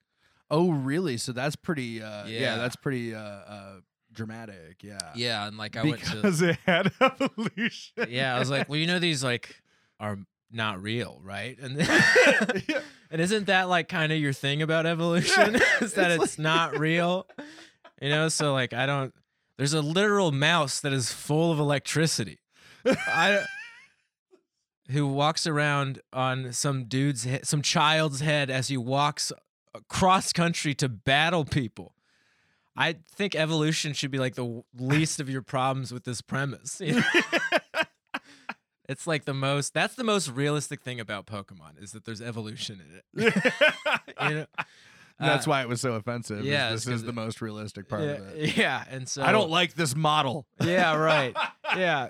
oh, 0.50 0.72
really? 0.72 1.18
So 1.18 1.32
that's 1.34 1.56
pretty. 1.56 2.02
Uh, 2.02 2.26
yeah. 2.26 2.40
Yeah. 2.40 2.56
that's 2.58 2.76
pretty 2.78 3.14
uh, 3.14 3.20
uh, 3.20 3.74
dramatic. 4.14 4.82
Yeah. 4.84 4.98
Yeah, 5.16 5.48
and 5.48 5.58
like 5.58 5.76
I 5.76 5.84
went 5.84 6.04
to 6.06 6.16
because 6.16 6.42
it 6.42 6.58
had 6.66 6.92
evolution. 7.02 8.08
yeah, 8.08 8.36
I 8.36 8.40
was 8.40 8.50
like, 8.50 8.70
well, 8.70 8.80
you 8.80 8.88
know, 8.88 9.00
these 9.00 9.24
like 9.24 9.62
are 10.00 10.18
not 10.52 10.82
real, 10.82 11.20
right? 11.24 11.58
And 11.60 11.78
Yeah. 12.68 12.82
and 13.12 13.22
isn't 13.22 13.48
that 13.48 13.70
like 13.70 13.90
kind 13.90 14.12
of 14.12 14.20
your 14.20 14.34
thing 14.34 14.62
about 14.62 14.86
evolution? 14.86 15.56
Is 15.82 15.94
that 15.94 16.12
it's 16.12 16.24
it's, 16.24 16.40
not 16.40 16.78
real? 16.78 17.28
You 18.02 18.10
know, 18.10 18.30
so 18.30 18.54
like 18.54 18.74
I 18.74 18.86
don't. 18.86 19.14
There's 19.58 19.74
a 19.74 19.82
literal 19.82 20.32
mouse 20.32 20.80
that 20.82 20.94
is 20.94 21.12
full 21.12 21.52
of 21.52 21.60
electricity. 21.60 22.38
I 22.86 23.44
who 24.92 25.08
walks 25.08 25.46
around 25.48 26.00
on 26.14 26.54
some 26.54 26.86
dude's 26.86 27.24
he- 27.24 27.40
some 27.44 27.62
child's 27.62 28.22
head 28.22 28.50
as 28.50 28.68
he 28.68 28.78
walks 28.78 29.32
across 29.74 30.32
country 30.32 30.74
to 30.76 30.88
battle 30.88 31.44
people. 31.44 31.94
I 32.76 32.98
think 33.12 33.36
evolution 33.36 33.94
should 33.94 34.12
be 34.12 34.20
like 34.20 34.36
the 34.36 34.64
least 34.78 35.20
of 35.20 35.30
your 35.30 35.42
problems 35.42 35.92
with 35.92 36.04
this 36.04 36.22
premise. 36.22 36.80
you 36.80 36.94
know? 36.94 37.04
It's 38.88 39.06
like 39.08 39.26
the 39.26 39.34
most 39.34 39.74
that's 39.74 39.96
the 39.96 40.04
most 40.04 40.30
realistic 40.30 40.82
thing 40.82 41.00
about 41.00 41.26
Pokemon 41.26 41.82
is 41.82 41.92
that 41.92 42.06
there's 42.06 42.22
evolution 42.22 42.82
in 43.16 43.22
it. 43.24 43.36
you 44.24 44.30
know? 44.36 44.46
That's 45.20 45.48
Uh, 45.48 45.50
why 45.50 45.62
it 45.64 45.68
was 45.68 45.82
so 45.82 45.94
offensive. 45.94 46.42
is 46.42 46.46
yeah, 46.46 46.70
this 46.72 46.86
is 46.86 47.02
the 47.02 47.12
most 47.12 47.42
realistic 47.42 47.90
part 47.90 48.04
yeah, 48.04 48.10
of 48.12 48.28
it. 48.36 48.56
yeah, 48.58 48.84
and 48.92 49.10
so 49.10 49.24
I 49.24 49.32
don't 49.32 49.50
like 49.50 49.74
this 49.74 49.96
model. 49.96 50.46
Yeah, 50.64 50.96
right. 50.96 51.36
Yeah. 51.76 52.10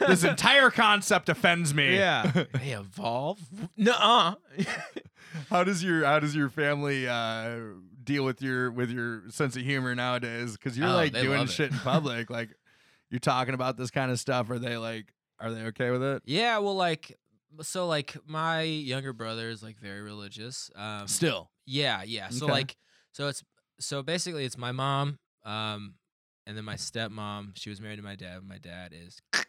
this 0.00 0.24
entire 0.24 0.70
concept 0.70 1.28
offends 1.28 1.74
me. 1.74 1.96
yeah. 1.96 2.44
They 2.54 2.70
evolve? 2.70 3.38
Nuh-uh. 3.76 4.36
how 5.50 5.64
does 5.64 5.84
your 5.84 6.04
how 6.06 6.18
does 6.20 6.34
your 6.34 6.48
family 6.48 7.06
uh, 7.06 7.56
deal 8.02 8.24
with 8.24 8.40
your 8.40 8.70
with 8.70 8.90
your 8.90 9.28
sense 9.28 9.54
of 9.56 9.62
humor 9.62 9.94
nowadays? 9.94 10.52
Because 10.52 10.78
you're 10.78 10.88
Oh, 10.88 10.94
like 10.94 11.12
doing 11.12 11.46
shit 11.46 11.72
in 11.72 11.78
public, 11.78 12.30
like 12.30 12.50
you're 13.10 13.18
talking 13.20 13.52
about 13.54 13.76
this 13.76 13.90
kind 13.90 14.10
of 14.10 14.18
stuff. 14.18 14.48
Are 14.50 14.58
they 14.58 14.76
like 14.78 15.12
are 15.40 15.52
they 15.52 15.62
okay 15.66 15.90
with 15.90 16.02
it? 16.02 16.22
Yeah, 16.24 16.58
well, 16.58 16.74
like, 16.74 17.16
so 17.62 17.86
like 17.86 18.16
my 18.26 18.62
younger 18.62 19.12
brother 19.12 19.48
is 19.50 19.62
like 19.62 19.78
very 19.78 20.00
religious. 20.02 20.70
Um, 20.74 21.06
Still, 21.08 21.50
yeah, 21.66 22.02
yeah. 22.02 22.28
So 22.30 22.46
Okay. 22.46 22.52
like, 22.52 22.76
so 23.12 23.28
it's 23.28 23.42
so 23.80 24.02
basically 24.02 24.44
it's 24.44 24.58
my 24.58 24.72
mom, 24.72 25.18
um, 25.44 25.94
and 26.46 26.56
then 26.56 26.64
my 26.64 26.74
stepmom. 26.76 27.52
She 27.56 27.70
was 27.70 27.80
married 27.80 27.96
to 27.96 28.02
my 28.02 28.16
dad. 28.16 28.42
My 28.42 28.58
dad 28.58 28.92
is, 28.94 29.20
uh, 29.32 29.42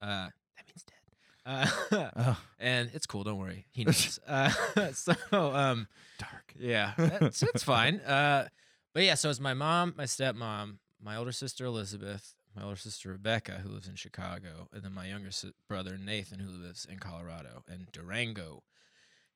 that 0.00 0.66
means 0.66 0.84
dead. 0.84 0.98
Uh, 1.46 2.10
oh, 2.16 2.38
and 2.58 2.90
it's 2.94 3.06
cool. 3.06 3.22
Don't 3.24 3.38
worry, 3.38 3.66
he 3.72 3.84
knows. 3.86 4.18
uh, 4.26 4.50
so 4.92 5.14
um, 5.32 5.86
dark. 6.18 6.54
Yeah, 6.58 6.92
that's 6.96 7.42
it's 7.42 7.62
fine. 7.62 7.96
Uh, 8.00 8.48
but 8.94 9.02
yeah, 9.02 9.14
so 9.14 9.28
it's 9.30 9.40
my 9.40 9.54
mom, 9.54 9.94
my 9.96 10.04
stepmom, 10.04 10.78
my 11.02 11.16
older 11.16 11.32
sister 11.32 11.64
Elizabeth, 11.64 12.34
my 12.54 12.62
older 12.62 12.76
sister 12.76 13.10
Rebecca, 13.10 13.60
who 13.62 13.70
lives 13.70 13.88
in 13.88 13.96
Chicago, 13.96 14.68
and 14.72 14.82
then 14.82 14.92
my 14.92 15.06
younger 15.08 15.30
brother 15.68 15.98
Nathan, 15.98 16.38
who 16.38 16.50
lives 16.50 16.84
in 16.84 16.98
Colorado 16.98 17.62
and 17.68 17.90
Durango. 17.92 18.62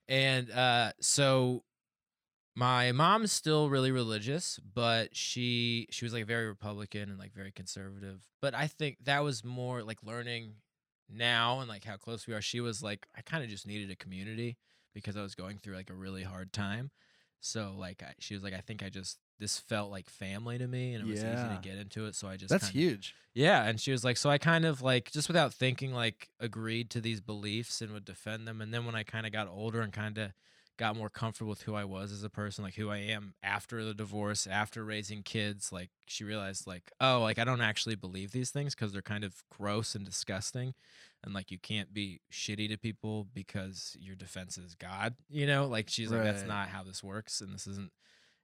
And 0.07 0.49
uh, 0.51 0.93
so 0.99 1.63
my 2.55 2.91
mom's 2.91 3.31
still 3.31 3.69
really 3.69 3.91
religious, 3.91 4.59
but 4.73 5.15
she 5.15 5.87
she 5.91 6.05
was 6.05 6.13
like 6.13 6.25
very 6.25 6.47
Republican 6.47 7.09
and 7.09 7.19
like 7.19 7.33
very 7.33 7.51
conservative. 7.51 8.21
But 8.41 8.53
I 8.55 8.67
think 8.67 8.97
that 9.05 9.23
was 9.23 9.43
more 9.43 9.83
like 9.83 10.03
learning 10.03 10.55
now 11.09 11.59
and 11.59 11.69
like 11.69 11.85
how 11.85 11.97
close 11.97 12.27
we 12.27 12.33
are. 12.33 12.41
She 12.41 12.61
was 12.61 12.81
like, 12.81 13.05
I 13.17 13.21
kind 13.21 13.43
of 13.43 13.49
just 13.49 13.67
needed 13.67 13.91
a 13.91 13.95
community 13.95 14.57
because 14.93 15.15
I 15.17 15.21
was 15.21 15.35
going 15.35 15.57
through 15.57 15.75
like 15.75 15.89
a 15.89 15.95
really 15.95 16.23
hard 16.23 16.53
time. 16.53 16.91
So 17.39 17.75
like 17.77 18.03
I, 18.03 18.13
she 18.19 18.33
was 18.33 18.43
like, 18.43 18.53
I 18.53 18.61
think 18.61 18.83
I 18.83 18.89
just 18.89 19.17
this 19.39 19.57
felt 19.59 19.89
like 19.89 20.09
family 20.09 20.57
to 20.57 20.67
me, 20.67 20.93
and 20.93 21.07
it 21.07 21.09
was 21.09 21.19
easy 21.23 21.31
to 21.55 21.59
get 21.61 21.77
into 21.77 22.05
it. 22.05 22.15
So 22.15 22.27
I 22.27 22.35
just 22.37 22.49
That's 22.49 22.69
kinda- 22.69 22.79
huge. 22.89 23.15
yeah, 23.33 23.63
and 23.65 23.79
she 23.79 23.91
was 23.91 24.03
like, 24.03 24.17
so 24.17 24.29
I 24.29 24.37
kind 24.37 24.65
of 24.65 24.81
like 24.81 25.11
just 25.11 25.27
without 25.29 25.53
thinking, 25.53 25.93
like 25.93 26.29
agreed 26.39 26.89
to 26.91 27.01
these 27.01 27.21
beliefs 27.21 27.81
and 27.81 27.91
would 27.93 28.05
defend 28.05 28.47
them. 28.47 28.61
And 28.61 28.73
then 28.73 28.85
when 28.85 28.95
I 28.95 29.03
kind 29.03 29.25
of 29.25 29.31
got 29.31 29.47
older 29.47 29.81
and 29.81 29.93
kind 29.93 30.17
of 30.17 30.31
got 30.77 30.95
more 30.95 31.09
comfortable 31.09 31.49
with 31.49 31.63
who 31.63 31.75
I 31.75 31.83
was 31.83 32.11
as 32.11 32.23
a 32.23 32.29
person, 32.29 32.63
like 32.63 32.75
who 32.75 32.89
I 32.89 32.97
am 32.97 33.33
after 33.43 33.83
the 33.83 33.93
divorce, 33.93 34.47
after 34.47 34.83
raising 34.85 35.23
kids, 35.23 35.71
like 35.73 35.89
she 36.07 36.23
realized, 36.23 36.65
like, 36.67 36.91
oh, 37.01 37.19
like 37.21 37.37
I 37.39 37.43
don't 37.43 37.59
actually 37.61 37.95
believe 37.95 38.31
these 38.31 38.49
things 38.51 38.75
because 38.75 38.93
they're 38.93 39.01
kind 39.01 39.23
of 39.25 39.43
gross 39.49 39.93
and 39.95 40.05
disgusting. 40.05 40.73
And 41.21 41.33
like 41.33 41.51
you 41.51 41.57
can't 41.57 41.93
be 41.93 42.21
shitty 42.31 42.69
to 42.69 42.77
people 42.77 43.27
because 43.33 43.97
your 43.99 44.15
defense 44.15 44.57
is 44.57 44.73
God, 44.75 45.15
you 45.29 45.45
know? 45.45 45.67
Like 45.67 45.89
she's 45.89 46.11
like, 46.11 46.23
that's 46.23 46.43
not 46.47 46.69
how 46.69 46.83
this 46.83 47.03
works. 47.03 47.41
And 47.41 47.53
this 47.53 47.67
isn't 47.67 47.91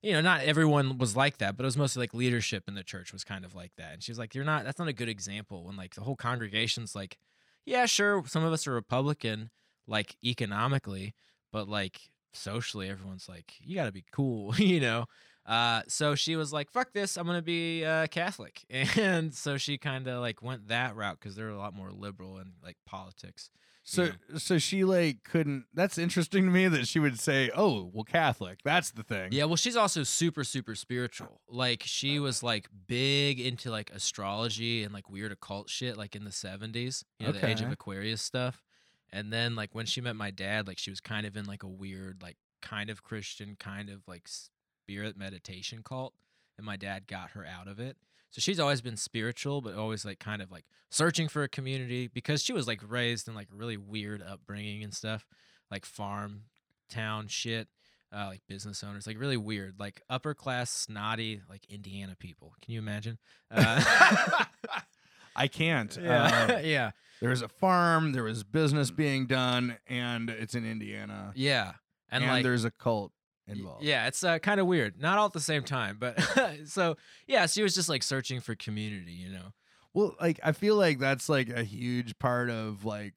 you 0.05 0.13
know, 0.13 0.21
not 0.21 0.41
everyone 0.41 0.99
was 0.99 1.15
like 1.15 1.39
that, 1.39 1.57
but 1.57 1.63
it 1.63 1.65
was 1.65 1.77
mostly 1.77 2.01
like 2.01 2.13
leadership 2.13 2.65
in 2.67 2.75
the 2.75 2.83
church 2.83 3.11
was 3.11 3.23
kind 3.23 3.43
of 3.43 3.55
like 3.55 3.71
that. 3.77 3.93
And 3.93 4.03
she 4.03 4.11
was 4.11 4.19
like, 4.19 4.35
You're 4.35 4.45
not, 4.45 4.63
that's 4.63 4.77
not 4.77 4.87
a 4.87 4.93
good 4.93 5.09
example 5.09 5.63
when 5.63 5.75
like 5.75 5.95
the 5.95 6.01
whole 6.01 6.15
congregation's 6.15 6.93
like, 6.93 7.17
Yeah, 7.65 7.87
sure, 7.87 8.23
some 8.27 8.43
of 8.43 8.53
us 8.53 8.67
are 8.67 8.73
Republican, 8.73 9.49
like 9.87 10.15
economically, 10.23 11.15
but 11.51 11.67
like 11.67 12.11
socially, 12.33 12.87
everyone's 12.87 13.27
like, 13.27 13.53
You 13.59 13.73
gotta 13.73 13.91
be 13.91 14.05
cool, 14.11 14.55
you 14.59 14.79
know? 14.79 15.05
Uh, 15.43 15.81
so 15.87 16.13
she 16.13 16.35
was 16.35 16.53
like, 16.53 16.69
Fuck 16.69 16.93
this, 16.93 17.17
I'm 17.17 17.25
gonna 17.25 17.41
be 17.41 17.83
uh, 17.83 18.05
Catholic. 18.05 18.63
And 18.97 19.33
so 19.33 19.57
she 19.57 19.79
kind 19.79 20.07
of 20.07 20.21
like 20.21 20.43
went 20.43 20.67
that 20.67 20.95
route 20.95 21.17
because 21.19 21.35
they're 21.35 21.49
a 21.49 21.57
lot 21.57 21.73
more 21.73 21.89
liberal 21.91 22.37
in 22.37 22.51
like 22.63 22.77
politics. 22.85 23.49
So 23.87 24.05
Yeah. 24.05 24.37
so 24.39 24.57
she 24.57 24.83
like 24.83 25.23
couldn't. 25.23 25.65
That's 25.71 25.99
interesting 25.99 26.45
to 26.45 26.49
me 26.51 26.67
that 26.67 26.87
she 26.87 26.97
would 26.99 27.19
say, 27.19 27.51
"Oh, 27.55 27.91
well, 27.93 28.03
Catholic." 28.03 28.59
That's 28.63 28.89
the 28.89 29.03
thing. 29.03 29.31
Yeah, 29.31 29.43
well, 29.45 29.57
she's 29.57 29.75
also 29.75 30.01
super, 30.01 30.43
super 30.43 30.73
spiritual. 30.73 31.39
Like, 31.47 31.83
she 31.85 32.17
was 32.19 32.41
like 32.41 32.67
big 32.87 33.39
into 33.39 33.69
like 33.69 33.91
astrology 33.91 34.83
and 34.83 34.91
like 34.91 35.07
weird 35.07 35.31
occult 35.31 35.69
shit, 35.69 35.97
like 35.97 36.15
in 36.15 36.23
the 36.23 36.31
70s, 36.31 37.03
you 37.19 37.27
know, 37.27 37.31
the 37.31 37.45
Age 37.45 37.61
of 37.61 37.71
Aquarius 37.71 38.23
stuff. 38.23 38.63
And 39.11 39.31
then, 39.31 39.55
like, 39.55 39.73
when 39.75 39.85
she 39.85 40.01
met 40.01 40.15
my 40.15 40.31
dad, 40.31 40.67
like, 40.67 40.79
she 40.79 40.89
was 40.89 40.99
kind 40.99 41.25
of 41.27 41.37
in 41.37 41.45
like 41.45 41.61
a 41.63 41.67
weird, 41.67 42.21
like, 42.23 42.37
kind 42.63 42.89
of 42.89 43.03
Christian, 43.03 43.55
kind 43.57 43.89
of 43.91 44.01
like 44.07 44.27
spirit 44.27 45.15
meditation 45.15 45.83
cult. 45.83 46.15
And 46.57 46.65
my 46.65 46.75
dad 46.75 47.05
got 47.05 47.31
her 47.31 47.45
out 47.45 47.67
of 47.67 47.79
it. 47.79 47.97
So 48.35 48.41
she's 48.41 48.59
always 48.59 48.81
been 48.81 48.97
spiritual, 48.97 49.61
but 49.61 49.75
always 49.75 50.03
like 50.03 50.19
kind 50.19 50.41
of 50.41 50.51
like 50.51 50.65
searching 50.89 51.29
for 51.29 51.43
a 51.43 51.47
community 51.47 52.09
because 52.09 52.43
she 52.43 52.51
was 52.51 52.67
like 52.67 52.81
raised 52.85 53.29
in 53.29 53.33
like 53.33 53.47
really 53.49 53.77
weird 53.77 54.21
upbringing 54.21 54.83
and 54.83 54.93
stuff, 54.93 55.25
like 55.71 55.85
farm 55.85 56.41
town 56.89 57.29
shit 57.29 57.69
uh, 58.13 58.27
like 58.27 58.41
business 58.45 58.83
owners, 58.83 59.07
like 59.07 59.17
really 59.17 59.37
weird, 59.37 59.75
like 59.79 60.01
upper 60.09 60.33
class, 60.33 60.69
snotty, 60.69 61.41
like 61.49 61.65
Indiana 61.69 62.17
people. 62.19 62.53
Can 62.61 62.73
you 62.73 62.79
imagine? 62.79 63.17
Uh, 63.49 64.43
I 65.35 65.47
can't. 65.47 65.97
yeah, 66.01 66.47
Uh, 66.55 66.59
yeah, 66.59 66.91
there 67.21 67.29
was 67.29 67.41
a 67.41 67.47
farm. 67.47 68.11
There 68.11 68.23
was 68.23 68.43
business 68.43 68.91
being 68.91 69.27
done, 69.27 69.77
and 69.87 70.29
it's 70.29 70.55
in 70.55 70.65
Indiana. 70.69 71.31
yeah, 71.35 71.73
and, 72.09 72.21
And, 72.21 72.33
like 72.33 72.43
there's 72.43 72.65
a 72.65 72.71
cult 72.71 73.13
involved. 73.47 73.83
Yeah, 73.83 74.07
it's 74.07 74.23
uh, 74.23 74.39
kind 74.39 74.59
of 74.59 74.67
weird. 74.67 74.99
Not 75.01 75.17
all 75.17 75.27
at 75.27 75.33
the 75.33 75.39
same 75.39 75.63
time, 75.63 75.97
but 75.99 76.19
so 76.65 76.97
yeah, 77.27 77.45
she 77.47 77.63
was 77.63 77.75
just 77.75 77.89
like 77.89 78.03
searching 78.03 78.39
for 78.41 78.55
community, 78.55 79.11
you 79.13 79.29
know. 79.29 79.53
Well, 79.93 80.15
like 80.19 80.39
I 80.43 80.51
feel 80.51 80.75
like 80.75 80.99
that's 80.99 81.29
like 81.29 81.49
a 81.49 81.63
huge 81.63 82.17
part 82.19 82.49
of 82.49 82.83
like 82.85 83.15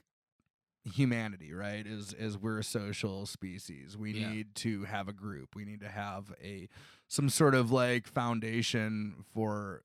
humanity, 0.85 1.53
right? 1.53 1.87
Is 1.87 2.13
is 2.15 2.39
we're 2.39 2.59
a 2.59 2.65
social 2.65 3.27
species. 3.27 3.97
We 3.97 4.13
Yeah. 4.13 4.31
need 4.31 4.55
to 4.57 4.85
have 4.85 5.09
a 5.09 5.13
group. 5.13 5.55
We 5.55 5.65
need 5.65 5.81
to 5.81 5.89
have 5.89 6.33
a 6.43 6.69
some 7.09 7.29
sort 7.29 7.55
of 7.55 7.71
like 7.71 8.07
foundation 8.07 9.25
for 9.35 9.83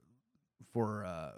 for 0.72 1.06
uh 1.06 1.32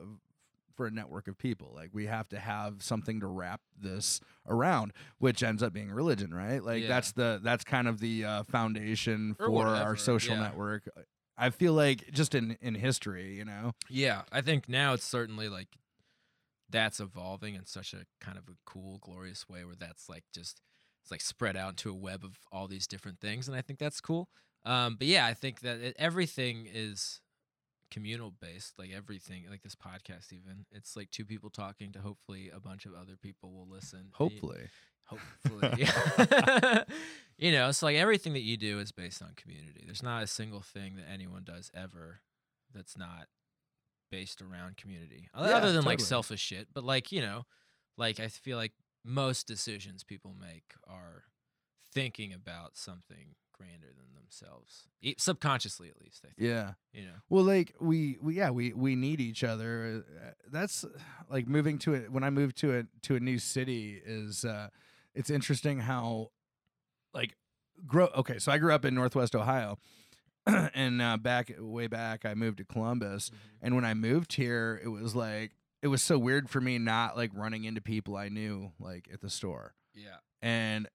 for 0.76 0.86
a 0.88 0.92
network 0.92 1.28
of 1.28 1.38
people. 1.38 1.72
Like 1.76 1.90
we 1.94 2.06
have 2.08 2.28
to 2.30 2.40
have 2.40 2.84
something 2.84 3.20
to 3.22 3.28
wrap 3.28 3.62
this 3.80 4.20
around, 4.48 4.94
which 5.18 5.42
ends 5.44 5.64
up 5.64 5.74
being 5.74 5.92
religion, 5.92 6.34
right? 6.34 6.64
Like 6.64 6.84
Yeah. 6.84 6.88
that's 6.90 7.12
the 7.14 7.40
that's 7.44 7.64
kind 7.64 7.88
of 7.88 8.00
the 8.00 8.26
uh, 8.26 8.44
foundation 8.44 9.36
Or 9.40 9.46
for 9.48 9.52
whatever, 9.52 9.76
our 9.76 9.96
social 9.96 10.36
yeah. 10.36 10.44
network. 10.44 10.88
I 11.38 11.50
feel 11.50 11.74
like 11.74 12.12
just 12.12 12.36
in 12.36 12.58
in 12.62 12.76
history, 12.76 13.36
you 13.36 13.46
know. 13.46 13.74
Yeah, 13.90 14.22
I 14.32 14.42
think 14.42 14.70
now 14.70 14.94
it's 14.94 15.06
certainly 15.06 15.50
like 15.50 15.78
that's 16.70 17.00
evolving 17.00 17.56
in 17.56 17.66
such 17.66 17.94
a 17.94 18.06
kind 18.20 18.38
of 18.38 18.48
a 18.48 18.56
cool, 18.66 18.98
glorious 19.00 19.48
way 19.48 19.64
where 19.66 19.76
that's 19.76 20.10
like 20.10 20.24
just 20.34 20.62
it's 21.04 21.12
like 21.12 21.22
spread 21.22 21.56
out 21.56 21.70
into 21.72 21.92
a 21.92 21.94
web 21.94 22.24
of 22.24 22.40
all 22.52 22.68
these 22.68 22.88
different 22.88 23.20
things, 23.20 23.48
and 23.48 23.56
I 23.56 23.62
think 23.62 23.80
that's 23.80 24.02
cool. 24.02 24.28
Um, 24.66 24.96
but 24.98 25.08
yeah, 25.08 25.28
I 25.28 25.36
think 25.36 25.60
that 25.60 25.78
it, 25.80 25.96
everything 26.00 26.68
is 26.72 27.22
communal 27.92 28.32
based, 28.32 28.74
like 28.78 28.92
everything, 28.96 29.46
like 29.50 29.62
this 29.62 29.76
podcast. 29.76 30.32
Even 30.34 30.66
it's 30.72 30.96
like 30.96 31.12
two 31.12 31.26
people 31.26 31.50
talking 31.50 31.92
to 31.94 32.00
hopefully 32.00 32.50
a 32.54 32.60
bunch 32.60 32.86
of 32.86 32.94
other 32.94 33.16
people 33.22 33.52
will 33.52 33.68
listen. 33.70 34.10
Hopefully. 34.14 34.68
hopefully 35.06 35.88
you 37.38 37.52
know 37.52 37.70
it's 37.70 37.84
like 37.84 37.96
everything 37.96 38.34
that 38.34 38.42
you 38.42 38.58
do 38.58 38.80
is 38.80 38.92
based 38.92 39.22
on 39.22 39.30
community 39.36 39.84
there's 39.86 40.02
not 40.02 40.24
a 40.24 40.28
single 40.28 40.62
thing 40.62 40.96
that 40.96 41.06
anyone 41.14 41.44
does 41.44 41.70
ever 41.76 42.22
that's 42.74 42.98
not 42.98 43.28
based 44.10 44.42
around 44.42 44.78
community 44.78 45.30
Yeah, 45.36 45.42
other 45.58 45.72
than 45.74 45.84
like 45.86 46.00
selfish 46.00 46.42
shit 46.42 46.70
but 46.74 46.84
like 46.84 47.12
you 47.12 47.22
know 47.22 47.46
like 48.00 48.20
i 48.20 48.28
feel 48.30 48.58
like 48.58 48.72
most 49.04 49.46
decisions 49.46 50.04
people 50.04 50.34
make 50.40 50.74
are 50.88 51.26
thinking 51.94 52.34
about 52.34 52.76
something 52.76 53.36
grander 53.58 53.88
than 53.88 54.14
themselves 54.22 54.88
e- 55.02 55.16
subconsciously 55.18 55.90
at 55.90 56.00
least 56.02 56.24
i 56.26 56.28
think 56.28 56.50
Yeah. 56.50 56.74
you 56.94 57.06
know 57.06 57.14
Well, 57.30 57.44
like 57.44 57.74
we, 57.80 58.18
we 58.22 58.36
yeah 58.36 58.50
we 58.52 58.74
we 58.74 58.96
need 58.96 59.20
each 59.22 59.44
other. 59.44 60.04
Uh, 60.08 60.32
That's 60.52 60.84
like 61.30 61.48
moving 61.48 61.78
to 61.80 61.94
it. 61.94 62.12
When 62.12 62.24
I 62.24 62.30
moved 62.30 62.58
to 62.58 62.78
a 62.80 62.84
to 63.04 63.16
a 63.16 63.20
new 63.20 63.40
city, 63.40 64.02
is 64.06 64.46
uh, 64.46 64.70
it's 65.14 65.30
interesting 65.30 65.80
how 65.80 66.32
like 67.14 67.36
grow. 67.88 68.08
Okay, 68.16 68.40
so 68.40 68.52
I 68.52 68.58
grew 68.58 68.74
up 68.74 68.86
in 68.86 68.94
Northwest 68.96 69.36
Ohio, 69.36 69.78
and 70.46 71.02
uh, 71.02 71.18
back 71.18 71.52
way 71.60 71.88
back, 71.88 72.26
I 72.26 72.34
moved 72.34 72.58
to 72.58 72.66
Columbus. 72.66 73.32
And 73.62 73.76
when 73.76 73.86
I 73.86 73.94
moved 73.94 74.34
here, 74.34 74.80
it 74.84 74.90
was 74.90 75.16
like 75.16 75.52
it 75.82 75.88
was 75.88 76.02
so 76.02 76.18
weird 76.18 76.50
for 76.50 76.62
me 76.62 76.78
not 76.80 77.16
like 77.18 77.32
running 77.34 77.64
into 77.64 77.82
people 77.82 78.16
I 78.18 78.30
knew 78.30 78.72
like 78.80 79.08
at 79.14 79.22
the 79.22 79.30
store 79.30 79.76
yeah 79.94 80.18
and 80.42 80.88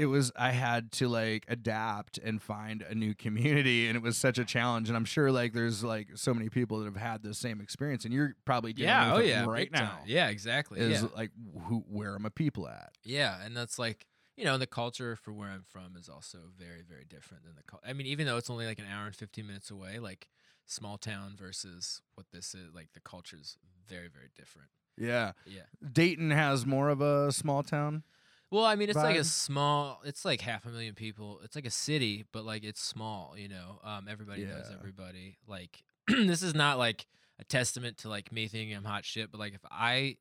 it 0.00 0.06
was 0.06 0.32
I 0.34 0.52
had 0.52 0.92
to 0.92 1.08
like 1.08 1.44
adapt 1.48 2.16
and 2.18 2.40
find 2.40 2.80
a 2.82 2.94
new 2.94 3.14
community 3.14 3.86
and 3.86 3.96
it 3.96 4.02
was 4.02 4.16
such 4.16 4.38
a 4.38 4.44
challenge 4.44 4.88
and 4.88 4.96
I'm 4.96 5.04
sure 5.04 5.30
like 5.30 5.52
there's 5.52 5.84
like 5.84 6.08
so 6.14 6.32
many 6.32 6.48
people 6.48 6.78
that 6.78 6.86
have 6.86 6.96
had 6.96 7.22
the 7.22 7.34
same 7.34 7.60
experience 7.60 8.04
and 8.06 8.14
you're 8.14 8.34
probably 8.46 8.72
dealing 8.72 8.88
yeah 8.88 9.12
oh, 9.12 9.16
with 9.16 9.24
oh 9.24 9.26
it 9.26 9.28
yeah 9.28 9.44
right 9.44 9.70
big 9.70 9.78
time. 9.78 9.84
now 9.84 9.98
yeah 10.06 10.28
exactly 10.28 10.80
is 10.80 11.02
yeah. 11.02 11.08
like 11.14 11.30
who 11.66 11.84
where 11.86 12.14
are 12.14 12.18
my 12.18 12.30
people 12.30 12.66
at 12.66 12.92
Yeah, 13.04 13.36
and 13.44 13.54
that's 13.56 13.78
like 13.78 14.06
you 14.36 14.44
know 14.46 14.56
the 14.56 14.66
culture 14.66 15.16
for 15.16 15.32
where 15.34 15.50
I'm 15.50 15.64
from 15.68 15.96
is 15.98 16.08
also 16.08 16.38
very 16.58 16.82
very 16.88 17.04
different 17.04 17.44
than 17.44 17.54
the. 17.56 17.62
Cul- 17.62 17.82
I 17.86 17.92
mean, 17.92 18.06
even 18.06 18.26
though 18.26 18.38
it's 18.38 18.48
only 18.48 18.64
like 18.64 18.78
an 18.78 18.86
hour 18.90 19.04
and 19.06 19.14
fifteen 19.14 19.46
minutes 19.46 19.70
away, 19.70 19.98
like 19.98 20.28
small 20.64 20.96
town 20.96 21.34
versus 21.36 22.00
what 22.14 22.26
this 22.32 22.54
is, 22.54 22.72
like 22.74 22.88
the 22.94 23.00
culture's 23.00 23.58
very 23.86 24.08
very 24.08 24.30
different. 24.34 24.68
yeah 24.96 25.32
Yeah. 25.44 25.62
Dayton 25.92 26.30
has 26.30 26.64
more 26.64 26.88
of 26.88 27.00
a 27.02 27.32
small 27.32 27.62
town 27.62 28.02
Well, 28.50 28.64
I 28.64 28.74
mean, 28.74 28.88
it's 28.88 28.96
like 28.96 29.16
a 29.16 29.24
small. 29.24 30.00
It's 30.04 30.24
like 30.24 30.40
half 30.40 30.66
a 30.66 30.70
million 30.70 30.94
people. 30.94 31.40
It's 31.44 31.54
like 31.54 31.66
a 31.66 31.70
city, 31.70 32.24
but 32.32 32.44
like 32.44 32.64
it's 32.64 32.82
small. 32.82 33.34
You 33.36 33.48
know, 33.48 33.80
um, 33.84 34.08
everybody 34.10 34.44
knows 34.44 34.66
everybody. 34.76 35.38
Like 35.46 35.84
this 36.08 36.42
is 36.42 36.54
not 36.54 36.78
like 36.78 37.06
a 37.38 37.44
testament 37.44 37.98
to 37.98 38.08
like 38.08 38.32
me 38.32 38.48
thinking 38.48 38.76
I'm 38.76 38.84
hot 38.84 39.04
shit, 39.04 39.30
but 39.30 39.38
like 39.38 39.54
if 39.54 39.64
I 39.70 40.16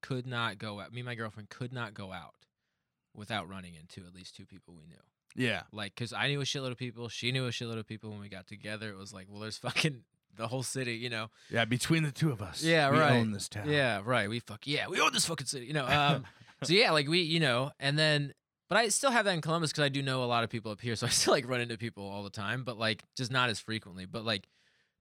could 0.00 0.26
not 0.26 0.58
go 0.58 0.80
out, 0.80 0.92
me 0.92 1.00
and 1.00 1.06
my 1.06 1.14
girlfriend 1.14 1.50
could 1.50 1.72
not 1.72 1.92
go 1.92 2.12
out 2.12 2.34
without 3.14 3.48
running 3.48 3.74
into 3.74 4.06
at 4.06 4.14
least 4.14 4.36
two 4.36 4.46
people 4.46 4.74
we 4.74 4.86
knew. 4.86 5.44
yeah 5.44 5.62
like 5.72 5.92
because 5.94 6.12
I 6.12 6.28
knew 6.28 6.40
a 6.40 6.44
shitload 6.44 6.70
of 6.70 6.76
people, 6.78 7.08
she 7.08 7.32
knew 7.32 7.46
a 7.46 7.50
shitload 7.50 7.78
of 7.78 7.86
people 7.86 8.10
when 8.10 8.20
we 8.20 8.28
got 8.28 8.46
together. 8.46 8.90
It 8.90 8.96
was 8.96 9.12
like, 9.12 9.26
well, 9.28 9.40
there's 9.40 9.58
fucking 9.68 10.04
the 10.36 10.46
whole 10.48 10.62
city, 10.62 10.94
you 10.94 11.10
know. 11.10 11.28
yeah 11.50 11.64
between 11.64 12.02
the 12.04 12.12
two 12.12 12.30
of 12.30 12.40
us 12.40 12.62
Yeah, 12.62 12.90
we 12.90 12.98
right. 12.98 13.12
own 13.12 13.32
this 13.32 13.48
town 13.48 13.68
Yeah, 13.68 14.00
right. 14.04 14.28
We 14.28 14.38
fuck 14.40 14.66
yeah, 14.66 14.86
we 14.88 15.00
own 15.00 15.12
this 15.12 15.26
fucking 15.26 15.46
city, 15.46 15.66
you 15.66 15.74
know. 15.74 15.86
Um, 15.88 16.24
so 16.64 16.72
yeah, 16.72 16.90
like 16.90 17.08
we, 17.08 17.20
you 17.20 17.40
know, 17.40 17.70
and 17.78 17.98
then, 17.98 18.34
but 18.68 18.78
I 18.78 18.88
still 18.88 19.10
have 19.10 19.24
that 19.24 19.34
in 19.34 19.40
Columbus 19.40 19.70
because 19.70 19.84
I 19.84 19.88
do 19.88 20.02
know 20.02 20.22
a 20.22 20.26
lot 20.26 20.44
of 20.44 20.50
people 20.50 20.72
up 20.72 20.80
here, 20.80 20.96
so 20.96 21.06
I 21.06 21.10
still 21.10 21.32
like 21.32 21.48
run 21.48 21.60
into 21.60 21.78
people 21.78 22.06
all 22.08 22.22
the 22.22 22.30
time, 22.30 22.64
but 22.64 22.78
like 22.78 23.02
just 23.16 23.30
not 23.30 23.50
as 23.50 23.60
frequently. 23.60 24.06
But 24.06 24.24
like, 24.24 24.48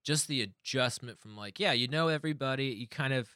just 0.03 0.27
the 0.27 0.41
adjustment 0.41 1.19
from 1.19 1.35
like, 1.35 1.59
yeah, 1.59 1.73
you 1.73 1.87
know 1.87 2.07
everybody, 2.07 2.67
you 2.67 2.87
kind 2.87 3.13
of. 3.13 3.29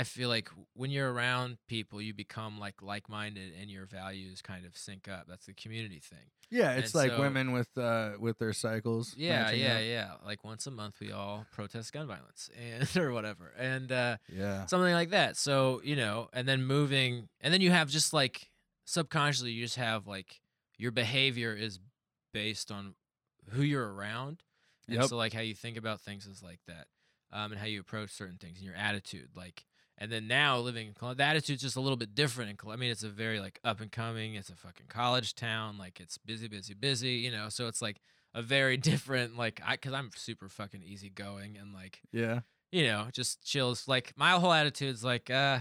I 0.00 0.04
feel 0.04 0.28
like 0.28 0.48
when 0.74 0.90
you're 0.90 1.12
around 1.12 1.58
people, 1.66 2.00
you 2.00 2.14
become 2.14 2.58
like 2.60 2.80
like-minded, 2.82 3.52
and 3.60 3.68
your 3.70 3.84
values 3.86 4.40
kind 4.40 4.64
of 4.64 4.76
sync 4.76 5.08
up. 5.08 5.24
That's 5.28 5.46
the 5.46 5.54
community 5.54 5.98
thing. 6.00 6.30
yeah 6.50 6.72
it's 6.74 6.94
And 6.94 7.02
like 7.02 7.10
so- 7.12 7.20
women 7.20 7.52
with 7.52 7.68
uh 7.76 8.12
with 8.20 8.38
their 8.38 8.52
cycles 8.52 9.14
Yeah, 9.16 9.50
yeah, 9.50 9.74
up. 9.76 9.82
yeah. 9.84 10.10
Like 10.24 10.44
once 10.44 10.66
a 10.66 10.70
month, 10.70 10.96
we 11.00 11.10
all 11.12 11.46
protest 11.52 11.92
gun 11.92 12.06
violence 12.06 12.48
and 12.56 12.88
or 13.02 13.12
whatever, 13.12 13.52
and 13.58 13.90
uh, 13.90 14.16
yeah 14.32 14.66
something 14.66 14.92
like 14.92 15.10
that. 15.10 15.36
So 15.36 15.80
you 15.84 15.96
know, 15.96 16.28
and 16.32 16.46
then 16.48 16.62
moving, 16.64 17.28
and 17.40 17.52
then 17.52 17.60
you 17.60 17.70
have 17.72 17.88
just 17.90 18.12
like 18.12 18.50
subconsciously, 18.86 19.50
you 19.52 19.64
just 19.64 19.76
have 19.76 20.06
like 20.06 20.40
your 20.76 20.92
behavior 20.92 21.54
is 21.54 21.80
based 22.32 22.70
on 22.70 22.94
who 23.50 23.62
you're 23.62 23.92
around, 23.92 24.42
and 24.86 24.96
Yep. 24.96 25.06
so 25.08 25.16
like 25.16 25.32
how 25.32 25.40
you 25.40 25.54
think 25.54 25.76
about 25.76 26.00
things 26.00 26.26
is 26.26 26.42
like 26.42 26.60
that, 26.68 26.86
um, 27.32 27.50
and 27.52 27.60
how 27.60 27.66
you 27.66 27.80
approach 27.80 28.10
certain 28.10 28.36
things 28.38 28.58
and 28.58 28.66
your 28.66 28.76
attitude, 28.76 29.30
like. 29.34 29.64
And 30.00 30.12
then 30.12 30.28
now 30.28 30.58
living 30.58 30.88
in 30.88 30.94
Columbus, 30.94 31.18
the 31.18 31.24
attitude's 31.24 31.62
just 31.62 31.76
a 31.76 31.80
little 31.80 31.96
bit 31.96 32.14
different. 32.14 32.50
In 32.50 32.70
I 32.70 32.76
mean, 32.76 32.90
it's 32.90 33.02
a 33.02 33.08
very 33.08 33.40
like 33.40 33.58
up 33.64 33.80
and 33.80 33.90
coming. 33.90 34.34
It's 34.34 34.48
a 34.48 34.54
fucking 34.54 34.86
college 34.88 35.34
town. 35.34 35.76
Like 35.76 35.98
it's 36.00 36.16
busy, 36.18 36.46
busy, 36.46 36.74
busy. 36.74 37.14
You 37.14 37.32
know, 37.32 37.48
so 37.48 37.66
it's 37.66 37.82
like 37.82 38.00
a 38.34 38.42
very 38.42 38.76
different 38.90 39.36
like 39.36 39.60
I 39.66 39.72
because 39.72 39.92
I'm 39.92 40.10
super 40.14 40.48
fucking 40.48 40.82
easygoing 40.82 41.56
and 41.58 41.74
like 41.74 42.00
yeah 42.12 42.40
you 42.70 42.84
know 42.84 43.08
just 43.12 43.42
chills. 43.42 43.88
Like 43.88 44.12
my 44.16 44.32
whole 44.32 44.52
attitude's 44.52 45.02
like 45.02 45.30
uh 45.30 45.60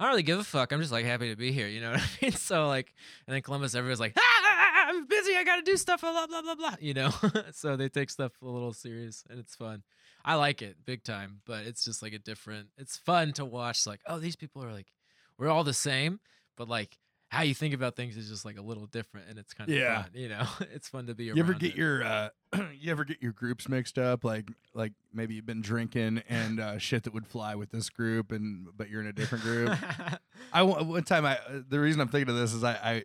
I 0.00 0.04
don't 0.04 0.10
really 0.10 0.22
give 0.22 0.38
a 0.38 0.44
fuck. 0.44 0.72
I'm 0.72 0.80
just 0.80 0.92
like 0.92 1.04
happy 1.04 1.30
to 1.30 1.36
be 1.36 1.52
here. 1.52 1.68
You 1.68 1.82
know 1.82 1.90
what 1.92 2.00
I 2.00 2.08
mean? 2.22 2.32
So 2.32 2.66
like 2.66 2.94
and 3.26 3.34
then 3.34 3.42
Columbus, 3.42 3.74
everyone's 3.74 4.00
like 4.00 4.14
ah, 4.16 4.20
ah, 4.22 4.53
I'm 4.94 5.06
busy. 5.06 5.36
I 5.36 5.44
got 5.44 5.56
to 5.56 5.62
do 5.62 5.76
stuff. 5.76 6.00
Blah 6.00 6.26
blah 6.26 6.42
blah 6.42 6.54
blah. 6.54 6.74
You 6.80 6.94
know, 6.94 7.10
so 7.52 7.76
they 7.76 7.88
take 7.88 8.10
stuff 8.10 8.32
a 8.42 8.46
little 8.46 8.72
serious 8.72 9.24
and 9.28 9.38
it's 9.38 9.54
fun. 9.54 9.82
I 10.24 10.36
like 10.36 10.62
it 10.62 10.76
big 10.84 11.04
time, 11.04 11.40
but 11.46 11.66
it's 11.66 11.84
just 11.84 12.02
like 12.02 12.12
a 12.14 12.18
different. 12.18 12.68
It's 12.78 12.96
fun 12.96 13.32
to 13.34 13.44
watch. 13.44 13.86
Like 13.86 14.00
oh 14.06 14.18
these 14.18 14.36
people 14.36 14.64
are 14.64 14.72
like 14.72 14.92
we're 15.38 15.48
all 15.50 15.64
the 15.64 15.74
same, 15.74 16.20
but 16.56 16.68
like. 16.68 16.96
How 17.30 17.42
you 17.42 17.54
think 17.54 17.74
about 17.74 17.96
things 17.96 18.16
is 18.16 18.28
just 18.28 18.44
like 18.44 18.58
a 18.58 18.62
little 18.62 18.86
different, 18.86 19.28
and 19.28 19.40
it's 19.40 19.52
kind 19.54 19.68
of 19.68 19.74
Yeah. 19.76 20.02
fun. 20.02 20.10
You 20.14 20.28
know, 20.28 20.46
it's 20.72 20.88
fun 20.88 21.06
to 21.08 21.16
be 21.16 21.30
around. 21.30 21.36
you 21.38 21.42
ever 21.42 21.54
get 21.54 21.72
it. 21.72 21.76
your 21.76 22.04
uh 22.04 22.28
you 22.78 22.92
ever 22.92 23.04
get 23.04 23.20
your 23.20 23.32
groups 23.32 23.68
mixed 23.68 23.98
up 23.98 24.22
like 24.22 24.48
like 24.72 24.92
maybe 25.12 25.34
you've 25.34 25.46
been 25.46 25.60
drinking 25.62 26.22
and 26.28 26.60
uh 26.60 26.78
shit 26.78 27.02
that 27.04 27.12
would 27.12 27.26
fly 27.26 27.56
with 27.56 27.70
this 27.70 27.90
group 27.90 28.30
and 28.30 28.68
but 28.76 28.88
you're 28.88 29.00
in 29.00 29.08
a 29.08 29.12
different 29.12 29.42
group 29.42 29.76
I 30.52 30.62
one 30.62 31.02
time 31.02 31.26
I 31.26 31.38
uh, 31.38 31.62
the 31.68 31.80
reason 31.80 32.00
I'm 32.00 32.06
thinking 32.08 32.32
of 32.32 32.38
this 32.38 32.52
is 32.54 32.62
I 32.62 32.74
I 32.74 33.04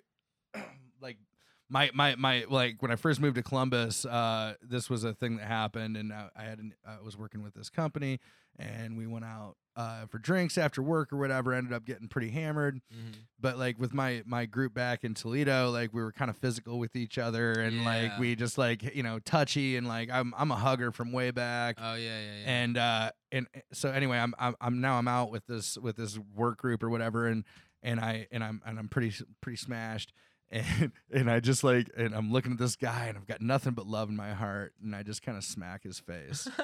my 1.69 1.89
my 1.93 2.15
my 2.15 2.45
like 2.49 2.82
when 2.82 2.91
I 2.91 2.95
first 2.95 3.19
moved 3.21 3.36
to 3.36 3.43
Columbus 3.43 4.05
uh 4.05 4.55
this 4.62 4.89
was 4.89 5.03
a 5.03 5.13
thing 5.13 5.38
that 5.38 5.45
happened 5.47 5.97
and 5.97 6.12
I, 6.12 6.29
I 6.36 6.43
had 6.43 6.60
an, 6.60 6.73
I 6.88 7.01
was 7.03 7.17
working 7.17 7.43
with 7.43 7.53
this 7.53 7.69
company 7.69 8.19
and 8.58 8.97
we 8.97 9.05
went 9.08 9.23
out 9.25 9.55
uh 9.75 10.05
for 10.08 10.17
drinks 10.17 10.58
after 10.58 10.82
work 10.82 11.13
or 11.13 11.17
whatever 11.17 11.53
ended 11.53 11.71
up 11.73 11.86
getting 11.86 12.08
pretty 12.08 12.29
hammered 12.32 12.82
Mhm. 12.91 13.13
but 13.39 13.58
like 13.60 13.77
with 13.79 13.93
my 13.93 14.23
my 14.25 14.45
group 14.47 14.73
back 14.73 15.03
in 15.03 15.13
Toledo, 15.13 15.69
like 15.69 15.93
we 15.93 16.01
were 16.01 16.12
kind 16.12 16.29
of 16.32 16.38
physical 16.38 16.79
with 16.79 16.95
each 16.95 17.17
other, 17.17 17.53
and 17.53 17.86
like 17.86 18.17
we 18.19 18.36
just 18.36 18.58
like 18.58 18.95
you 18.95 19.03
know 19.03 19.19
touchy, 19.19 19.77
and 19.77 19.88
like 19.88 20.10
I'm 20.12 20.34
I'm 20.38 20.51
a 20.51 20.55
hugger 20.55 20.91
from 20.91 21.12
way 21.12 21.32
back, 21.32 21.77
Oh 21.82 21.93
yeah, 21.95 22.19
yeah, 22.19 22.25
yeah. 22.43 22.43
and 22.63 22.77
uh 22.77 23.12
and 23.32 23.47
so 23.71 23.91
anyway, 23.91 24.17
I'm 24.17 24.34
I'm, 24.39 24.55
I'm 24.60 24.82
now 24.82 24.97
I'm 24.97 25.08
out 25.08 25.29
with 25.32 25.45
this 25.45 25.77
with 25.77 25.95
this 25.95 26.17
work 26.36 26.58
group 26.58 26.84
or 26.84 26.89
whatever, 26.89 27.27
and 27.27 27.45
and 27.84 27.99
I 28.01 28.27
and 28.32 28.43
I'm 28.43 28.62
and 28.65 28.77
I'm 28.79 28.89
pretty 28.89 29.13
pretty 29.39 29.58
smashed. 29.58 30.12
And 30.52 30.92
and 31.14 31.30
I 31.30 31.40
just 31.40 31.64
like 31.64 31.90
and 31.96 32.14
I'm 32.16 32.32
looking 32.32 32.54
at 32.54 32.58
this 32.58 32.76
guy 32.76 33.06
and 33.08 33.18
I've 33.18 33.28
got 33.28 33.40
nothing 33.42 33.74
but 33.74 33.86
love 33.86 34.10
in 34.10 34.16
my 34.16 34.34
heart 34.34 34.74
and 34.84 34.96
I 34.96 35.04
just 35.04 35.22
kind 35.22 35.38
of 35.38 35.44
smack 35.44 35.84
his 35.84 36.00
face. 36.00 36.48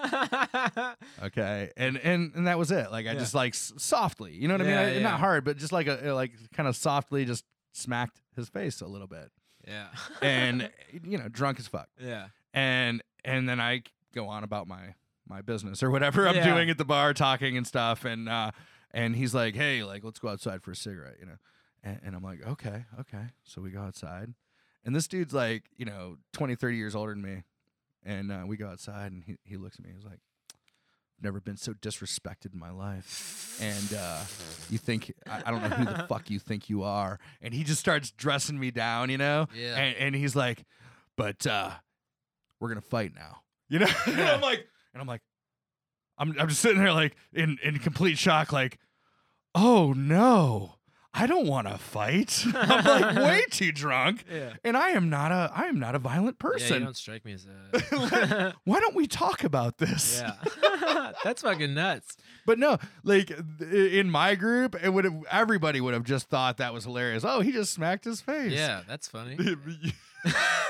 Okay, 1.24 1.72
and 1.78 1.98
and 1.98 2.34
and 2.36 2.48
that 2.48 2.58
was 2.58 2.72
it. 2.72 2.92
Like 2.92 3.06
I 3.08 3.14
Yeah. 3.14 3.20
just 3.20 3.34
like 3.34 3.54
s- 3.54 3.74
softly, 3.78 4.34
you 4.34 4.48
know 4.48 4.54
what 4.56 4.62
I 4.62 4.66
mean? 4.66 4.74
I, 4.78 4.94
yeah. 4.96 5.02
Not 5.02 5.20
hard, 5.20 5.44
but 5.46 5.58
just 5.58 5.72
like 5.72 5.88
a 5.88 6.12
like 6.14 6.32
kind 6.54 6.68
of 6.68 6.76
softly, 6.76 7.26
just 7.26 7.46
smacked 7.74 8.22
his 8.36 8.50
face 8.50 8.82
a 8.82 8.88
little 8.88 9.08
bit, 9.08 9.32
yeah. 9.68 9.88
and 10.22 10.70
you 11.04 11.18
know, 11.18 11.28
drunk 11.28 11.60
as 11.60 11.68
fuck. 11.68 11.90
yeah. 12.00 12.28
And 12.54 13.04
and 13.24 13.48
then 13.50 13.60
I 13.60 13.84
go 14.14 14.28
on 14.28 14.44
about 14.44 14.68
my 14.68 14.96
my 15.28 15.42
business 15.42 15.82
or 15.84 15.90
whatever 15.92 16.28
I'm 16.28 16.36
Yeah. 16.36 16.54
doing 16.54 16.70
at 16.70 16.78
the 16.78 16.86
bar, 16.86 17.14
talking 17.14 17.58
and 17.58 17.66
stuff, 17.66 18.06
and 18.06 18.30
uh, 18.30 18.52
and 18.92 19.16
he's 19.16 19.34
like, 19.34 19.56
hey, 19.56 19.84
like 19.84 20.04
let's 20.04 20.20
go 20.20 20.30
outside 20.30 20.62
for 20.64 20.72
a 20.72 20.76
cigarette, 20.76 21.16
you 21.20 21.26
know, 21.26 21.38
and, 21.86 22.00
and 22.04 22.16
I'm 22.16 22.24
like, 22.24 22.46
okay, 22.46 22.84
okay, 23.00 23.28
so 23.44 23.62
we 23.62 23.70
go 23.70 23.82
outside, 23.82 24.34
and 24.84 24.94
this 24.94 25.08
dude's 25.08 25.34
like, 25.34 25.64
you 25.78 25.86
know, 25.86 26.18
20, 26.34 26.56
30 26.56 26.76
years 26.76 26.96
older 26.96 27.14
than 27.14 27.22
me, 27.22 27.44
and 28.04 28.30
uh, 28.32 28.44
we 28.46 28.58
go 28.58 28.68
outside, 28.68 29.12
and 29.14 29.24
he 29.26 29.38
he 29.46 29.56
looks 29.56 29.80
at 29.80 29.86
me, 29.86 29.92
he's 29.96 30.04
like. 30.06 30.20
Never 31.22 31.40
been 31.40 31.56
so 31.56 31.72
disrespected 31.72 32.52
in 32.54 32.60
my 32.60 32.72
life, 32.72 33.58
and 33.62 33.98
uh, 33.98 34.20
you 34.70 34.78
think 34.78 35.14
I, 35.26 35.44
I 35.46 35.52
don't 35.52 35.62
know 35.64 35.70
who 35.70 35.86
the 35.86 36.04
fuck 36.10 36.30
you 36.30 36.40
think 36.40 36.70
you 36.70 36.84
are, 36.84 37.20
and 37.42 37.54
he 37.54 37.64
just 37.64 37.80
starts 37.80 38.12
dressing 38.12 38.60
me 38.60 38.70
down, 38.70 39.10
you 39.10 39.18
know, 39.18 39.48
Yeah. 39.56 39.78
and, 39.78 39.96
and 39.96 40.16
he's 40.16 40.36
like, 40.36 40.66
but 41.16 41.48
uh, 41.48 41.72
we're 42.60 42.68
gonna 42.68 42.82
fight 42.82 43.14
now, 43.16 43.44
you 43.70 43.80
know, 43.80 43.88
and 44.08 44.20
I'm 44.22 44.42
like, 44.42 44.68
and 44.94 45.00
I'm 45.02 45.08
like, 45.08 45.22
I'm 46.18 46.36
I'm 46.38 46.50
just 46.50 46.60
sitting 46.60 46.80
there 46.84 46.92
like 46.92 47.16
in 47.32 47.60
in 47.64 47.80
complete 47.80 48.18
shock, 48.18 48.52
like, 48.52 48.78
oh 49.56 49.94
no, 49.94 50.76
I 51.18 51.28
don't 51.28 51.48
want 51.48 51.68
to 51.68 51.78
fight. 51.78 52.44
I'm 52.56 52.84
like 52.84 53.16
way 53.16 53.44
too 53.50 53.72
drunk, 53.72 54.26
Yeah. 54.30 54.54
and 54.66 54.76
I 54.76 54.90
am 54.90 55.10
not 55.10 55.32
a 55.32 55.50
I 55.56 55.66
am 55.68 55.80
not 55.80 55.96
a 55.96 56.00
violent 56.00 56.40
person. 56.40 56.68
Yeah, 56.74 56.78
you 56.80 56.84
don't 56.86 56.98
strike 56.98 57.24
me 57.24 57.34
as 57.34 57.46
a. 57.46 58.54
Why 58.66 58.80
don't 58.82 58.96
we 58.96 59.08
talk 59.08 59.44
about 59.46 59.78
this? 59.78 60.22
yeah. 60.22 61.12
That's 61.24 61.42
fucking 61.42 61.74
nuts. 61.74 62.18
But 62.46 62.60
no, 62.60 62.78
like 63.04 63.32
in 63.62 64.12
my 64.12 64.36
group, 64.36 64.76
it 64.84 64.90
would 64.90 65.06
have 65.06 65.16
everybody 65.32 65.80
would 65.80 65.94
have 65.94 66.04
just 66.04 66.28
thought 66.28 66.58
that 66.58 66.74
was 66.74 66.84
hilarious. 66.84 67.24
Oh, 67.26 67.40
he 67.40 67.52
just 67.54 67.74
smacked 67.74 68.04
his 68.04 68.20
face. 68.20 68.52
Yeah, 68.52 68.82
that's 68.88 69.08
funny. 69.08 69.38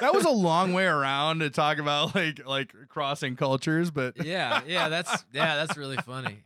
that 0.01 0.13
was 0.13 0.25
a 0.25 0.29
long 0.29 0.73
way 0.73 0.86
around 0.86 1.39
to 1.39 1.49
talk 1.49 1.77
about 1.79 2.13
like 2.13 2.45
like 2.45 2.71
crossing 2.88 3.36
cultures, 3.36 3.89
but 3.89 4.23
yeah, 4.23 4.62
yeah, 4.67 4.89
that's 4.89 5.25
yeah, 5.34 5.55
that's 5.55 5.75
really 5.77 5.97
funny. 5.97 6.43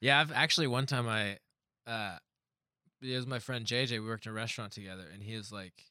Yeah, 0.00 0.20
I've 0.20 0.32
actually 0.32 0.66
one 0.66 0.86
time 0.86 1.06
I 1.08 1.38
uh 1.86 2.16
it 3.02 3.16
was 3.16 3.26
my 3.26 3.38
friend 3.38 3.64
JJ, 3.64 3.92
we 3.92 4.00
worked 4.00 4.26
in 4.26 4.32
a 4.32 4.34
restaurant 4.34 4.72
together 4.72 5.04
and 5.12 5.22
he 5.22 5.36
was 5.36 5.52
like 5.52 5.84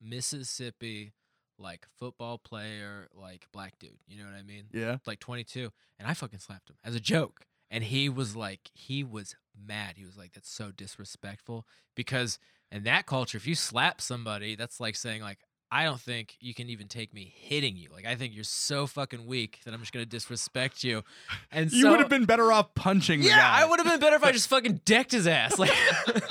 Mississippi 0.00 1.12
like 1.58 1.86
football 1.98 2.38
player, 2.38 3.08
like 3.14 3.46
black 3.52 3.78
dude, 3.78 3.98
you 4.06 4.18
know 4.18 4.24
what 4.24 4.38
I 4.38 4.42
mean? 4.42 4.64
yeah. 4.72 4.98
Like 5.06 5.20
22 5.20 5.70
and 5.98 6.08
I 6.08 6.14
fucking 6.14 6.40
slapped 6.40 6.70
him 6.70 6.76
as 6.84 6.94
a 6.94 7.00
joke. 7.00 7.46
And 7.70 7.82
he 7.84 8.08
was 8.08 8.36
like 8.36 8.70
he 8.74 9.02
was 9.02 9.34
mad. 9.56 9.94
He 9.96 10.04
was 10.04 10.16
like 10.16 10.32
that's 10.32 10.50
so 10.50 10.70
disrespectful 10.70 11.66
because 11.94 12.38
in 12.70 12.84
that 12.84 13.06
culture 13.06 13.38
if 13.38 13.46
you 13.46 13.54
slap 13.54 14.00
somebody, 14.00 14.54
that's 14.54 14.80
like 14.80 14.96
saying 14.96 15.22
like 15.22 15.38
I 15.74 15.82
don't 15.82 16.00
think 16.00 16.36
you 16.38 16.54
can 16.54 16.70
even 16.70 16.86
take 16.86 17.12
me 17.12 17.34
hitting 17.36 17.76
you. 17.76 17.88
Like 17.92 18.06
I 18.06 18.14
think 18.14 18.32
you're 18.32 18.44
so 18.44 18.86
fucking 18.86 19.26
weak 19.26 19.58
that 19.64 19.74
I'm 19.74 19.80
just 19.80 19.92
gonna 19.92 20.06
disrespect 20.06 20.84
you. 20.84 21.02
And 21.50 21.72
You 21.72 21.82
so, 21.82 21.90
would 21.90 21.98
have 21.98 22.08
been 22.08 22.26
better 22.26 22.52
off 22.52 22.76
punching 22.76 23.22
the 23.22 23.26
yeah. 23.26 23.50
I 23.52 23.66
would 23.66 23.80
have 23.80 23.88
been 23.88 23.98
better 23.98 24.14
if 24.14 24.22
I 24.22 24.30
just 24.30 24.46
fucking 24.50 24.82
decked 24.84 25.10
his 25.10 25.26
ass. 25.26 25.58
Like, 25.58 25.72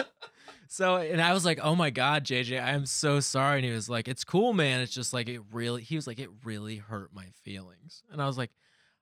so, 0.70 0.96
and 0.96 1.22
I 1.22 1.34
was 1.34 1.44
like, 1.44 1.60
"Oh 1.62 1.76
my 1.76 1.90
god, 1.90 2.24
JJ, 2.24 2.64
I 2.64 2.70
am 2.72 2.86
so 2.86 3.20
sorry." 3.20 3.58
And 3.58 3.66
he 3.66 3.72
was 3.72 3.90
like, 3.90 4.08
"It's 4.08 4.24
cool, 4.24 4.54
man. 4.54 4.80
It's 4.80 4.94
just 4.94 5.12
like 5.12 5.28
it 5.28 5.42
really." 5.52 5.82
He 5.82 5.98
was 5.98 6.08
like, 6.08 6.20
"It 6.20 6.30
really 6.46 6.78
hurt 6.78 7.14
my 7.14 7.26
feelings," 7.44 8.02
and 8.14 8.22
I 8.22 8.28
was 8.28 8.38
like, 8.38 8.52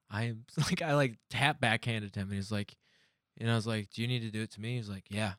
"I 0.10 0.24
am 0.24 0.46
like 0.58 0.82
I 0.82 0.96
like 0.96 1.20
tap 1.30 1.62
backhanded 1.62 2.16
him." 2.16 2.24
And 2.24 2.32
he 2.32 2.38
was 2.38 2.52
like, 2.52 2.76
and 3.38 3.48
I 3.52 3.54
was 3.54 3.68
like, 3.68 3.92
"Do 3.92 4.02
you 4.02 4.08
need 4.08 4.24
to 4.24 4.32
do 4.32 4.42
it 4.42 4.50
to 4.54 4.60
me?" 4.60 4.72
He 4.72 4.78
was 4.80 4.90
like, 4.90 5.06
"Yeah," 5.12 5.34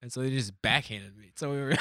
and 0.00 0.12
so 0.12 0.20
he 0.20 0.30
just 0.30 0.62
backhanded 0.62 1.16
me. 1.16 1.32
So 1.34 1.50
we 1.50 1.56
were. 1.56 1.76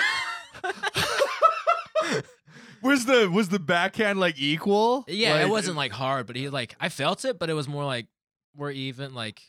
Was 2.82 3.06
the 3.06 3.30
was 3.30 3.50
the 3.50 3.60
backhand 3.60 4.20
like 4.20 4.36
equal? 4.39 5.06
Yeah, 5.08 5.34
Like, 5.34 5.42
it 5.44 5.50
wasn't 5.50 5.78
like 5.78 5.92
hard, 5.92 6.28
but 6.28 6.36
he 6.36 6.50
like 6.50 6.76
I 6.80 6.89
felt 6.89 7.26
it, 7.26 7.38
but 7.39 7.50
it 7.50 7.54
was 7.54 7.68
more 7.68 7.86
like 7.86 8.08
we're 8.56 8.72
even. 8.72 9.13
Like 9.13 9.42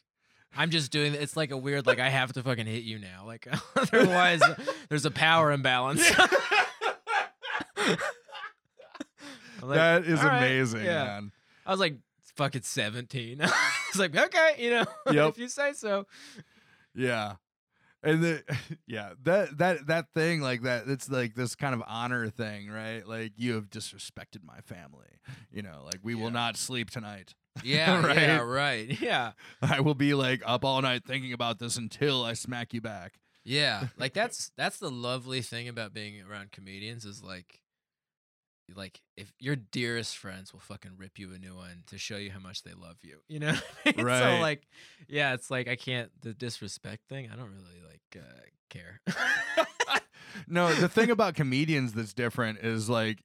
I'm 0.57 0.71
just 0.71 0.91
doing. 0.91 1.15
It's 1.15 1.37
like 1.37 1.51
a 1.51 1.57
weird 1.57 1.87
like 1.87 1.99
I 2.01 2.09
have 2.09 2.33
to 2.35 2.43
fucking 2.43 2.67
hit 2.67 2.83
you 2.83 2.99
now. 2.99 3.25
Like 3.27 3.47
otherwise, 3.77 4.43
there's 4.89 5.05
a 5.05 5.11
power 5.11 5.53
imbalance. 5.53 6.03
I'm 9.63 9.69
like, 9.69 9.77
that 9.77 10.05
is 10.05 10.21
"All 10.21 10.27
right, 10.27 10.39
amazing, 10.39 10.85
yeah." 10.85 11.05
man. 11.05 11.33
I 11.67 11.71
was 11.71 11.81
like 11.81 11.97
fucking 12.37 12.63
17. 12.63 13.41
I 13.43 13.45
was 13.93 13.99
like, 14.01 14.17
okay, 14.17 14.55
you 14.59 14.71
know, 14.71 14.85
Yep. 15.13 15.29
if 15.31 15.39
you 15.39 15.49
say 15.49 15.73
so. 15.75 16.07
Yeah. 16.95 17.35
And 18.03 18.23
the 18.23 18.43
yeah, 18.87 19.11
that 19.25 19.59
that 19.59 19.87
that 19.89 20.07
thing 20.15 20.41
like 20.41 20.63
that 20.63 20.89
it's 20.89 21.09
like 21.11 21.35
this 21.35 21.55
kind 21.55 21.75
of 21.75 21.83
honor 21.87 22.29
thing, 22.31 22.71
right? 22.71 23.07
Like 23.07 23.33
you 23.37 23.55
have 23.55 23.69
disrespected 23.71 24.43
my 24.43 24.61
family. 24.61 25.09
You 25.53 25.63
know, 25.63 25.83
like 25.85 26.01
we 26.03 26.15
will 26.15 26.31
not 26.31 26.57
sleep 26.57 26.91
tonight. 26.91 27.35
Yeah, 27.65 28.07
Right? 28.07 28.17
yeah, 28.17 28.39
right. 28.39 29.01
Yeah. 29.03 29.33
I 29.63 29.81
will 29.81 29.97
be 29.97 30.15
like 30.15 30.41
up 30.47 30.65
all 30.65 30.81
night 30.81 31.05
thinking 31.05 31.33
about 31.33 31.59
this 31.59 31.77
until 31.77 32.25
I 32.25 32.35
smack 32.35 32.73
you 32.73 32.81
back. 32.81 33.15
Yeah, 33.45 33.89
like 33.99 34.15
that's 34.15 34.53
that's 34.57 34.79
the 34.79 34.91
lovely 34.91 35.43
thing 35.43 35.67
about 35.69 35.93
being 35.93 36.23
around 36.23 36.53
comedians 36.53 37.05
is 37.05 37.25
like 37.25 37.59
like 38.75 39.01
if 39.17 39.33
your 39.39 39.57
dearest 39.57 40.17
friends 40.17 40.53
will 40.53 40.61
fucking 40.61 40.93
rip 40.97 41.19
you 41.19 41.33
a 41.33 41.39
new 41.39 41.55
one 41.55 41.83
to 41.87 41.99
show 41.99 42.17
you 42.17 42.31
how 42.31 42.41
much 42.41 42.63
they 42.63 42.73
love 42.73 42.97
you. 43.03 43.19
You 43.29 43.41
know? 43.41 43.53
what 43.53 43.65
I 43.87 43.93
mean? 43.97 44.07
Right. 44.07 44.37
So 44.37 44.41
like 44.41 44.63
yeah, 45.09 45.35
it's 45.35 45.51
like 45.51 45.69
I 45.69 45.77
can't 45.77 46.11
the 46.23 46.33
disrespect 46.33 47.09
thing, 47.09 47.29
I 47.33 47.37
don't 47.37 47.51
really 47.51 47.81
like 47.89 48.25
uh 48.25 48.41
care. 48.69 49.01
no, 50.49 50.73
the 50.75 50.89
thing 50.89 51.11
about 51.11 51.35
comedians 51.35 51.93
that's 51.93 52.13
different 52.13 52.59
is 52.59 52.89
like 52.89 53.23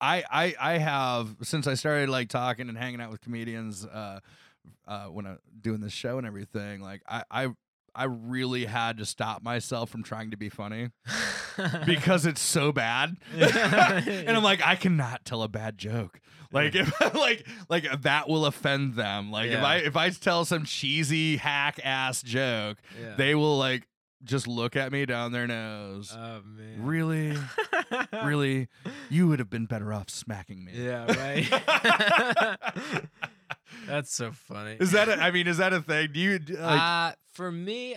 I 0.00 0.24
I 0.30 0.54
I 0.60 0.78
have 0.78 1.36
since 1.42 1.66
I 1.66 1.74
started 1.74 2.08
like 2.08 2.28
talking 2.28 2.68
and 2.68 2.76
hanging 2.76 3.00
out 3.00 3.10
with 3.10 3.20
comedians 3.20 3.84
uh 3.84 4.20
uh 4.86 5.04
when 5.06 5.26
I 5.26 5.36
doing 5.60 5.80
this 5.80 5.92
show 5.92 6.18
and 6.18 6.26
everything, 6.26 6.80
like 6.80 7.02
I 7.08 7.24
I 7.30 7.48
I 7.94 8.04
really 8.04 8.64
had 8.64 8.98
to 8.98 9.06
stop 9.06 9.42
myself 9.42 9.90
from 9.90 10.02
trying 10.02 10.30
to 10.30 10.36
be 10.36 10.48
funny 10.48 10.90
because 11.86 12.26
it's 12.26 12.40
so 12.40 12.72
bad. 12.72 13.16
and 13.34 14.30
I'm 14.30 14.42
like, 14.42 14.60
I 14.64 14.76
cannot 14.76 15.24
tell 15.24 15.42
a 15.42 15.48
bad 15.48 15.78
joke. 15.78 16.20
Like 16.52 16.74
if 16.74 17.14
like 17.14 17.46
like 17.68 18.02
that 18.02 18.28
will 18.28 18.44
offend 18.44 18.94
them. 18.94 19.30
Like 19.30 19.50
if 19.50 19.62
I 19.62 19.76
if 19.76 19.96
I 19.96 20.10
tell 20.10 20.44
some 20.44 20.64
cheesy 20.64 21.36
hack 21.36 21.78
ass 21.84 22.22
joke, 22.22 22.78
yeah. 23.00 23.14
they 23.16 23.36
will 23.36 23.56
like 23.56 23.86
just 24.24 24.48
look 24.48 24.74
at 24.76 24.90
me 24.90 25.06
down 25.06 25.32
their 25.32 25.46
nose. 25.46 26.12
Oh 26.12 26.42
man. 26.44 26.84
really? 26.84 27.36
really? 28.12 28.68
You 29.08 29.28
would 29.28 29.38
have 29.38 29.48
been 29.50 29.66
better 29.66 29.92
off 29.92 30.10
smacking 30.10 30.64
me. 30.64 30.72
Yeah, 30.74 31.06
right. 31.16 31.48
That's 33.86 34.12
so 34.12 34.32
funny. 34.32 34.76
Is 34.78 34.92
that 34.92 35.08
a, 35.08 35.14
I 35.14 35.30
mean, 35.30 35.46
is 35.46 35.58
that 35.58 35.72
a 35.72 35.80
thing? 35.80 36.10
Do 36.12 36.20
you 36.20 36.38
like 36.38 36.80
uh, 36.80 37.12
for 37.32 37.50
me, 37.50 37.96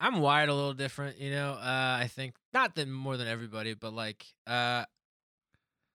I'm 0.00 0.20
wired 0.20 0.48
a 0.48 0.54
little 0.54 0.74
different. 0.74 1.18
You 1.18 1.30
know, 1.30 1.52
uh, 1.52 1.98
I 2.00 2.08
think 2.12 2.34
not 2.52 2.74
that 2.76 2.88
more 2.88 3.16
than 3.16 3.26
everybody, 3.26 3.74
but 3.74 3.92
like, 3.92 4.24
uh, 4.46 4.84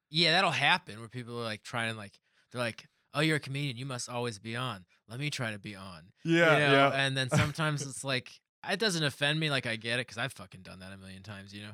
yeah, 0.09 0.31
that'll 0.31 0.51
happen 0.51 0.99
where 0.99 1.09
people 1.09 1.39
are 1.39 1.43
like 1.43 1.63
trying 1.63 1.91
to 1.91 1.97
like, 1.97 2.19
they're 2.51 2.61
like, 2.61 2.85
"Oh, 3.13 3.21
you're 3.21 3.37
a 3.37 3.41
comedian. 3.41 3.77
You 3.77 3.85
must 3.85 4.09
always 4.09 4.39
be 4.39 4.55
on. 4.55 4.85
Let 5.09 5.19
me 5.19 5.29
try 5.29 5.51
to 5.51 5.59
be 5.59 5.75
on." 5.75 6.11
Yeah, 6.23 6.53
you 6.53 6.59
know? 6.59 6.73
yeah. 6.73 6.91
And 6.93 7.15
then 7.15 7.29
sometimes 7.35 7.81
it's 7.83 8.03
like, 8.03 8.31
it 8.69 8.79
doesn't 8.79 9.03
offend 9.03 9.39
me. 9.39 9.49
Like 9.49 9.65
I 9.65 9.75
get 9.75 9.99
it 9.99 10.07
because 10.07 10.17
I've 10.17 10.33
fucking 10.33 10.61
done 10.61 10.79
that 10.79 10.91
a 10.93 10.97
million 10.97 11.23
times. 11.23 11.53
You 11.53 11.63
know. 11.63 11.73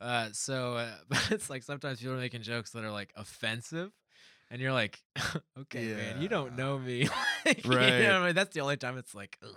Uh, 0.00 0.28
so, 0.32 0.74
uh, 0.74 0.90
but 1.08 1.30
it's 1.30 1.50
like 1.50 1.62
sometimes 1.62 2.00
people 2.00 2.14
are 2.14 2.18
making 2.18 2.42
jokes 2.42 2.70
that 2.70 2.84
are 2.84 2.90
like 2.90 3.12
offensive, 3.16 3.92
and 4.50 4.60
you're 4.60 4.72
like, 4.72 5.00
okay, 5.58 5.86
man, 5.94 6.20
you 6.20 6.28
don't 6.28 6.56
know 6.56 6.78
me. 6.78 7.08
Like, 7.46 7.64
you 7.64 7.70
Right. 7.70 8.02
know 8.02 8.20
I 8.20 8.26
mean? 8.26 8.34
That's 8.34 8.52
the 8.54 8.60
only 8.60 8.76
time 8.76 8.98
it's 8.98 9.14
like, 9.14 9.38
ugh. 9.42 9.56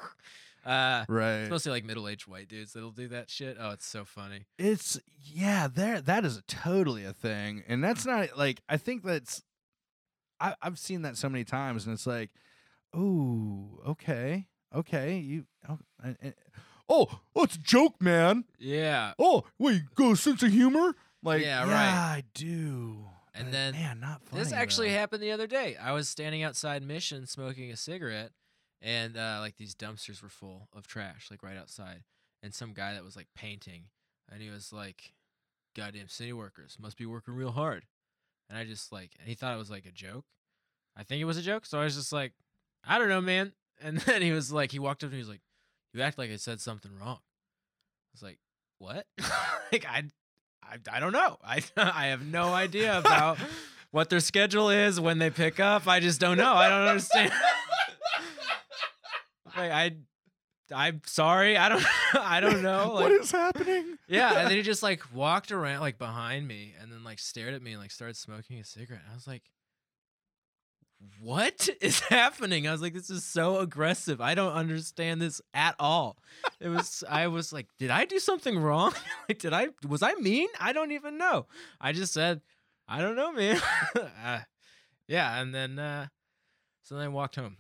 Uh, 0.66 1.04
right. 1.10 1.40
it's 1.42 1.50
mostly 1.52 1.74
like 1.74 1.84
middle-aged 1.84 2.26
white 2.28 2.48
dudes 2.48 2.72
that'll 2.72 2.92
do 2.92 3.10
that 3.10 3.30
shit. 3.30 3.58
Oh, 3.60 3.72
it's 3.72 3.86
so 3.86 4.06
funny. 4.06 4.46
It's 4.58 4.98
yeah, 5.22 5.68
there 5.68 6.00
that 6.00 6.24
is 6.24 6.42
totally 6.48 7.04
a 7.04 7.12
thing, 7.12 7.64
and 7.68 7.84
that's 7.84 8.06
not 8.06 8.38
like 8.38 8.62
I 8.70 8.78
think 8.78 9.04
that's 9.04 9.44
I 10.40 10.56
I've 10.62 10.80
seen 10.80 11.02
that 11.02 11.18
so 11.18 11.28
many 11.28 11.44
times, 11.44 11.86
and 11.86 11.94
it's 11.94 12.08
like, 12.08 12.30
oh, 12.94 13.82
okay, 13.88 14.48
okay, 14.74 15.18
you, 15.18 15.46
oh, 15.68 15.80
I- 16.02 16.16
I- 16.24 16.34
oh, 16.88 17.08
oh, 17.36 17.44
it's 17.44 17.56
a 17.56 17.60
joke, 17.60 18.02
man. 18.02 18.46
Yeah. 18.60 19.14
Oh, 19.20 19.44
wait, 19.60 19.74
you 19.74 19.82
go 19.96 20.14
sense 20.14 20.42
of 20.44 20.52
humor, 20.54 20.96
like 21.22 21.42
Yeah, 21.42 21.66
yeah, 21.66 21.74
right. 21.74 21.94
I 21.94 22.24
do. 22.34 23.06
And 23.34 23.48
but 23.48 23.52
then 23.52 23.74
man, 23.74 24.00
not 24.00 24.22
funny. 24.24 24.44
This 24.44 24.54
actually 24.54 24.90
though. 24.90 24.98
happened 24.98 25.24
the 25.24 25.32
other 25.32 25.48
day. 25.48 25.76
I 25.76 25.92
was 25.92 26.08
standing 26.08 26.44
outside 26.44 26.84
Mission 26.84 27.26
smoking 27.26 27.72
a 27.72 27.78
cigarette, 27.78 28.32
and 28.82 29.18
uh, 29.18 29.38
like 29.40 29.58
these 29.58 29.74
dumpsters 29.74 30.22
were 30.22 30.30
full 30.30 30.68
of 30.74 30.86
trash, 30.88 31.30
like 31.32 31.42
right 31.42 31.58
outside. 31.58 32.04
And 32.44 32.54
some 32.54 32.74
guy 32.74 32.94
that 32.94 33.04
was 33.04 33.16
like 33.16 33.28
painting, 33.36 33.86
and 34.32 34.42
he 34.42 34.50
was 34.50 34.72
like, 34.72 35.14
"Goddamn 35.76 36.10
city 36.10 36.34
workers 36.34 36.78
must 36.80 36.98
be 36.98 37.06
working 37.06 37.34
real 37.34 37.52
hard." 37.52 37.86
And 38.50 38.58
I 38.58 38.66
just 38.66 38.92
like, 38.92 39.12
and 39.20 39.28
he 39.28 39.36
thought 39.36 39.56
it 39.56 39.60
was 39.60 39.72
like 39.72 39.86
a 39.86 39.92
joke. 39.92 40.26
I 40.96 41.04
think 41.04 41.22
it 41.22 41.26
was 41.26 41.38
a 41.38 41.42
joke, 41.42 41.66
so 41.66 41.80
I 41.80 41.86
was 41.86 41.96
just 41.96 42.14
like, 42.14 42.34
"I 42.84 42.98
don't 43.00 43.10
know, 43.10 43.22
man." 43.22 43.54
And 43.82 43.98
then 43.98 44.22
he 44.22 44.32
was 44.32 44.50
like, 44.50 44.72
he 44.72 44.80
walked 44.80 45.04
up 45.04 45.10
to 45.10 45.14
me, 45.14 45.18
he 45.18 45.22
was 45.24 45.30
like, 45.30 45.42
"You 45.94 46.02
act 46.04 46.18
like 46.18 46.30
I 46.30 46.36
said 46.38 46.62
something 46.62 46.92
wrong." 46.98 47.18
I 47.18 48.14
was 48.14 48.22
like, 48.22 48.38
"What?" 48.78 49.08
like 49.74 49.86
I, 49.86 50.04
I, 50.70 50.78
I 50.98 51.00
don't 51.00 51.14
know. 51.14 51.38
I 51.44 51.62
I 51.78 52.08
have 52.08 52.26
no 52.26 52.54
idea 52.54 52.98
about 53.06 53.38
what 53.92 54.10
their 54.10 54.20
schedule 54.20 54.70
is 54.70 55.00
when 55.00 55.20
they 55.20 55.30
pick 55.30 55.60
up. 55.60 55.88
I 55.88 56.00
just 56.00 56.20
don't 56.20 56.38
know. 56.38 56.54
I 56.54 56.70
don't 56.70 56.88
understand. 56.88 57.32
like 59.58 59.72
I, 59.72 59.92
I'm 60.74 61.02
sorry. 61.06 61.58
I 61.58 61.70
don't. 61.70 61.86
I 62.16 62.40
don't 62.40 62.62
know. 62.62 62.94
Like 62.94 63.04
what 63.04 63.12
is 63.12 63.32
happening? 63.32 63.98
yeah, 64.08 64.40
and 64.40 64.50
then 64.50 64.58
he 64.58 64.64
just 64.64 64.84
like 64.84 65.02
walked 65.14 65.52
around 65.52 65.82
like 65.82 65.98
behind 65.98 66.48
me 66.48 66.74
and 66.82 66.92
then 66.92 67.04
like 67.04 67.20
stared 67.20 67.54
at 67.54 67.62
me 67.62 67.74
and 67.74 67.82
like 67.82 67.92
started 67.92 68.18
smoking 68.18 68.60
a 68.60 68.64
cigarette. 68.64 69.04
I 69.10 69.14
was 69.14 69.28
like, 69.28 69.44
"What 71.22 71.70
is 71.82 72.00
happening?" 72.02 72.68
I 72.68 72.72
was 72.72 72.82
like, 72.82 72.94
"This 72.94 73.10
is 73.10 73.24
so 73.24 73.60
aggressive. 73.60 74.22
I 74.22 74.36
don't 74.36 74.54
understand 74.54 75.22
this 75.22 75.42
at 75.54 75.76
all." 75.80 76.18
It 76.60 76.70
was 76.70 77.04
I 77.10 77.28
was 77.28 77.54
like, 77.54 77.68
"Did 77.78 77.92
I 77.92 78.06
do 78.06 78.20
something 78.20 78.58
wrong? 78.58 78.94
like 79.30 79.40
did 79.40 79.54
I 79.54 79.70
was 79.88 80.04
I 80.04 80.16
mean? 80.16 80.50
I 80.60 80.74
don't 80.74 80.92
even 80.92 81.18
know." 81.18 81.48
I 81.80 81.92
just 81.92 82.14
said, 82.14 82.42
"I 82.88 83.02
don't 83.02 83.16
know, 83.16 83.32
man." 83.32 83.62
uh, 84.24 84.40
yeah, 85.08 85.42
and 85.42 85.54
then 85.54 85.80
uh 85.80 86.08
so 86.82 86.96
then 86.96 87.06
I 87.06 87.08
walked 87.10 87.36
home. 87.36 87.58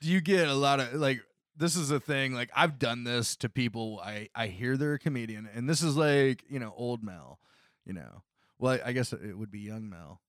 Do 0.00 0.12
you 0.12 0.20
get 0.20 0.48
a 0.48 0.54
lot 0.54 0.80
of 0.80 0.94
like? 0.94 1.20
this 1.56 1.76
is 1.76 1.90
a 1.90 2.00
thing. 2.00 2.34
Like 2.34 2.50
I've 2.54 2.78
done 2.78 3.04
this 3.04 3.36
to 3.36 3.48
people. 3.48 4.00
I 4.04 4.28
I 4.34 4.46
hear 4.48 4.76
they're 4.76 4.94
a 4.94 4.98
comedian, 4.98 5.48
and 5.52 5.68
this 5.68 5.82
is 5.82 5.96
like 5.96 6.44
you 6.48 6.58
know 6.58 6.72
old 6.76 7.02
Mel. 7.02 7.40
You 7.84 7.94
know, 7.94 8.22
well 8.58 8.78
I 8.84 8.92
guess 8.92 9.12
it 9.12 9.36
would 9.36 9.50
be 9.50 9.60
young 9.60 9.88
Mel. 9.88 10.20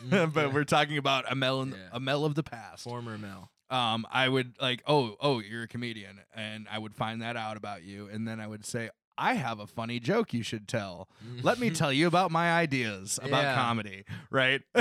But 0.10 0.34
yeah. 0.34 0.46
we're 0.46 0.64
talking 0.64 0.98
about 0.98 1.30
a 1.30 1.34
Mel 1.34 1.62
in, 1.62 1.70
Yeah. 1.70 1.76
a 1.92 2.00
Mel 2.00 2.24
of 2.24 2.34
the 2.34 2.42
past. 2.42 2.84
former 2.84 3.18
Mel. 3.18 3.50
um, 3.70 4.06
I 4.10 4.28
would 4.28 4.54
like, 4.60 4.82
oh, 4.86 5.16
oh, 5.20 5.40
you're 5.40 5.62
a 5.64 5.68
comedian, 5.68 6.20
and 6.34 6.66
I 6.70 6.78
would 6.78 6.94
find 6.94 7.22
that 7.22 7.36
out 7.36 7.56
about 7.56 7.82
you, 7.84 8.08
and 8.08 8.26
then 8.26 8.40
I 8.40 8.46
would 8.46 8.64
say, 8.64 8.90
I 9.18 9.34
have 9.34 9.60
a 9.60 9.66
funny 9.66 10.00
joke 10.00 10.32
you 10.32 10.42
should 10.42 10.66
tell. 10.68 11.08
Let 11.42 11.58
me 11.58 11.70
tell 11.80 11.92
you 11.92 12.06
about 12.06 12.30
my 12.30 12.52
ideas 12.52 13.18
about 13.22 13.42
Yeah. 13.42 13.54
comedy, 13.54 14.04
right? 14.30 14.62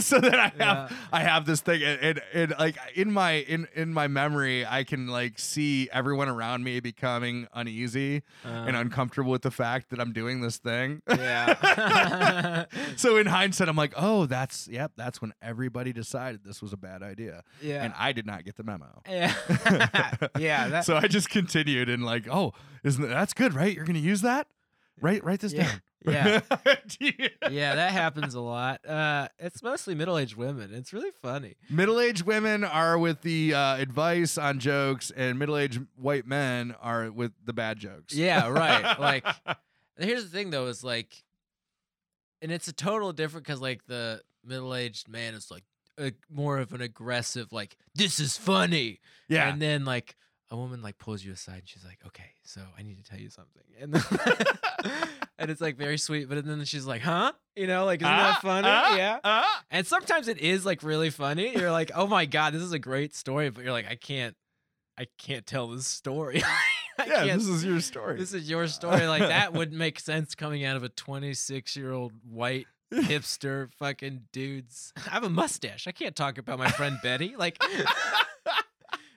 So 0.00 0.18
that 0.20 0.34
I 0.34 0.48
have, 0.48 0.90
Yeah. 0.90 0.96
I 1.12 1.20
have 1.22 1.46
this 1.46 1.60
thing, 1.60 1.82
and, 1.82 2.00
and, 2.00 2.20
and 2.34 2.54
like 2.58 2.76
in 2.94 3.10
my 3.12 3.32
in 3.32 3.66
in 3.74 3.92
my 3.94 4.08
memory, 4.08 4.66
I 4.66 4.84
can 4.84 5.06
like 5.08 5.38
see 5.38 5.88
everyone 5.92 6.28
around 6.28 6.64
me 6.64 6.80
becoming 6.80 7.46
uneasy 7.54 8.22
and 8.44 8.76
Uh, 8.76 8.80
uncomfortable 8.80 9.30
with 9.32 9.42
the 9.42 9.50
fact 9.50 9.90
that 9.90 10.00
I'm 10.00 10.12
doing 10.12 10.40
this 10.40 10.58
thing. 10.58 11.02
yeah. 11.08 12.64
so 12.96 13.16
in 13.16 13.26
hindsight, 13.26 13.68
I'm 13.68 13.76
like, 13.76 13.94
oh, 13.96 14.26
that's 14.26 14.68
yep, 14.68 14.92
that's 14.96 15.20
when 15.20 15.32
everybody 15.42 15.92
decided 15.92 16.44
this 16.44 16.60
was 16.62 16.72
a 16.72 16.76
bad 16.76 17.02
idea, 17.02 17.42
yeah. 17.62 17.84
and 17.84 17.94
I 17.96 18.12
did 18.12 18.26
not 18.26 18.44
get 18.44 18.56
the 18.56 18.64
memo. 18.64 19.02
yeah. 19.08 19.32
yeah. 20.38 20.68
That, 20.68 20.84
so 20.84 20.96
I 20.96 21.06
just 21.08 21.30
continued 21.30 21.88
and 21.88 22.04
like, 22.04 22.26
oh, 22.30 22.52
isn't 22.86 23.02
that, 23.02 23.08
that's 23.08 23.32
good, 23.34 23.52
right? 23.54 23.74
You're 23.74 23.84
gonna 23.84 23.98
use 23.98 24.22
that? 24.22 24.46
Right? 25.00 25.22
write 25.22 25.40
this 25.40 25.52
Yeah, 25.52 25.64
down. 25.64 25.80
yeah. 26.06 26.40
yeah. 27.50 27.74
that 27.74 27.92
happens 27.92 28.34
a 28.34 28.40
lot. 28.40 28.86
Uh, 28.88 29.28
it's 29.38 29.62
mostly 29.62 29.94
middle-aged 29.94 30.36
women. 30.36 30.72
It's 30.72 30.92
really 30.94 31.10
funny. 31.20 31.56
Middle-aged 31.68 32.22
women 32.22 32.64
are 32.64 32.98
with 32.98 33.20
the 33.20 33.52
uh, 33.52 33.76
advice 33.76 34.38
on 34.38 34.58
jokes, 34.58 35.10
and 35.10 35.38
middle-aged 35.38 35.82
white 35.96 36.26
men 36.26 36.74
are 36.80 37.10
with 37.10 37.32
the 37.44 37.52
bad 37.52 37.78
jokes. 37.78 38.14
Yeah, 38.14 38.48
right. 38.48 38.98
Like, 38.98 39.26
here's 39.98 40.24
the 40.24 40.30
thing 40.30 40.48
though, 40.48 40.66
is 40.68 40.82
like, 40.82 41.24
and 42.40 42.50
it's 42.50 42.68
a 42.68 42.72
total 42.72 43.12
different 43.12 43.46
because 43.46 43.60
like 43.60 43.84
the 43.86 44.22
middle-aged 44.44 45.08
man 45.08 45.34
is 45.34 45.50
like 45.50 45.64
a, 45.98 46.12
more 46.30 46.58
of 46.58 46.72
an 46.72 46.80
aggressive, 46.80 47.52
like 47.52 47.76
this 47.94 48.18
is 48.20 48.36
funny, 48.38 49.00
yeah, 49.28 49.48
and 49.48 49.60
then 49.60 49.84
like 49.84 50.16
a 50.50 50.56
woman 50.56 50.80
like 50.82 50.98
pulls 50.98 51.24
you 51.24 51.32
aside 51.32 51.58
and 51.58 51.68
she's 51.68 51.84
like, 51.84 51.98
okay, 52.06 52.30
so 52.44 52.60
I 52.78 52.82
need 52.82 52.96
to 52.96 53.02
tell 53.10 53.18
you 53.18 53.30
something, 53.30 53.62
and 53.80 53.92
then, 53.92 54.02
and 55.38 55.50
it's 55.50 55.60
like 55.60 55.76
very 55.76 55.98
sweet, 55.98 56.28
but 56.28 56.44
then 56.44 56.64
she's 56.64 56.86
like, 56.86 57.02
huh, 57.02 57.32
you 57.56 57.66
know, 57.66 57.84
like 57.84 58.00
isn't 58.00 58.12
Ah, 58.12 58.32
that 58.34 58.42
funny? 58.42 58.68
ah, 58.70 58.96
yeah. 58.96 59.18
ah. 59.24 59.64
And 59.70 59.86
sometimes 59.86 60.28
it 60.28 60.38
is 60.38 60.64
like 60.64 60.82
really 60.82 61.10
funny. 61.10 61.56
You're 61.56 61.72
like, 61.72 61.90
oh 61.94 62.06
my 62.06 62.26
god, 62.26 62.52
this 62.54 62.62
is 62.62 62.72
a 62.72 62.78
great 62.78 63.14
story, 63.14 63.50
but 63.50 63.64
you're 63.64 63.72
like, 63.72 63.88
I 63.90 63.96
can't, 63.96 64.36
I 64.98 65.06
can't 65.18 65.46
tell 65.46 65.68
this 65.68 65.86
story. 65.86 66.42
Yeah, 67.06 67.26
this 67.36 67.46
is 67.46 67.62
your 67.62 67.80
story. 67.82 68.16
this 68.18 68.32
is 68.32 68.48
your 68.48 68.66
story. 68.68 69.06
Like 69.06 69.20
that 69.28 69.52
would 69.52 69.70
make 69.70 70.00
sense 70.00 70.34
coming 70.34 70.64
out 70.64 70.76
of 70.78 70.82
a 70.82 70.88
26 70.88 71.76
year 71.76 71.92
old 71.92 72.12
white 72.26 72.64
hipster 72.90 73.70
fucking 73.74 74.22
dudes. 74.32 74.94
I 75.06 75.10
have 75.10 75.22
a 75.22 75.28
mustache. 75.28 75.86
I 75.86 75.92
can't 75.92 76.16
talk 76.16 76.38
about 76.38 76.58
my 76.58 76.70
friend 76.70 76.96
Betty. 77.02 77.34
Like, 77.36 77.62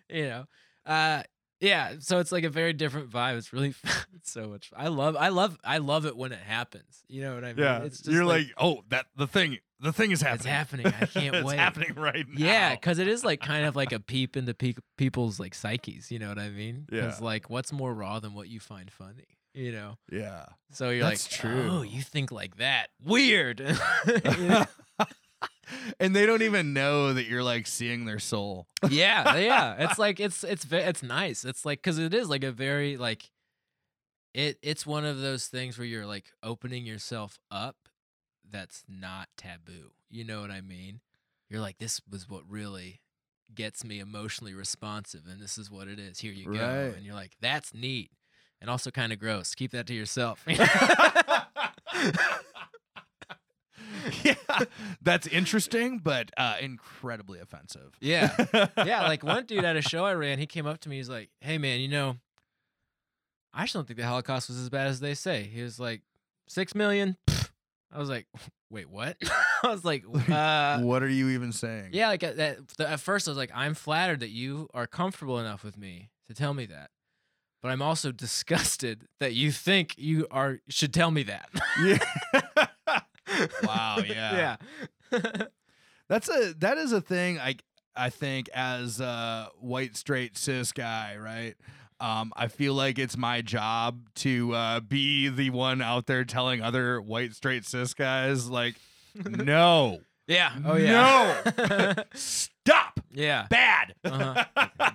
you 0.09 0.23
know, 0.27 0.45
uh, 0.89 1.23
yeah. 1.61 1.93
So 1.99 2.19
it's 2.19 2.31
like 2.31 2.43
a 2.43 2.49
very 2.49 2.73
different 2.73 3.09
vibe. 3.09 3.37
It's 3.37 3.53
really 3.53 3.73
it's 4.15 4.31
so 4.31 4.47
much. 4.47 4.71
I 4.75 4.87
love. 4.87 5.15
I 5.15 5.29
love. 5.29 5.57
I 5.63 5.77
love 5.79 6.05
it 6.05 6.15
when 6.17 6.31
it 6.31 6.39
happens. 6.39 7.03
You 7.07 7.21
know 7.21 7.35
what 7.35 7.43
I 7.43 7.53
mean? 7.53 7.63
yeah, 7.65 7.83
It's 7.83 7.97
just 7.99 8.09
you're 8.11 8.25
like, 8.25 8.47
oh, 8.57 8.81
that 8.89 9.07
the 9.15 9.27
thing, 9.27 9.57
the 9.79 9.91
thing 9.93 10.11
is 10.11 10.21
happening. 10.21 10.37
It's 10.39 10.45
happening. 10.45 10.87
I 10.87 10.91
can't 11.05 11.35
it's 11.35 11.45
wait. 11.45 11.53
It's 11.53 11.61
happening 11.61 11.93
right 11.95 12.25
now. 12.27 12.45
Yeah, 12.45 12.75
because 12.75 12.99
it 12.99 13.07
is 13.07 13.23
like 13.25 13.41
kind 13.41 13.65
of 13.65 13.75
like 13.75 13.91
a 13.93 13.99
peep 13.99 14.37
into 14.37 14.53
pe- 14.53 14.73
people's 14.97 15.39
like 15.39 15.53
psyches. 15.53 16.11
You 16.11 16.19
know 16.19 16.29
what 16.29 16.39
I 16.39 16.49
mean? 16.49 16.85
Yeah. 16.91 17.01
Because 17.01 17.21
like, 17.21 17.49
what's 17.49 17.71
more 17.73 17.93
raw 17.93 18.19
than 18.19 18.33
what 18.33 18.47
you 18.47 18.59
find 18.59 18.89
funny? 18.91 19.27
You 19.55 19.71
know. 19.71 19.97
yeah. 20.11 20.45
So 20.71 20.91
you're 20.91 21.03
That's 21.03 21.29
like, 21.29 21.39
true. 21.41 21.67
oh, 21.69 21.81
you 21.81 22.01
think 22.03 22.31
like 22.31 22.57
that? 22.57 22.89
Weird. 23.03 23.59
And 25.99 26.15
they 26.15 26.25
don't 26.25 26.41
even 26.41 26.73
know 26.73 27.13
that 27.13 27.25
you're 27.25 27.43
like 27.43 27.67
seeing 27.67 28.05
their 28.05 28.19
soul. 28.19 28.67
yeah, 28.89 29.35
yeah. 29.37 29.75
It's 29.79 29.99
like 29.99 30.19
it's 30.19 30.43
it's 30.43 30.65
it's 30.71 31.03
nice. 31.03 31.45
It's 31.45 31.65
like 31.65 31.79
because 31.79 31.99
it 31.99 32.13
is 32.13 32.29
like 32.29 32.43
a 32.43 32.51
very 32.51 32.97
like 32.97 33.29
it. 34.33 34.57
It's 34.61 34.85
one 34.85 35.05
of 35.05 35.19
those 35.19 35.47
things 35.47 35.77
where 35.77 35.87
you're 35.87 36.05
like 36.05 36.31
opening 36.43 36.85
yourself 36.85 37.39
up. 37.51 37.75
That's 38.49 38.83
not 38.87 39.29
taboo. 39.37 39.91
You 40.09 40.23
know 40.23 40.41
what 40.41 40.51
I 40.51 40.61
mean? 40.61 41.01
You're 41.49 41.61
like, 41.61 41.77
this 41.77 42.01
was 42.09 42.29
what 42.29 42.43
really 42.47 43.01
gets 43.53 43.83
me 43.83 43.99
emotionally 43.99 44.53
responsive, 44.53 45.21
and 45.29 45.41
this 45.41 45.57
is 45.57 45.71
what 45.71 45.87
it 45.87 45.99
is. 45.99 46.19
Here 46.19 46.31
you 46.31 46.45
go. 46.45 46.59
Right. 46.59 46.95
And 46.95 47.05
you're 47.05 47.15
like, 47.15 47.35
that's 47.41 47.73
neat, 47.73 48.11
and 48.61 48.69
also 48.69 48.91
kind 48.91 49.11
of 49.11 49.19
gross. 49.19 49.55
Keep 49.55 49.71
that 49.71 49.87
to 49.87 49.93
yourself. 49.93 50.45
yeah, 54.23 54.35
that's 55.01 55.27
interesting, 55.27 55.99
but 55.99 56.31
uh, 56.37 56.55
incredibly 56.59 57.39
offensive. 57.39 57.95
Yeah. 57.99 58.35
yeah, 58.77 59.03
like 59.03 59.23
one 59.23 59.45
dude 59.45 59.63
at 59.63 59.75
a 59.75 59.81
show 59.81 60.05
I 60.05 60.13
ran, 60.13 60.39
he 60.39 60.45
came 60.45 60.65
up 60.65 60.79
to 60.81 60.89
me. 60.89 60.97
He's 60.97 61.09
like, 61.09 61.29
"Hey, 61.41 61.57
man, 61.57 61.79
you 61.79 61.87
know, 61.87 62.17
I 63.53 63.63
just 63.63 63.73
don't 63.73 63.87
think 63.87 63.99
the 63.99 64.05
Holocaust 64.05 64.49
was 64.49 64.59
as 64.59 64.69
bad 64.69 64.87
as 64.87 64.99
they 64.99 65.13
say." 65.13 65.43
He 65.43 65.61
was 65.61 65.79
like, 65.79 66.01
six 66.47 66.75
million. 66.75 67.17
Pfft." 67.27 67.49
I 67.91 67.99
was 67.99 68.09
like, 68.09 68.27
"Wait, 68.69 68.89
what?" 68.89 69.17
I 69.63 69.67
was 69.67 69.83
like, 69.83 70.03
uh, 70.29 70.79
what 70.79 71.03
are 71.03 71.09
you 71.09 71.29
even 71.29 71.51
saying? 71.51 71.89
"Yeah." 71.93 72.07
Like 72.07 72.23
at, 72.23 72.39
at 72.79 72.99
first, 72.99 73.27
I 73.27 73.31
was 73.31 73.37
like, 73.37 73.51
"I'm 73.53 73.73
flattered 73.73 74.21
that 74.21 74.29
you 74.29 74.69
are 74.73 74.87
comfortable 74.87 75.39
enough 75.39 75.63
with 75.63 75.77
me 75.77 76.09
to 76.27 76.33
tell 76.33 76.53
me 76.53 76.65
that." 76.67 76.91
But 77.61 77.71
I'm 77.71 77.81
also 77.81 78.11
disgusted 78.13 79.07
that 79.19 79.33
you 79.33 79.51
think 79.51 79.95
you 79.97 80.27
are 80.31 80.59
should 80.69 80.93
tell 80.93 81.11
me 81.11 81.23
that. 81.23 81.49
Yeah. 81.83 82.67
Wow. 83.63 83.97
Yeah. 84.05 84.57
yeah. 85.11 85.27
That's 86.09 86.29
a 86.29 86.53
that 86.59 86.77
is 86.77 86.91
a 86.91 87.01
thing. 87.01 87.39
I 87.39 87.55
I 87.95 88.09
think 88.09 88.49
as 88.53 88.99
a 88.99 89.49
white 89.59 89.95
straight 89.95 90.37
cis 90.37 90.71
guy, 90.71 91.17
right? 91.17 91.55
Um, 91.99 92.31
I 92.35 92.47
feel 92.47 92.73
like 92.73 92.97
it's 92.97 93.17
my 93.17 93.41
job 93.41 94.09
to 94.15 94.53
uh, 94.53 94.79
be 94.79 95.27
the 95.27 95.49
one 95.49 95.81
out 95.81 96.05
there 96.05 96.23
telling 96.23 96.61
other 96.61 97.01
white 97.01 97.33
straight 97.33 97.65
cis 97.65 97.93
guys, 97.93 98.47
like, 98.49 98.75
no, 99.15 99.99
yeah. 100.25 100.53
Oh 100.65 100.77
yeah. 100.77 101.41
no, 101.57 101.93
stop, 102.13 103.01
yeah. 103.11 103.47
bad, 103.49 103.93
Uh-huh. 104.05 104.45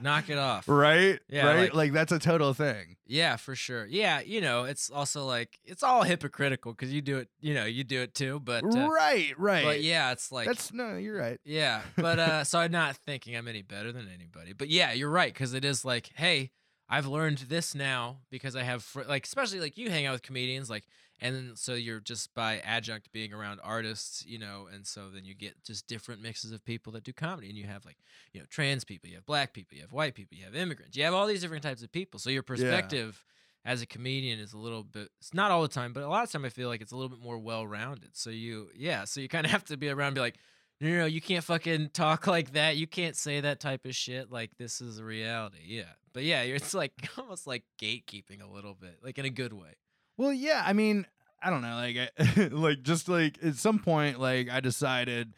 Knock 0.05 0.29
it 0.29 0.39
off. 0.39 0.69
right? 0.69 1.19
Yeah, 1.29 1.47
right. 1.47 1.61
like- 1.63 1.75
Like, 1.75 1.93
that's 1.93 2.13
a 2.13 2.19
total 2.19 2.53
thing. 2.55 2.97
Yeah, 3.07 3.37
for 3.37 3.55
sure. 3.57 3.87
Yeah, 3.87 4.21
you 4.21 4.41
know, 4.41 4.65
it's 4.65 4.91
also 4.91 5.25
like 5.27 5.59
it's 5.65 5.83
all 5.83 6.03
hypocritical 6.05 6.73
because 6.73 6.93
you 6.93 7.01
do 7.03 7.19
it. 7.19 7.29
You 7.41 7.55
know, 7.55 7.65
you 7.65 7.83
do 7.85 8.01
it 8.03 8.15
too. 8.15 8.39
But 8.41 8.65
uh, 8.65 8.89
right, 8.89 9.33
right. 9.39 9.65
but 9.65 9.83
yeah, 9.83 10.13
it's 10.13 10.31
like 10.31 10.47
that's 10.47 10.73
no, 10.73 10.97
you're 10.97 11.19
right. 11.19 11.41
yeah. 11.45 11.83
But 11.97 12.19
uh, 12.19 12.45
so 12.45 12.59
I'm 12.61 12.71
not 12.71 12.97
thinking 12.97 13.35
I'm 13.37 13.49
any 13.49 13.63
better 13.63 13.91
than 13.93 14.09
anybody. 14.15 14.53
But 14.53 14.69
yeah, 14.69 14.93
you're 14.93 15.11
right 15.11 15.33
because 15.33 15.55
it 15.55 15.65
is 15.65 15.85
like, 15.85 16.11
hey, 16.15 16.51
I've 16.89 17.07
learned 17.07 17.39
this 17.49 17.75
now 17.75 18.19
because 18.31 18.55
I 18.57 18.63
have 18.63 18.83
fr- 18.83 19.03
like, 19.09 19.25
especially 19.25 19.61
like 19.61 19.77
you 19.79 19.91
hang 19.91 20.05
out 20.07 20.13
with 20.13 20.23
comedians, 20.23 20.69
like, 20.69 20.85
and 21.21 21.35
then 21.35 21.53
so 21.55 21.75
you're 21.75 22.01
just 22.01 22.35
by 22.35 22.59
adjunct 22.59 23.13
being 23.13 23.33
around 23.33 23.61
artists, 23.63 24.25
you 24.27 24.39
know, 24.39 24.69
and 24.73 24.87
so 24.87 25.09
then 25.13 25.25
you 25.25 25.35
get 25.35 25.63
just 25.65 25.87
different 25.87 26.23
mixes 26.23 26.53
of 26.53 26.65
people 26.65 26.93
that 26.93 27.05
do 27.05 27.13
comedy, 27.13 27.49
and 27.49 27.57
you 27.57 27.67
have 27.67 27.85
like, 27.85 27.97
you 28.33 28.41
know, 28.41 28.47
trans 28.51 28.85
people, 28.85 29.09
you 29.09 29.17
have 29.17 29.27
black 29.27 29.53
people, 29.53 29.77
you 29.77 29.83
have 29.83 29.93
white 29.93 30.15
people, 30.15 30.37
you 30.37 30.45
have 30.45 30.55
immigrants, 30.55 30.97
you 30.97 31.05
have 31.05 31.15
all 31.15 31.27
these 31.27 31.41
different 31.41 31.63
types 31.63 31.83
of 31.83 31.93
people. 31.93 32.19
So 32.19 32.31
your 32.31 32.43
perspective 32.43 33.25
as 33.65 33.81
a 33.83 33.87
comedian 33.87 34.39
is 34.39 34.53
a 34.53 34.59
little 34.59 34.83
bit 34.83 35.09
it's 35.19 35.33
not 35.33 35.51
all 35.51 35.63
the 35.63 35.69
time 35.69 35.93
but 35.93 36.03
a 36.03 36.09
lot 36.09 36.23
of 36.23 36.31
time 36.31 36.45
i 36.45 36.49
feel 36.49 36.69
like 36.69 36.83
it's 36.83 36.93
a 36.93 36.97
little 36.97 37.09
bit 37.09 37.23
more 37.23 37.39
well-rounded. 37.39 38.11
So 38.13 38.31
you 38.31 38.69
yeah 38.77 39.05
so 39.05 39.21
you 39.21 39.29
kind 39.29 39.47
of 39.47 39.53
have 39.53 39.65
to 39.67 39.77
be 39.77 39.89
around 39.89 40.09
and 40.09 40.15
be 40.17 40.21
like 40.21 40.39
no, 40.81 40.91
no 40.91 40.99
no 40.99 41.07
you 41.07 41.21
can't 41.21 41.45
fucking 41.45 41.91
talk 41.91 42.27
like 42.37 42.53
that. 42.53 42.77
You 42.77 42.87
can't 42.87 43.17
say 43.17 43.41
that 43.41 43.61
type 43.61 43.87
of 43.87 43.95
shit. 43.95 44.31
Like 44.31 44.57
this 44.59 44.81
is 44.81 44.99
a 44.99 45.05
reality. 45.05 45.63
Yeah. 45.67 45.93
But 46.13 46.25
yeah 46.25 46.43
it's 46.43 46.75
like 46.75 46.93
almost 47.19 47.47
like 47.47 47.65
gatekeeping 47.81 48.43
a 48.43 48.53
little 48.53 48.75
bit 48.75 48.99
like 49.03 49.19
in 49.19 49.25
a 49.25 49.31
good 49.31 49.53
way 49.53 49.75
Well, 50.17 50.33
yeah. 50.33 50.63
I 50.65 50.73
mean, 50.73 51.07
I 51.43 51.51
don't 51.51 51.63
know. 51.63 51.75
Like, 51.75 51.97
I, 52.19 52.49
like 52.53 52.83
just 52.83 53.09
like 53.09 53.39
at 53.43 53.57
some 53.57 53.79
point, 53.79 54.21
like 54.21 54.51
I 54.51 54.61
decided, 54.61 55.35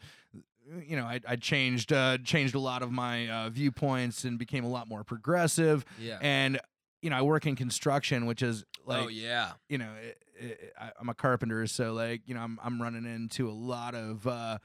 you 0.85 0.95
know, 0.95 1.05
I, 1.05 1.19
I 1.27 1.35
changed 1.35 1.91
uh, 1.91 2.17
changed 2.23 2.55
a 2.55 2.59
lot 2.59 2.81
of 2.81 2.91
my 2.91 3.27
uh, 3.29 3.49
viewpoints 3.49 4.23
and 4.23 4.37
became 4.37 4.63
a 4.63 4.69
lot 4.69 4.87
more 4.87 5.03
progressive. 5.03 5.85
yeah 5.99 6.17
And 6.21 6.59
you 7.01 7.09
know, 7.09 7.17
I 7.17 7.21
work 7.21 7.45
in 7.45 7.55
construction, 7.55 8.25
which 8.25 8.41
is 8.41 8.65
like, 8.85 9.05
oh 9.05 9.07
yeah 9.07 9.51
you 9.69 9.77
know, 9.77 9.91
it, 10.01 10.23
it, 10.39 10.73
I, 10.79 10.91
I'm 10.99 11.09
a 11.09 11.13
carpenter, 11.13 11.67
so 11.67 11.93
like, 11.93 12.21
you 12.25 12.33
know, 12.33 12.41
I'm 12.41 12.59
I'm 12.63 12.81
running 12.81 13.05
into 13.05 13.49
a 13.49 13.51
lot 13.53 13.95
of 13.95 14.25
uh, 14.25 14.57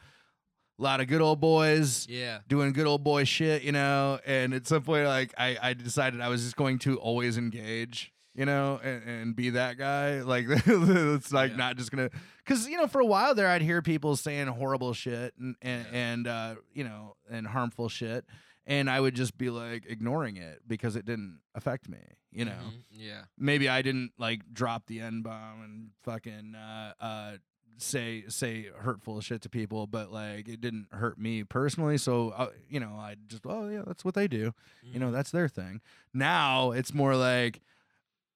lot 0.78 1.00
of 1.00 1.06
good 1.06 1.20
old 1.20 1.40
boys 1.40 2.06
yeah 2.08 2.38
doing 2.48 2.72
good 2.72 2.86
old 2.86 3.04
boy 3.04 3.24
shit, 3.24 3.62
you 3.62 3.72
know. 3.72 4.18
And 4.26 4.54
at 4.54 4.66
some 4.66 4.82
point, 4.82 5.06
like 5.06 5.34
I, 5.36 5.58
I 5.62 5.74
decided 5.74 6.20
I 6.20 6.28
was 6.28 6.42
just 6.42 6.56
going 6.56 6.78
to 6.80 6.98
always 6.98 7.36
engage, 7.36 8.12
you 8.34 8.44
know, 8.46 8.80
and, 8.82 9.02
and 9.08 9.36
be 9.36 9.50
that 9.50 9.76
guy. 9.78 10.22
Like 10.22 10.46
it's 10.48 11.32
like 11.32 11.50
Yeah. 11.52 11.56
not 11.56 11.76
just 11.76 11.90
gonna, 11.90 12.10
because 12.44 12.68
you 12.68 12.76
know, 12.76 12.86
for 12.86 13.00
a 13.00 13.06
while 13.06 13.34
there, 13.34 13.48
I'd 13.48 13.62
hear 13.62 13.82
people 13.82 14.16
saying 14.16 14.46
horrible 14.48 14.92
shit 14.94 15.34
and 15.38 15.56
and, 15.62 15.86
Yeah. 15.92 15.98
and 15.98 16.26
uh, 16.28 16.54
you 16.72 16.84
know, 16.84 17.16
and 17.30 17.46
harmful 17.46 17.88
shit. 17.88 18.24
and 18.64 18.88
I 18.88 19.00
would 19.00 19.14
just 19.16 19.36
be 19.36 19.50
like 19.50 19.86
ignoring 19.88 20.36
it 20.36 20.60
because 20.68 20.94
it 20.94 21.04
didn't 21.04 21.40
affect 21.54 21.88
me. 21.88 21.98
You 22.30 22.44
know, 22.46 22.52
Mhm, 22.52 22.82
Yeah. 22.90 23.22
maybe 23.36 23.68
I 23.68 23.82
didn't 23.82 24.12
like 24.18 24.40
drop 24.54 24.86
the 24.86 25.00
n 25.00 25.22
bomb 25.22 25.62
and 25.62 25.90
fucking 26.04 26.54
uh, 26.54 26.92
uh, 27.00 27.32
say 27.78 28.22
say 28.28 28.70
hurtful 28.78 29.20
shit 29.20 29.42
to 29.42 29.48
people, 29.48 29.86
but 29.88 30.12
like 30.12 30.48
it 30.48 30.60
didn't 30.60 30.86
hurt 30.92 31.18
me 31.18 31.42
personally. 31.42 31.98
So 31.98 32.30
uh, 32.30 32.50
you 32.68 32.78
know, 32.80 32.92
I 32.94 33.16
just 33.26 33.42
oh 33.46 33.68
yeah, 33.68 33.82
that's 33.86 34.04
what 34.04 34.14
they 34.14 34.28
do. 34.28 34.54
You 34.84 35.00
know, 35.00 35.10
that's 35.10 35.30
their 35.32 35.48
thing. 35.48 35.80
Now 36.14 36.70
it's 36.70 36.94
more 36.94 37.16
like 37.16 37.60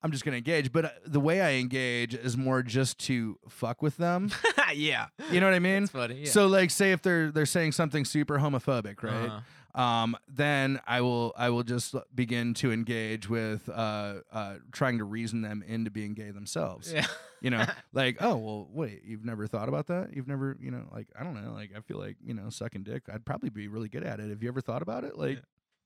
I'm 0.07 0.13
just 0.13 0.25
gonna 0.25 0.37
engage, 0.37 0.71
but 0.73 0.85
uh, 0.85 0.91
the 1.05 1.19
way 1.21 1.41
I 1.41 1.55
engage 1.55 2.15
is 2.15 2.37
more 2.37 2.63
just 2.63 2.99
to 3.07 3.39
fuck 3.49 3.83
with 3.83 3.97
them. 3.97 4.31
yeah. 4.75 5.09
You 5.33 5.41
know 5.41 5.47
what 5.49 5.55
I 5.55 5.59
mean? 5.59 5.83
That's 5.83 5.91
funny. 5.91 6.21
Yeah. 6.21 6.31
So 6.31 6.47
like, 6.47 6.71
say 6.71 6.93
if 6.93 7.03
they're 7.03 7.33
they're 7.33 7.45
saying 7.45 7.73
something 7.73 8.05
super 8.05 8.39
homophobic, 8.39 9.03
right? 9.03 9.29
Uh-huh. 9.31 9.83
um, 9.83 10.17
then 10.29 10.81
I 10.87 11.01
will 11.01 11.35
I 11.37 11.51
will 11.51 11.65
just 11.65 11.95
begin 12.15 12.55
to 12.55 12.71
engage 12.73 13.29
with 13.29 13.69
uh, 13.69 14.21
uh, 14.33 14.55
trying 14.71 14.99
to 14.99 15.05
reason 15.05 15.43
them 15.43 15.65
into 15.67 15.91
being 15.91 16.15
gay 16.15 16.31
themselves. 16.31 16.93
Yeah. 16.93 17.07
You 17.41 17.51
know, 17.51 17.67
like 17.93 18.19
oh 18.21 18.37
well, 18.37 18.69
wait, 18.73 19.03
you've 19.05 19.25
never 19.25 19.47
thought 19.49 19.69
about 19.69 19.89
that? 19.89 20.15
You've 20.15 20.29
never, 20.29 20.57
you 20.61 20.71
know, 20.71 20.85
like 20.93 21.09
I 21.19 21.25
don't 21.25 21.35
know, 21.35 21.53
like 21.53 21.73
I 21.77 21.81
feel 21.81 21.99
like 21.99 22.17
you 22.25 22.33
know, 22.35 22.49
sucking 22.49 22.85
dick, 22.85 23.03
I'd 23.13 23.25
probably 23.27 23.51
be 23.51 23.67
really 23.69 23.89
good 23.89 24.05
at 24.05 24.21
it. 24.21 24.31
Have 24.31 24.43
you 24.43 24.49
ever 24.49 24.61
thought 24.61 24.83
about 24.83 25.03
it? 25.05 25.19
Like, 25.19 25.41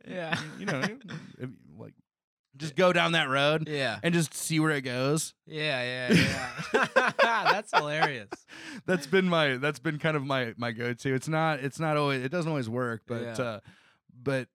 Yeah. 0.09 0.39
you 0.59 0.66
know, 0.66 0.81
if, 1.39 1.51
like 1.79 1.95
just 2.57 2.74
go 2.76 2.92
down 2.92 3.12
that 3.12 3.28
road 3.28 3.68
Yeah. 3.68 3.98
and 4.03 4.12
just 4.12 4.34
see 4.34 4.59
where 4.61 4.70
it 4.72 4.82
goes. 4.82 5.34
Yeah. 5.46 6.09
Yeah. 6.11 6.51
Yeah. 6.74 7.12
That's 7.22 7.70
hilarious. 7.76 8.28
That's 8.86 9.07
been 9.07 9.28
my 9.28 9.57
that's 9.57 9.78
been 9.78 9.98
kind 9.98 10.16
of 10.16 10.24
my 10.24 10.55
my 10.57 10.72
go 10.72 10.92
to. 10.92 11.14
It's 11.14 11.28
not 11.28 11.61
it's 11.61 11.78
not 11.80 11.96
always 11.96 12.24
it 12.24 12.30
doesn't 12.30 12.51
always 12.51 12.68
work, 12.68 13.03
but 13.07 13.22
Yeah. 13.22 13.44
uh 13.44 13.61
but 14.22 14.48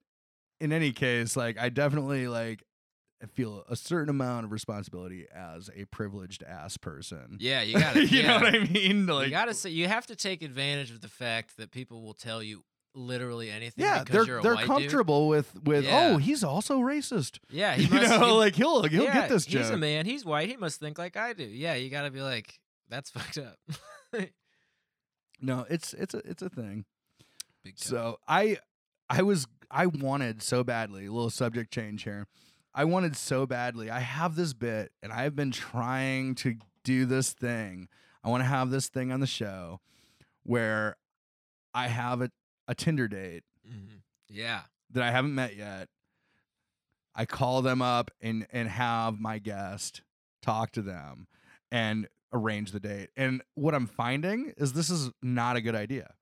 in 0.60 0.72
any 0.72 0.92
case, 0.92 1.36
like 1.36 1.58
I 1.60 1.70
definitely 1.70 2.28
like 2.28 2.64
feel 3.34 3.64
a 3.70 3.76
certain 3.76 4.10
amount 4.10 4.46
of 4.46 4.52
responsibility 4.52 5.26
as 5.34 5.70
a 5.76 5.86
privileged 5.86 6.44
ass 6.44 6.78
person. 6.78 7.38
Yeah. 7.40 7.62
You 7.62 7.74
got 7.80 7.94
to 7.94 8.06
you 8.06 8.22
yeah. 8.22 8.38
know 8.38 8.46
what 8.46 8.56
I 8.56 8.60
mean? 8.60 9.08
Like 9.08 9.26
you 9.28 9.32
got 9.32 9.46
to 9.46 9.54
say 9.54 9.70
you 9.70 9.88
have 9.88 10.06
to 10.08 10.16
take 10.16 10.42
advantage 10.44 10.92
of 10.92 11.02
the 11.02 11.08
fact 11.08 11.58
that 11.58 11.72
people 11.72 12.04
will 12.04 12.14
tell 12.14 12.44
you 12.44 12.64
literally 12.96 13.50
anything. 13.52 13.84
yeah, 13.86 14.00
because 14.04 14.14
they're 14.14 14.26
you're 14.26 14.40
a 14.40 14.42
they're 14.42 14.56
white 14.56 14.62
dude. 14.62 14.68
comfortable 14.68 15.28
with 15.28 15.52
with 15.64 15.86
Yeah. 15.86 16.12
oh 16.14 16.18
he's 16.18 16.44
also 16.44 16.80
racist. 16.80 17.40
Yeah, 17.50 17.76
he 17.76 17.84
you 17.88 17.90
must. 17.90 18.10
know, 18.10 18.26
he- 18.26 18.32
like 18.34 18.56
he'll 18.56 18.84
he'll 18.84 19.04
yeah, 19.04 19.14
get 19.14 19.30
this 19.30 19.46
joke. 19.46 19.62
He's 19.64 19.70
a 19.72 19.78
man. 19.78 20.06
He's 20.06 20.24
white. 20.26 20.50
He 20.50 20.58
must 20.58 20.80
think 20.80 20.98
like 20.98 21.18
I 21.18 21.34
do. 21.34 21.44
Yeah, 21.44 21.76
you 21.76 21.90
got 21.90 22.04
to 22.04 22.12
be 22.12 22.22
like, 22.22 22.60
that's 22.90 23.10
fucked 23.12 23.38
up. 23.38 23.58
No, 25.42 25.66
it's 25.70 25.94
it's 25.94 26.14
a 26.14 26.20
it's 26.20 26.42
a 26.42 26.50
thing. 26.50 26.86
Big. 27.64 27.74
So 27.78 28.18
I 28.28 28.58
I 29.10 29.22
was 29.22 29.48
I 29.70 29.88
wanted 29.88 30.42
so 30.42 30.64
badly, 30.64 31.06
a 31.08 31.12
little 31.12 31.30
subject 31.30 31.74
change 31.74 32.04
here. 32.04 32.28
I 32.74 32.86
wanted 32.86 33.16
so 33.16 33.46
badly. 33.46 33.90
I 33.90 34.00
have 34.00 34.36
this 34.36 34.54
bit 34.54 34.92
and 35.02 35.12
I've 35.12 35.36
been 35.36 35.52
trying 35.52 36.36
to 36.36 36.56
do 36.84 37.06
this 37.06 37.34
thing. 37.34 37.88
I 38.24 38.30
want 38.30 38.42
to 38.42 38.48
have 38.48 38.70
this 38.70 38.90
thing 38.90 39.12
on 39.12 39.20
the 39.20 39.28
show 39.28 39.80
where 40.44 40.98
I 41.74 41.88
have 41.88 42.22
a, 42.22 42.30
a 42.68 42.76
Tinder 42.76 43.08
date 43.08 43.44
Mhm. 43.68 44.02
Yeah. 44.30 44.62
that 44.92 45.04
I 45.04 45.12
haven't 45.12 45.36
met 45.36 45.56
yet. 45.56 45.90
I 47.14 47.26
call 47.26 47.62
them 47.62 47.82
up 47.82 48.12
and 48.22 48.46
and 48.52 48.68
have 48.70 49.20
my 49.20 49.40
guest 49.40 50.02
talk 50.42 50.72
to 50.74 50.82
them 50.82 51.28
and 51.72 52.08
arrange 52.34 52.72
the 52.72 52.80
date. 52.80 53.10
And 53.16 53.42
what 53.54 53.74
I'm 53.74 53.88
finding 53.88 54.54
is 54.58 54.74
this 54.74 54.90
is 54.90 55.12
not 55.22 55.56
a 55.56 55.62
good 55.62 55.76
idea. 55.76 56.14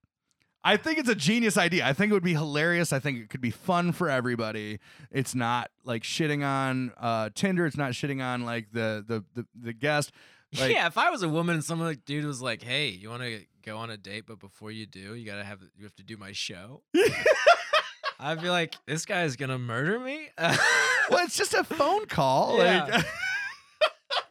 I 0.66 0.78
think 0.78 0.98
it's 0.98 1.10
a 1.10 1.16
genius 1.16 1.58
idea. 1.58 1.86
I 1.86 1.92
think 1.92 2.12
it 2.12 2.14
would 2.14 2.24
be 2.24 2.34
hilarious. 2.36 2.94
I 2.94 3.00
think 3.00 3.18
it 3.20 3.30
could 3.30 3.42
be 3.42 3.52
fun 3.52 3.92
for 3.92 4.10
everybody. 4.10 4.80
It's 5.12 5.36
not 5.36 5.72
like 5.84 6.04
shitting 6.04 6.46
on 6.46 6.94
uh, 6.98 7.32
Tinder. 7.36 7.66
It's 7.66 7.76
not 7.76 7.92
shitting 7.92 8.24
on 8.24 8.46
like 8.46 8.68
the 8.72 9.04
the 9.06 9.26
the, 9.34 9.48
the 9.60 9.74
guest. 9.74 10.12
Like, 10.56 10.72
yeah, 10.72 10.86
if 10.86 11.00
I 11.00 11.10
was 11.10 11.24
a 11.24 11.28
woman 11.30 11.56
and 11.56 11.64
some 11.64 11.80
like, 11.80 12.06
dude 12.06 12.26
was 12.26 12.40
like, 12.40 12.62
"Hey, 12.62 12.90
you 12.90 13.10
want 13.10 13.24
to 13.24 13.44
go 13.64 13.78
on 13.78 13.90
a 13.90 13.98
date, 13.98 14.26
but 14.28 14.40
before 14.40 14.72
you 14.72 14.86
do, 14.86 15.16
you 15.16 15.26
gotta 15.26 15.44
have 15.44 15.60
you 15.78 15.84
have 15.86 15.96
to 15.96 16.04
do 16.04 16.18
my 16.18 16.32
show." 16.32 16.84
I'd 18.20 18.42
be 18.42 18.50
like, 18.50 18.76
"This 18.86 19.06
guy's 19.06 19.36
gonna 19.36 19.58
murder 19.60 20.00
me." 20.00 20.30
well, 20.38 21.26
it's 21.26 21.38
just 21.38 21.54
a 21.54 21.64
phone 21.64 22.06
call. 22.06 22.58
Yeah. 22.60 22.86
Like, 22.86 23.06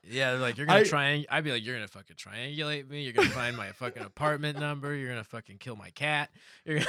yeah, 0.04 0.30
like 0.40 0.56
you're 0.56 0.66
gonna 0.66 0.80
I- 0.80 0.84
try. 0.84 1.04
and 1.08 1.26
I'd 1.30 1.44
be 1.44 1.50
like, 1.52 1.64
"You're 1.64 1.74
gonna 1.74 1.88
fucking 1.88 2.16
triangulate 2.16 2.88
me. 2.88 3.02
You're 3.02 3.12
gonna 3.12 3.28
find 3.30 3.56
my 3.56 3.72
fucking 3.72 4.02
apartment 4.02 4.58
number. 4.58 4.94
You're 4.94 5.08
gonna 5.10 5.24
fucking 5.24 5.58
kill 5.58 5.76
my 5.76 5.90
cat." 5.90 6.30
You're 6.64 6.80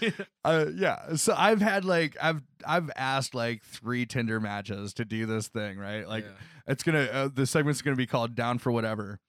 gonna 0.00 0.12
uh, 0.44 0.66
yeah. 0.74 1.14
So 1.16 1.34
I've 1.36 1.60
had 1.60 1.84
like 1.84 2.16
I've 2.20 2.42
I've 2.66 2.90
asked 2.96 3.34
like 3.34 3.62
three 3.62 4.06
Tinder 4.06 4.40
matches 4.40 4.94
to 4.94 5.04
do 5.04 5.26
this 5.26 5.48
thing, 5.48 5.78
right? 5.78 6.08
Like 6.08 6.24
Yeah. 6.24 6.30
it's 6.72 6.82
gonna 6.82 7.02
uh, 7.12 7.28
the 7.32 7.46
segment's 7.46 7.82
gonna 7.82 7.96
be 7.96 8.06
called 8.06 8.34
Down 8.34 8.58
for 8.58 8.72
Whatever, 8.72 9.20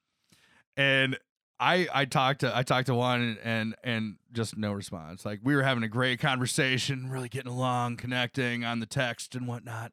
and 0.78 1.18
I 1.60 1.88
I 1.94 2.06
talked 2.06 2.42
to 2.42 2.56
I 2.56 2.64
talked 2.64 2.88
to 2.88 2.96
one 2.96 3.38
and 3.44 3.76
and 3.84 4.16
just 4.32 4.58
no 4.58 4.72
response. 4.72 5.26
Like 5.26 5.40
we 5.44 5.56
were 5.56 5.64
having 5.64 5.84
a 5.84 5.88
great 5.90 6.20
conversation, 6.20 7.10
really 7.10 7.30
getting 7.30 7.52
along, 7.52 7.98
connecting 7.98 8.64
on 8.64 8.80
the 8.80 8.86
text 8.86 9.36
and 9.36 9.48
whatnot. 9.48 9.92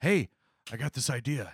Hey, 0.00 0.28
I 0.72 0.76
got 0.76 0.92
this 0.92 1.10
idea. 1.10 1.52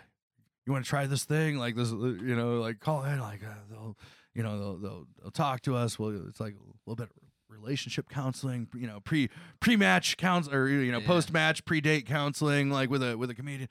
You 0.66 0.72
want 0.72 0.84
to 0.84 0.88
try 0.88 1.06
this 1.06 1.24
thing? 1.24 1.56
Like 1.58 1.76
this, 1.76 1.90
you 1.90 2.34
know, 2.36 2.60
like 2.60 2.80
call 2.80 3.04
in, 3.04 3.18
like 3.20 3.42
uh, 3.44 3.48
they'll, 3.70 3.96
you 4.34 4.42
know, 4.42 4.58
they'll, 4.58 4.76
they'll 4.78 5.06
they'll 5.22 5.30
talk 5.30 5.60
to 5.62 5.76
us. 5.76 5.98
Well, 5.98 6.10
it's 6.28 6.40
like 6.40 6.54
a 6.54 6.90
little 6.90 6.96
bit 6.96 7.08
of 7.10 7.22
relationship 7.48 8.08
counseling, 8.08 8.68
you 8.74 8.86
know, 8.86 9.00
pre 9.00 9.28
pre 9.60 9.76
match 9.76 10.16
counsel 10.16 10.54
or 10.54 10.68
you 10.68 10.90
know 10.92 10.98
Yeah. 10.98 11.06
post 11.06 11.32
match 11.32 11.64
pre 11.64 11.80
date 11.80 12.06
counseling, 12.06 12.70
like 12.70 12.90
with 12.90 13.02
a 13.02 13.16
with 13.16 13.30
a 13.30 13.34
comedian. 13.34 13.68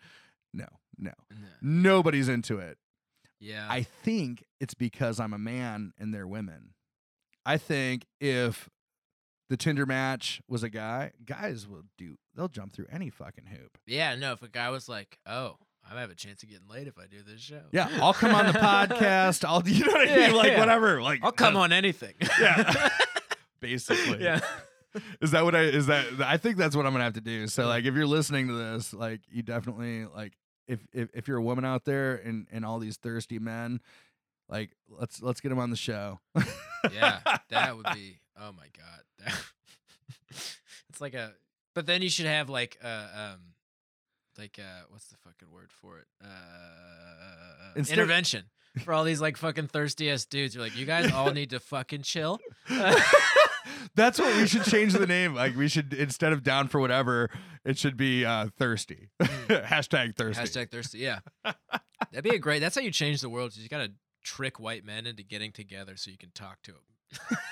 No, 0.53 0.67
no, 0.97 1.11
No. 1.31 1.47
nobody's 1.61 2.29
into 2.29 2.59
it. 2.59 2.77
Yeah. 3.43 3.67
I 3.69 3.83
think 3.83 4.43
it's 4.59 4.73
because 4.73 5.19
I'm 5.19 5.33
a 5.33 5.37
man 5.37 5.93
and 5.99 6.13
they're 6.13 6.27
women. 6.27 6.73
I 7.45 7.57
think 7.57 8.05
if 8.21 8.69
the 9.49 9.57
Tinder 9.57 9.85
match 9.85 10.41
was 10.47 10.63
a 10.63 10.69
guy, 10.69 11.11
guys 11.25 11.67
will 11.67 11.83
do. 11.97 12.15
They'll 12.35 12.47
jump 12.47 12.73
through 12.73 12.87
any 12.91 13.09
fucking 13.09 13.47
hoop. 13.47 13.77
yeah. 13.85 14.15
No, 14.15 14.31
if 14.31 14.41
a 14.41 14.47
guy 14.47 14.69
was 14.69 14.87
like, 14.87 15.19
"Oh, 15.27 15.57
I 15.87 15.99
have 15.99 16.09
a 16.09 16.15
chance 16.15 16.41
of 16.41 16.49
getting 16.49 16.67
laid 16.69 16.87
if 16.87 16.97
I 16.97 17.05
do 17.07 17.21
this 17.21 17.41
show." 17.41 17.61
Yeah, 17.73 17.89
I'll 18.01 18.13
come 18.13 18.33
on 18.33 18.45
the 18.47 18.53
podcast. 18.53 19.43
I'll, 19.45 19.61
you 19.67 19.83
know 19.85 19.91
what 19.91 20.07
I 20.07 20.11
Yeah, 20.15 20.27
mean? 20.27 20.35
Like 20.37 20.51
yeah. 20.53 20.59
whatever. 20.59 21.01
Like 21.01 21.19
I'll 21.21 21.33
come 21.33 21.57
uh, 21.57 21.61
on 21.61 21.73
anything. 21.73 22.13
Yeah. 22.39 22.89
Basically, 23.59 24.21
yeah. 24.23 24.39
Is 25.21 25.31
that 25.31 25.43
what 25.43 25.55
I? 25.55 25.61
Is 25.63 25.87
that? 25.87 26.05
I 26.21 26.37
think 26.37 26.57
that's 26.57 26.75
what 26.75 26.85
I'm 26.85 26.91
gonna 26.91 27.03
have 27.03 27.13
to 27.13 27.21
do. 27.21 27.47
So 27.47 27.67
like, 27.67 27.85
if 27.85 27.93
you're 27.95 28.05
listening 28.07 28.47
to 28.47 28.53
this, 28.53 28.93
like, 28.93 29.21
you 29.31 29.41
definitely 29.41 30.05
like, 30.05 30.33
if 30.67 30.79
if 30.93 31.09
if 31.13 31.27
you're 31.27 31.37
a 31.37 31.41
woman 31.43 31.65
out 31.65 31.85
there 31.85 32.15
and 32.15 32.47
and 32.51 32.65
all 32.65 32.79
these 32.79 32.97
thirsty 32.97 33.39
men, 33.39 33.81
like, 34.49 34.71
let's 34.89 35.21
let's 35.21 35.41
get 35.41 35.49
them 35.49 35.59
on 35.59 35.69
the 35.69 35.75
show. 35.75 36.19
Yeah, 36.93 37.19
that 37.49 37.75
would 37.77 37.85
be. 37.93 38.19
Oh 38.39 38.51
my 38.51 38.67
god, 38.77 39.01
that, 39.25 39.43
it's 40.89 41.01
like 41.01 41.13
a. 41.13 41.33
But 41.75 41.85
then 41.85 42.01
you 42.01 42.09
should 42.09 42.25
have 42.27 42.49
like 42.49 42.77
uh 42.83 43.07
um, 43.33 43.39
like 44.37 44.59
uh 44.59 44.83
what's 44.89 45.07
the 45.07 45.17
fucking 45.17 45.49
word 45.51 45.71
for 45.71 45.99
it? 45.99 46.07
Uh, 46.23 46.27
Instead- 47.75 47.97
intervention 47.97 48.43
for 48.83 48.93
all 48.93 49.03
these 49.03 49.21
like 49.21 49.37
fucking 49.37 49.67
thirsty 49.67 50.09
ass 50.09 50.25
dudes. 50.25 50.55
You're 50.55 50.63
like, 50.63 50.75
you 50.77 50.85
guys 50.85 51.11
all 51.11 51.31
need 51.31 51.51
to 51.51 51.59
fucking 51.59 52.01
chill. 52.01 52.39
That's 53.95 54.19
what 54.19 54.35
we 54.37 54.47
should 54.47 54.63
change 54.63 54.93
the 54.93 55.05
name. 55.07 55.35
Like 55.35 55.55
we 55.55 55.67
should 55.67 55.93
instead 55.93 56.33
of 56.33 56.43
down 56.43 56.67
for 56.67 56.79
whatever, 56.79 57.29
it 57.63 57.77
should 57.77 57.97
be 57.97 58.25
uh, 58.25 58.47
thirsty. 58.57 59.09
Hashtag 59.21 60.15
thirsty. 60.15 60.41
Hashtag 60.43 60.71
thirsty. 60.71 60.99
Yeah, 60.99 61.19
that'd 61.43 62.23
be 62.23 62.35
a 62.35 62.39
great. 62.39 62.59
That's 62.59 62.75
how 62.75 62.81
you 62.81 62.91
change 62.91 63.21
the 63.21 63.29
world. 63.29 63.51
is 63.51 63.59
You 63.59 63.69
gotta 63.69 63.91
trick 64.23 64.59
white 64.59 64.85
men 64.85 65.05
into 65.05 65.23
getting 65.23 65.51
together 65.51 65.95
so 65.97 66.09
you 66.11 66.17
can 66.17 66.31
talk 66.31 66.61
to 66.63 66.71
them. 66.71 67.37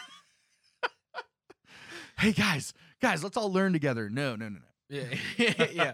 Hey 2.17 2.33
guys, 2.33 2.71
guys, 3.01 3.23
let's 3.23 3.35
all 3.35 3.51
learn 3.51 3.73
together. 3.73 4.07
No, 4.07 4.35
no, 4.35 4.47
no, 4.47 4.59
no. 4.59 4.99
Yeah, 5.37 5.65
yeah. 5.71 5.93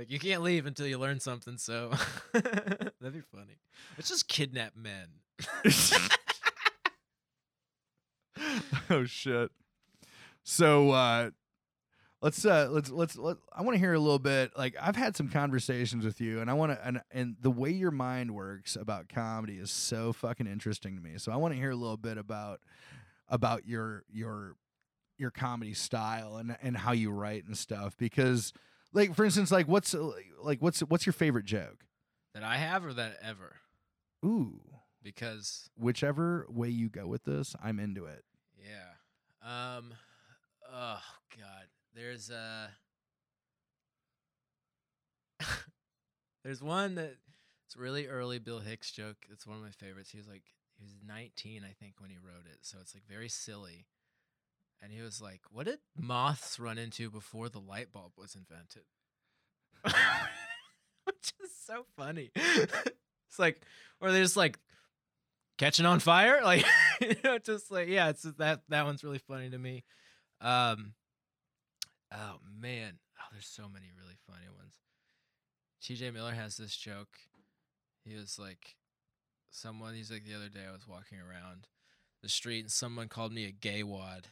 Like 0.00 0.10
you 0.10 0.18
can't 0.18 0.40
leave 0.40 0.64
until 0.64 0.86
you 0.86 0.96
learn 0.96 1.20
something. 1.20 1.58
So 1.58 1.90
that'd 2.32 3.12
be 3.12 3.20
funny. 3.20 3.58
Let's 3.98 4.08
just 4.08 4.28
kidnap 4.28 4.72
men. 4.74 5.08
oh 8.88 9.04
shit. 9.04 9.50
So 10.42 10.92
uh 10.92 11.32
let's 12.22 12.46
uh 12.46 12.68
let's 12.70 12.88
let's 12.88 13.18
let 13.18 13.36
I 13.52 13.60
want 13.60 13.74
to 13.74 13.78
hear 13.78 13.92
a 13.92 13.98
little 13.98 14.18
bit 14.18 14.52
like 14.56 14.74
I've 14.80 14.96
had 14.96 15.18
some 15.18 15.28
conversations 15.28 16.06
with 16.06 16.18
you 16.18 16.40
and 16.40 16.50
I 16.50 16.54
want 16.54 16.72
to 16.72 16.82
and 16.82 17.02
and 17.10 17.36
the 17.38 17.50
way 17.50 17.68
your 17.68 17.90
mind 17.90 18.34
works 18.34 18.76
about 18.76 19.10
comedy 19.10 19.58
is 19.58 19.70
so 19.70 20.14
fucking 20.14 20.46
interesting 20.46 20.96
to 20.96 21.02
me. 21.02 21.18
So 21.18 21.30
I 21.30 21.36
want 21.36 21.52
to 21.52 21.60
hear 21.60 21.72
a 21.72 21.76
little 21.76 21.98
bit 21.98 22.16
about 22.16 22.60
about 23.28 23.66
your 23.66 24.04
your 24.10 24.54
your 25.18 25.30
comedy 25.30 25.74
style 25.74 26.38
and 26.38 26.56
and 26.62 26.74
how 26.74 26.92
you 26.92 27.10
write 27.10 27.44
and 27.44 27.54
stuff 27.54 27.98
because 27.98 28.54
like 28.92 29.14
for 29.14 29.24
instance 29.24 29.50
like 29.50 29.66
what's 29.68 29.94
uh, 29.94 30.10
like 30.42 30.60
what's 30.60 30.80
what's 30.80 31.06
your 31.06 31.12
favorite 31.12 31.44
joke? 31.44 31.84
That 32.34 32.42
I 32.44 32.56
have 32.56 32.84
or 32.84 32.92
that 32.94 33.16
ever. 33.22 33.56
Ooh, 34.24 34.60
Because 35.02 35.68
whichever 35.76 36.46
way 36.48 36.68
you 36.68 36.88
go 36.88 37.06
with 37.06 37.24
this, 37.24 37.56
I'm 37.62 37.78
into 37.80 38.04
it. 38.06 38.24
yeah. 38.58 39.76
Um. 39.76 39.94
Oh 40.72 41.00
God. 41.36 41.66
There's 41.94 42.30
uh. 42.30 42.68
there's 46.44 46.62
one 46.62 46.94
that 46.96 47.16
it's 47.66 47.76
really 47.76 48.06
early 48.06 48.38
Bill 48.38 48.60
Hicks 48.60 48.90
joke. 48.90 49.16
It's 49.32 49.46
one 49.46 49.56
of 49.56 49.62
my 49.62 49.70
favorites. 49.70 50.10
He 50.10 50.18
was 50.18 50.28
like 50.28 50.42
he 50.78 50.84
was 50.84 50.94
19, 51.06 51.62
I 51.64 51.72
think, 51.78 51.94
when 52.00 52.10
he 52.10 52.16
wrote 52.18 52.46
it. 52.50 52.58
So 52.62 52.78
it's 52.80 52.94
like 52.94 53.04
very 53.08 53.28
silly. 53.28 53.86
And 54.82 54.92
he 54.92 55.00
was 55.02 55.20
like, 55.20 55.40
"What 55.50 55.66
did 55.66 55.78
moths 55.96 56.58
run 56.58 56.78
into 56.78 57.10
before 57.10 57.48
the 57.48 57.60
light 57.60 57.92
bulb 57.92 58.12
was 58.16 58.34
invented?" 58.34 58.84
Which 61.04 61.32
is 61.42 61.50
so 61.64 61.86
funny. 61.96 62.30
it's 62.36 63.38
like, 63.38 63.60
or 64.00 64.10
they're 64.10 64.22
just 64.22 64.36
like 64.36 64.58
catching 65.58 65.86
on 65.86 66.00
fire, 66.00 66.40
like 66.44 66.64
you 67.00 67.16
know, 67.22 67.38
just 67.38 67.70
like 67.70 67.88
yeah, 67.88 68.08
it's 68.08 68.22
that 68.22 68.62
that 68.68 68.84
one's 68.84 69.04
really 69.04 69.18
funny 69.18 69.50
to 69.50 69.58
me. 69.58 69.84
Um, 70.40 70.94
oh 72.12 72.38
man, 72.58 72.98
oh, 73.18 73.24
there's 73.32 73.46
so 73.46 73.68
many 73.68 73.90
really 74.00 74.16
funny 74.26 74.48
ones. 74.56 74.74
T.J. 75.82 76.10
Miller 76.10 76.32
has 76.32 76.56
this 76.56 76.76
joke. 76.76 77.18
He 78.04 78.14
was 78.14 78.38
like, 78.38 78.76
someone. 79.50 79.94
He's 79.94 80.10
like 80.10 80.24
the 80.24 80.34
other 80.34 80.48
day 80.48 80.60
I 80.68 80.72
was 80.72 80.86
walking 80.88 81.18
around 81.18 81.66
the 82.22 82.28
street 82.28 82.60
and 82.60 82.70
someone 82.70 83.08
called 83.08 83.32
me 83.32 83.44
a 83.46 83.52
gay 83.52 83.82
wad. 83.82 84.28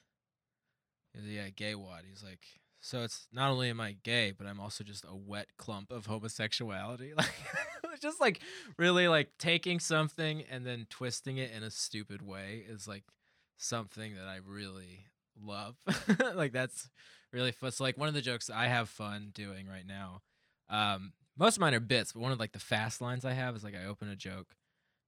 Yeah, 1.24 1.48
gay 1.50 1.74
wad. 1.74 2.04
He's 2.08 2.22
like, 2.22 2.40
so 2.80 3.02
it's 3.02 3.26
not 3.32 3.50
only 3.50 3.70
am 3.70 3.80
I 3.80 3.96
gay, 4.02 4.32
but 4.36 4.46
I'm 4.46 4.60
also 4.60 4.84
just 4.84 5.04
a 5.04 5.16
wet 5.16 5.48
clump 5.56 5.90
of 5.90 6.06
homosexuality. 6.06 7.12
Like, 7.82 8.00
just 8.00 8.20
like 8.20 8.40
really 8.76 9.08
like 9.08 9.30
taking 9.38 9.80
something 9.80 10.44
and 10.50 10.64
then 10.64 10.86
twisting 10.88 11.38
it 11.38 11.50
in 11.56 11.62
a 11.64 11.70
stupid 11.70 12.22
way 12.22 12.64
is 12.68 12.86
like 12.86 13.02
something 13.56 14.14
that 14.14 14.28
I 14.28 14.38
really 14.46 15.06
love. 15.40 15.76
like 16.34 16.52
that's 16.52 16.88
really 17.32 17.52
fun. 17.52 17.68
It's 17.68 17.80
like 17.80 17.98
one 17.98 18.08
of 18.08 18.14
the 18.14 18.20
jokes 18.20 18.50
I 18.50 18.66
have 18.66 18.88
fun 18.88 19.30
doing 19.34 19.66
right 19.66 19.86
now. 19.86 20.22
Um, 20.70 21.12
most 21.36 21.56
of 21.56 21.60
mine 21.60 21.74
are 21.74 21.80
bits, 21.80 22.12
but 22.12 22.20
one 22.20 22.32
of 22.32 22.38
like 22.38 22.52
the 22.52 22.58
fast 22.58 23.00
lines 23.00 23.24
I 23.24 23.32
have 23.32 23.56
is 23.56 23.64
like 23.64 23.74
I 23.74 23.86
open 23.86 24.08
a 24.08 24.16
joke 24.16 24.54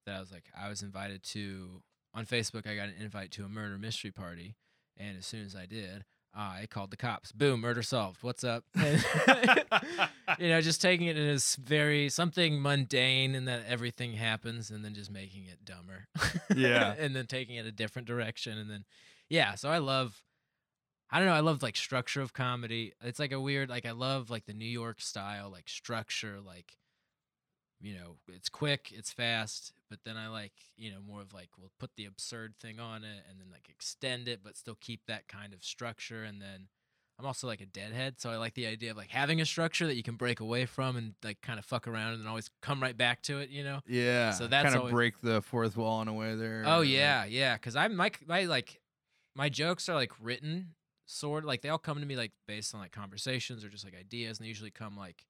that 0.07 0.17
I 0.17 0.21
was 0.21 0.33
like 0.33 0.45
I 0.59 0.69
was 0.69 0.83
invited 0.83 1.23
to 1.25 1.83
on 2.15 2.27
Facebook. 2.27 2.67
I 2.67 2.75
got 2.75 2.89
an 2.89 2.95
invite 3.01 3.31
to 3.33 3.45
a 3.45 3.49
murder 3.49 3.79
mystery 3.79 4.11
party, 4.11 4.57
and 4.97 5.19
as 5.19 5.27
soon 5.27 5.45
as 5.45 5.55
I 5.57 5.67
did, 5.67 6.05
I 6.35 6.67
called 6.71 6.91
the 6.91 6.97
cops. 6.97 7.33
Boom, 7.33 7.61
murder 7.61 7.83
solved. 7.83 8.23
What's 8.23 8.45
up? 8.45 8.65
You 10.39 10.49
know, 10.49 10.61
just 10.61 10.81
taking 10.81 11.09
it 11.09 11.19
in 11.19 11.27
as 11.29 11.57
very 11.57 12.09
something 12.09 12.63
mundane, 12.63 13.35
and 13.35 13.49
that 13.49 13.65
everything 13.67 14.13
happens, 14.13 14.71
and 14.71 14.85
then 14.85 14.95
just 14.95 15.11
making 15.11 15.47
it 15.47 15.65
dumber. 15.65 16.07
Yeah. 16.57 16.95
and 16.99 17.15
then 17.15 17.27
taking 17.27 17.57
it 17.57 17.67
a 17.67 17.73
different 17.73 18.07
direction, 18.07 18.57
and 18.57 18.71
then 18.71 18.85
yeah. 19.29 19.55
So 19.57 19.69
I 19.69 19.79
love. 19.79 20.23
I 21.11 21.19
don't 21.19 21.27
know. 21.27 21.35
I 21.35 21.41
love 21.41 21.63
like 21.65 21.77
structure 21.77 22.23
of 22.23 22.33
comedy. 22.33 22.93
It's 23.03 23.19
like 23.19 23.33
a 23.33 23.41
weird, 23.41 23.69
like 23.69 23.85
I 23.85 23.91
love 23.91 24.31
like 24.31 24.47
the 24.47 24.55
New 24.55 24.65
York 24.65 25.01
style, 25.01 25.51
like 25.51 25.69
structure, 25.69 26.39
like 26.41 26.77
you 27.81 27.95
know, 27.95 28.17
it's 28.29 28.49
quick, 28.49 28.93
it's 28.95 29.11
fast, 29.13 29.73
but 29.89 30.01
then 30.05 30.17
I 30.17 30.29
like, 30.29 30.53
you 30.77 30.91
know, 30.91 30.99
more 31.07 31.21
of 31.23 31.33
like 31.33 31.49
we'll 31.59 31.73
put 31.79 31.91
the 31.97 32.05
absurd 32.05 32.55
thing 32.61 32.79
on 32.79 33.05
it 33.05 33.25
and 33.29 33.41
then 33.41 33.47
like 33.51 33.69
extend 33.69 34.29
it, 34.29 34.41
but 34.45 34.57
still 34.57 34.77
keep 34.81 35.07
that 35.07 35.29
kind 35.29 35.55
of 35.55 35.65
structure. 35.65 36.23
And 36.23 36.41
then 36.43 36.69
I'm 37.19 37.27
also 37.27 37.47
like 37.47 37.61
a 37.61 37.67
deadhead, 37.67 38.21
so 38.21 38.31
I 38.31 38.37
like 38.37 38.55
the 38.55 38.67
idea 38.67 38.91
of 38.91 38.97
like 38.97 39.11
having 39.11 39.41
a 39.41 39.47
structure 39.47 39.87
that 39.87 39.95
you 39.95 40.03
can 40.03 40.17
break 40.17 40.41
away 40.41 40.67
from 40.67 40.97
and 40.97 41.15
like 41.23 41.41
kind 41.43 41.59
of 41.59 41.65
fuck 41.65 41.87
around 41.89 42.13
and 42.13 42.21
then 42.23 42.29
always 42.29 42.51
come 42.63 42.83
right 42.83 42.97
back 42.97 43.23
to 43.25 43.39
it, 43.39 43.51
you 43.51 43.63
know? 43.65 43.81
Yeah. 43.87 44.31
So 44.33 44.47
that's 44.47 44.65
kind 44.65 44.75
of 44.75 44.81
always- 44.81 44.93
break 44.95 45.21
the 45.23 45.43
fourth 45.43 45.77
wall 45.77 46.01
in 46.03 46.09
a 46.09 46.15
way 46.15 46.35
there. 46.35 46.65
Oh 46.67 46.79
like- 46.81 46.89
yeah, 46.89 47.25
yeah. 47.25 47.55
Because 47.55 47.77
I'm 47.77 47.97
my 47.97 48.11
my 48.27 48.45
like 48.45 48.81
my 49.35 49.49
jokes 49.49 49.89
are 49.89 49.95
like 49.95 50.13
written 50.21 50.75
sort 51.07 51.45
like 51.45 51.61
they 51.61 51.69
all 51.69 51.79
come 51.79 51.99
to 51.99 52.07
me 52.07 52.15
like 52.15 52.31
based 52.47 52.73
on 52.75 52.81
like 52.81 52.93
conversations 52.93 53.65
or 53.65 53.69
just 53.69 53.85
like 53.85 53.97
ideas, 53.99 54.39
and 54.39 54.45
they 54.45 54.49
usually 54.49 54.71
come 54.71 54.97
like 54.97 55.27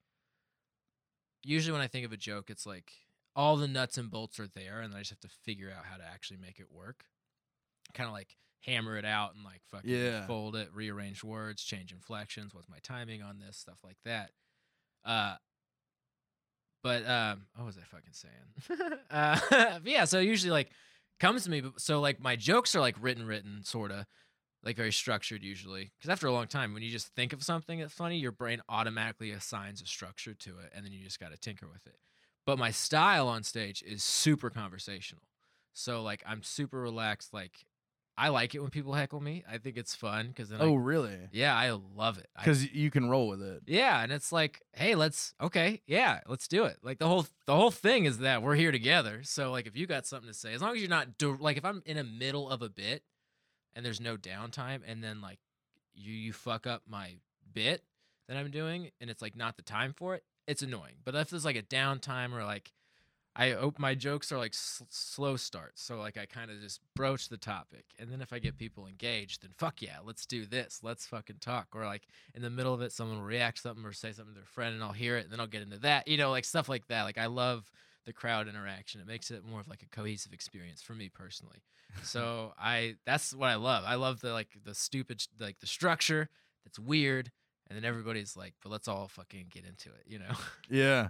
usually 1.44 1.72
when 1.72 1.82
I 1.82 1.86
think 1.88 2.04
of 2.06 2.12
a 2.12 2.16
joke, 2.16 2.50
it's 2.50 2.66
like 2.66 2.92
all 3.36 3.56
the 3.56 3.68
nuts 3.68 3.96
and 3.98 4.10
bolts 4.10 4.38
are 4.40 4.48
there, 4.48 4.80
and 4.80 4.94
I 4.94 4.98
just 4.98 5.10
have 5.10 5.20
to 5.20 5.28
figure 5.44 5.70
out 5.76 5.84
how 5.86 5.96
to 5.96 6.04
actually 6.04 6.38
make 6.38 6.58
it 6.60 6.70
work. 6.72 7.04
Kind 7.94 8.06
of 8.08 8.12
like 8.14 8.36
hammer 8.64 8.96
it 8.96 9.04
out 9.04 9.34
and 9.34 9.44
like 9.44 9.62
fucking 9.70 9.90
Yeah. 9.90 10.26
fold 10.26 10.54
it, 10.56 10.68
rearrange 10.74 11.24
words, 11.24 11.62
change 11.64 11.92
inflections. 11.92 12.54
What's 12.54 12.68
my 12.68 12.78
timing 12.82 13.22
on 13.22 13.38
this 13.38 13.56
stuff 13.56 13.78
like 13.82 13.96
that? 14.04 14.30
Uh, 15.04 15.36
but 16.82 17.06
um, 17.06 17.42
what 17.56 17.66
was 17.66 17.76
I 17.78 17.82
fucking 17.82 18.12
saying? 18.12 18.98
uh, 19.10 19.78
yeah, 19.84 20.04
so 20.04 20.18
usually 20.18 20.50
like 20.50 20.70
comes 21.18 21.44
to 21.44 21.50
me. 21.50 21.62
So 21.76 22.00
like 22.00 22.20
my 22.20 22.36
jokes 22.36 22.74
are 22.74 22.80
like 22.80 22.96
written, 23.00 23.26
written, 23.26 23.60
sorta, 23.64 24.06
like 24.64 24.76
very 24.76 24.92
structured 24.92 25.42
usually. 25.42 25.92
Because 25.98 26.10
after 26.10 26.26
a 26.26 26.32
long 26.32 26.46
time, 26.46 26.74
when 26.74 26.82
you 26.82 26.90
just 26.90 27.08
think 27.14 27.32
of 27.32 27.42
something 27.42 27.78
that's 27.80 27.94
funny, 27.94 28.18
your 28.18 28.32
brain 28.32 28.60
automatically 28.68 29.30
assigns 29.30 29.80
a 29.82 29.86
structure 29.86 30.34
to 30.34 30.58
it, 30.58 30.72
and 30.74 30.84
then 30.84 30.92
you 30.92 31.02
just 31.04 31.20
got 31.20 31.30
to 31.32 31.38
tinker 31.38 31.66
with 31.72 31.86
it. 31.86 31.96
But 32.46 32.58
my 32.58 32.70
style 32.70 33.28
on 33.28 33.42
stage 33.42 33.82
is 33.86 34.02
super 34.02 34.50
conversational. 34.50 35.22
So 35.72 36.02
like 36.02 36.22
I'm 36.26 36.42
super 36.42 36.80
relaxed. 36.80 37.32
Like 37.32 37.52
I 38.18 38.28
like 38.28 38.54
it 38.54 38.60
when 38.60 38.70
people 38.70 38.92
heckle 38.92 39.20
me. 39.20 39.44
I 39.50 39.56
think 39.58 39.78
it's 39.78 39.94
fun 39.94 40.28
because 40.28 40.50
then 40.50 40.58
Oh, 40.60 40.74
I, 40.74 40.78
really? 40.78 41.16
yeah, 41.32 41.54
I 41.56 41.70
love 41.70 42.18
it. 42.18 42.28
Because 42.36 42.70
you 42.72 42.90
can 42.90 43.08
roll 43.08 43.28
with 43.28 43.40
it. 43.42 43.62
yeah, 43.66 44.02
and 44.02 44.12
it's 44.12 44.30
like, 44.32 44.60
hey, 44.74 44.94
let's 44.94 45.32
okay, 45.40 45.80
yeah, 45.86 46.20
let's 46.26 46.48
do 46.48 46.64
it. 46.64 46.78
Like 46.82 46.98
the 46.98 47.06
whole 47.06 47.26
the 47.46 47.54
whole 47.54 47.70
thing 47.70 48.04
is 48.04 48.18
that 48.18 48.42
we're 48.42 48.56
here 48.56 48.72
together. 48.72 49.20
So 49.22 49.50
like, 49.50 49.66
if 49.66 49.76
you 49.76 49.86
got 49.86 50.06
something 50.06 50.28
to 50.28 50.34
say, 50.34 50.52
as 50.52 50.60
long 50.60 50.74
as 50.74 50.80
you're 50.80 50.90
not 50.90 51.08
like, 51.40 51.56
if 51.56 51.64
I'm 51.64 51.82
in 51.86 51.96
the 51.96 52.04
middle 52.04 52.50
of 52.50 52.60
a 52.62 52.68
bit 52.68 53.04
and 53.74 53.84
there's 53.84 54.00
no 54.00 54.16
downtime, 54.16 54.80
and 54.86 55.02
then 55.02 55.20
like 55.20 55.38
you 55.94 56.12
you 56.12 56.32
fuck 56.32 56.66
up 56.66 56.82
my 56.88 57.16
bit 57.52 57.82
that 58.28 58.36
I'm 58.36 58.50
doing, 58.50 58.90
and 59.00 59.10
it's 59.10 59.22
like 59.22 59.36
not 59.36 59.56
the 59.56 59.62
time 59.62 59.92
for 59.92 60.14
it, 60.14 60.24
it's 60.46 60.62
annoying. 60.62 60.96
But 61.04 61.14
if 61.14 61.30
there's 61.30 61.44
like 61.44 61.56
a 61.56 61.62
downtime 61.62 62.32
or 62.32 62.44
like 62.44 62.72
I 63.36 63.54
op- 63.54 63.78
my 63.78 63.94
jokes 63.94 64.32
are 64.32 64.38
like 64.38 64.52
slow 64.54 65.36
starts, 65.36 65.82
so 65.82 65.96
like 65.98 66.18
I 66.18 66.26
kind 66.26 66.50
of 66.50 66.60
just 66.60 66.80
broach 66.96 67.28
the 67.28 67.36
topic, 67.36 67.84
and 67.98 68.10
then 68.10 68.20
if 68.20 68.32
I 68.32 68.38
get 68.40 68.58
people 68.58 68.86
engaged, 68.86 69.42
then 69.42 69.52
fuck 69.56 69.82
yeah, 69.82 69.98
let's 70.04 70.26
do 70.26 70.46
this, 70.46 70.80
let's 70.82 71.06
fucking 71.06 71.36
talk. 71.40 71.68
Or 71.74 71.84
like 71.84 72.08
in 72.34 72.42
the 72.42 72.50
middle 72.50 72.74
of 72.74 72.82
it, 72.82 72.92
someone 72.92 73.18
will 73.18 73.24
react 73.24 73.62
something 73.62 73.84
or 73.84 73.92
say 73.92 74.12
something 74.12 74.34
to 74.34 74.40
their 74.40 74.46
friend, 74.46 74.74
and 74.74 74.82
I'll 74.82 74.92
hear 74.92 75.16
it, 75.16 75.24
and 75.24 75.32
then 75.32 75.40
I'll 75.40 75.46
get 75.46 75.62
into 75.62 75.78
that, 75.78 76.08
you 76.08 76.16
know, 76.16 76.30
like 76.30 76.44
stuff 76.44 76.68
like 76.68 76.88
that. 76.88 77.04
Like 77.04 77.18
I 77.18 77.26
love 77.26 77.70
the 78.06 78.12
crowd 78.12 78.48
interaction; 78.48 79.00
it 79.00 79.06
makes 79.06 79.30
it 79.30 79.44
more 79.44 79.60
of 79.60 79.68
like 79.68 79.82
a 79.82 79.88
cohesive 79.94 80.32
experience 80.32 80.82
for 80.82 80.94
me 80.94 81.08
personally. 81.08 81.62
so 82.02 82.52
I 82.58 82.96
that's 83.06 83.34
what 83.34 83.48
I 83.48 83.56
love. 83.56 83.84
I 83.86 83.96
love 83.96 84.20
the 84.20 84.32
like 84.32 84.48
the 84.64 84.74
stupid 84.74 85.22
like 85.38 85.58
the 85.60 85.66
structure 85.66 86.28
that's 86.64 86.78
weird, 86.78 87.30
and 87.68 87.76
then 87.76 87.84
everybody's 87.84 88.36
like, 88.36 88.54
but 88.62 88.70
let's 88.70 88.88
all 88.88 89.08
fucking 89.08 89.46
get 89.50 89.64
into 89.64 89.88
it, 89.90 90.04
you 90.06 90.18
know? 90.18 90.34
Yeah. 90.70 91.08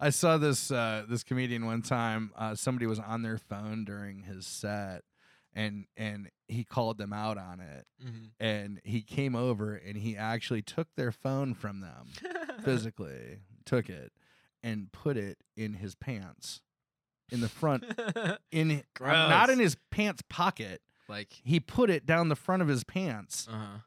I 0.00 0.10
saw 0.10 0.38
this 0.38 0.70
uh, 0.72 1.04
this 1.08 1.22
comedian 1.22 1.66
one 1.66 1.80
time. 1.80 2.32
Uh, 2.36 2.54
somebody 2.56 2.86
was 2.86 2.98
on 2.98 3.22
their 3.22 3.38
phone 3.38 3.84
during 3.84 4.24
his 4.24 4.44
set, 4.44 5.02
and 5.54 5.86
and 5.96 6.30
he 6.48 6.64
called 6.64 6.98
them 6.98 7.12
out 7.12 7.38
on 7.38 7.60
it. 7.60 7.86
mm-hmm. 8.04 8.24
And 8.40 8.80
he 8.84 9.02
came 9.02 9.36
over 9.36 9.74
and 9.76 9.96
he 9.96 10.16
actually 10.16 10.62
took 10.62 10.88
their 10.96 11.12
phone 11.12 11.54
from 11.54 11.80
them 11.80 12.08
physically, 12.64 13.38
took 13.64 13.88
it, 13.88 14.12
and 14.64 14.90
put 14.90 15.16
it 15.16 15.38
in 15.56 15.74
his 15.74 15.94
pants, 15.94 16.60
in 17.30 17.40
the 17.40 17.48
front, 17.48 17.84
in 18.50 18.82
uh, 19.00 19.04
not 19.04 19.50
in 19.50 19.58
his 19.60 19.76
pants 19.92 20.22
pocket. 20.28 20.80
like, 21.08 21.28
He 21.44 21.60
put 21.60 21.90
it 21.90 22.04
down 22.06 22.28
the 22.30 22.34
front 22.36 22.62
of 22.62 22.68
his 22.68 22.82
pants, 22.82 23.46
uh 23.48 23.78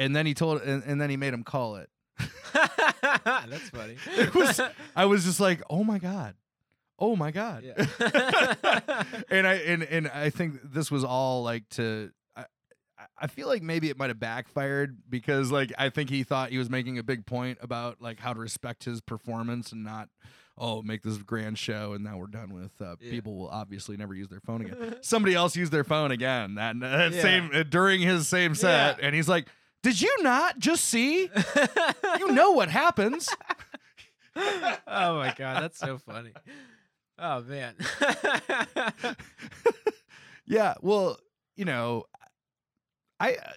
and 0.00 0.14
then 0.14 0.26
he 0.26 0.34
told, 0.34 0.62
and, 0.62 0.84
and 0.84 1.00
then 1.00 1.10
he 1.10 1.16
made 1.16 1.34
him 1.34 1.42
call 1.42 1.74
it. 1.76 1.90
That's 2.52 3.70
funny. 3.70 3.96
It 4.16 4.32
was- 4.34 4.60
I 4.94 5.06
was 5.06 5.24
just 5.24 5.40
like, 5.40 5.60
oh 5.70 5.82
my 5.84 5.98
god, 5.98 6.34
oh 6.98 7.16
my 7.16 7.30
god. 7.32 7.64
Yeah. 7.64 7.74
and 9.30 9.46
I 9.46 9.54
and 9.54 9.82
and 9.82 10.08
I 10.08 10.30
think 10.30 10.60
this 10.72 10.90
was 10.90 11.02
all 11.04 11.42
like 11.42 11.68
to. 11.70 12.10
I, 13.20 13.26
feel 13.26 13.48
like 13.48 13.62
maybe 13.62 13.88
it 13.90 13.98
might 13.98 14.10
have 14.10 14.20
backfired 14.20 14.96
because 15.08 15.50
like 15.52 15.72
I 15.78 15.88
think 15.90 16.10
he 16.10 16.22
thought 16.22 16.50
he 16.50 16.58
was 16.58 16.70
making 16.70 16.98
a 16.98 17.02
big 17.02 17.26
point 17.26 17.58
about 17.60 18.00
like 18.00 18.18
how 18.20 18.32
to 18.32 18.40
respect 18.40 18.84
his 18.84 19.00
performance 19.00 19.72
and 19.72 19.84
not 19.84 20.08
oh 20.56 20.82
make 20.82 21.02
this 21.02 21.18
grand 21.18 21.58
show 21.58 21.92
and 21.92 22.02
now 22.02 22.16
we're 22.18 22.26
done 22.26 22.52
with 22.52 22.72
uh, 22.80 22.96
Yeah. 23.00 23.10
people 23.10 23.36
will 23.36 23.48
obviously 23.48 23.96
never 23.96 24.14
use 24.14 24.28
their 24.28 24.40
phone 24.40 24.62
again. 24.62 24.96
Somebody 25.02 25.34
else 25.34 25.54
used 25.56 25.70
their 25.72 25.84
phone 25.84 26.10
again 26.10 26.54
that, 26.56 26.78
that 26.80 27.12
Yeah. 27.12 27.22
same 27.22 27.50
uh, 27.54 27.62
during 27.62 28.00
his 28.00 28.26
same 28.28 28.54
set 28.54 28.98
Yeah. 28.98 29.06
and 29.06 29.14
he's 29.14 29.28
like, 29.28 29.48
"Did 29.82 30.00
you 30.00 30.22
not 30.22 30.58
just 30.58 30.84
see? 30.84 31.30
you 32.18 32.32
know 32.32 32.52
what 32.52 32.68
happens." 32.70 33.28
oh 34.36 35.16
my 35.16 35.34
god, 35.36 35.62
that's 35.62 35.78
so 35.78 35.98
funny. 35.98 36.32
Oh 37.18 37.40
man. 37.42 37.74
yeah, 40.46 40.74
well, 40.80 41.18
you 41.56 41.64
know, 41.64 42.04
I 43.20 43.34
uh, 43.34 43.52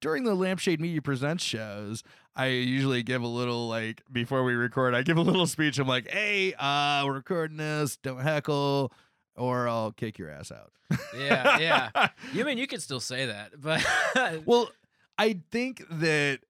during 0.00 0.24
the 0.24 0.34
Lampshade 0.34 0.80
Media 0.80 1.02
Presents 1.02 1.42
shows, 1.44 2.02
I 2.34 2.46
usually 2.48 3.02
give 3.02 3.22
a 3.22 3.26
little 3.26 3.68
like 3.68 4.02
before 4.10 4.44
we 4.44 4.54
record, 4.54 4.94
I 4.94 5.02
give 5.02 5.16
a 5.16 5.22
little 5.22 5.46
speech. 5.46 5.78
I'm 5.78 5.88
like, 5.88 6.08
"Hey, 6.10 6.54
uh, 6.58 7.02
we're 7.06 7.14
recording 7.14 7.56
this. 7.56 7.96
Don't 7.96 8.20
heckle, 8.20 8.92
or 9.36 9.68
I'll 9.68 9.92
kick 9.92 10.18
your 10.18 10.30
ass 10.30 10.52
out." 10.52 10.72
yeah, 11.18 11.58
yeah. 11.58 12.08
You 12.32 12.44
mean 12.44 12.58
you 12.58 12.66
could 12.66 12.82
still 12.82 13.00
say 13.00 13.26
that, 13.26 13.60
but 13.60 13.84
well, 14.46 14.70
I 15.18 15.40
think 15.50 15.82
that 15.90 16.40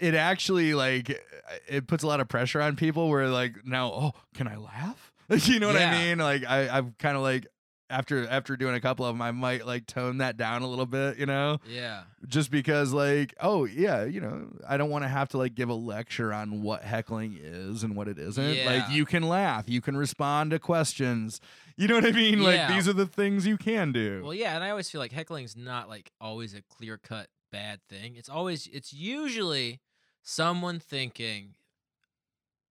it 0.00 0.14
actually 0.14 0.74
like 0.74 1.20
it 1.68 1.86
puts 1.86 2.02
a 2.02 2.06
lot 2.06 2.20
of 2.20 2.28
pressure 2.28 2.60
on 2.60 2.74
people 2.76 3.08
where 3.08 3.28
like 3.28 3.64
now 3.64 3.92
oh 3.94 4.12
can 4.34 4.48
i 4.48 4.56
laugh 4.56 5.12
you 5.46 5.60
know 5.60 5.68
what 5.68 5.76
Yeah. 5.76 5.92
i 5.92 6.04
mean 6.04 6.18
like 6.18 6.44
i 6.44 6.68
i'm 6.68 6.96
kind 6.98 7.16
of 7.16 7.22
like 7.22 7.46
after 7.90 8.28
after 8.28 8.56
doing 8.56 8.74
a 8.74 8.80
couple 8.80 9.04
of 9.06 9.14
them 9.14 9.22
i 9.22 9.30
might 9.30 9.66
like 9.66 9.86
tone 9.86 10.18
that 10.18 10.36
down 10.36 10.62
a 10.62 10.66
little 10.66 10.84
bit 10.86 11.16
you 11.18 11.24
know 11.26 11.58
Yeah. 11.66 12.02
just 12.26 12.50
because 12.50 12.92
like 12.92 13.34
oh 13.40 13.64
yeah 13.64 14.04
you 14.04 14.20
know 14.20 14.48
i 14.68 14.76
don't 14.76 14.90
want 14.90 15.04
to 15.04 15.08
have 15.08 15.28
to 15.30 15.38
like 15.38 15.54
give 15.54 15.68
a 15.68 15.74
lecture 15.74 16.32
on 16.32 16.62
what 16.62 16.82
heckling 16.82 17.38
is 17.42 17.82
and 17.84 17.96
what 17.96 18.06
it 18.08 18.18
isn't 18.18 18.54
Yeah. 18.56 18.66
like 18.70 18.90
you 18.90 19.06
can 19.06 19.22
laugh 19.22 19.68
you 19.68 19.80
can 19.80 19.96
respond 19.96 20.50
to 20.50 20.58
questions 20.58 21.40
you 21.76 21.88
know 21.88 21.94
what 21.94 22.04
i 22.06 22.12
mean 22.12 22.40
Yeah. 22.40 22.44
like 22.44 22.68
these 22.68 22.86
are 22.88 22.92
the 22.92 23.06
things 23.06 23.46
you 23.46 23.56
can 23.56 23.92
do 23.92 24.20
Well, 24.22 24.34
yeah, 24.34 24.54
and 24.54 24.62
I 24.64 24.70
always 24.70 24.90
feel 24.90 25.00
like 25.00 25.12
heckling's 25.12 25.56
not 25.56 25.88
like 25.88 26.10
always 26.20 26.52
a 26.54 26.60
clear 26.62 26.98
cut 26.98 27.28
bad 27.50 27.80
thing. 27.88 28.14
It's 28.16 28.28
always 28.28 28.66
it's 28.70 28.92
usually 28.92 29.80
someone 30.22 30.78
thinking, 30.80 31.54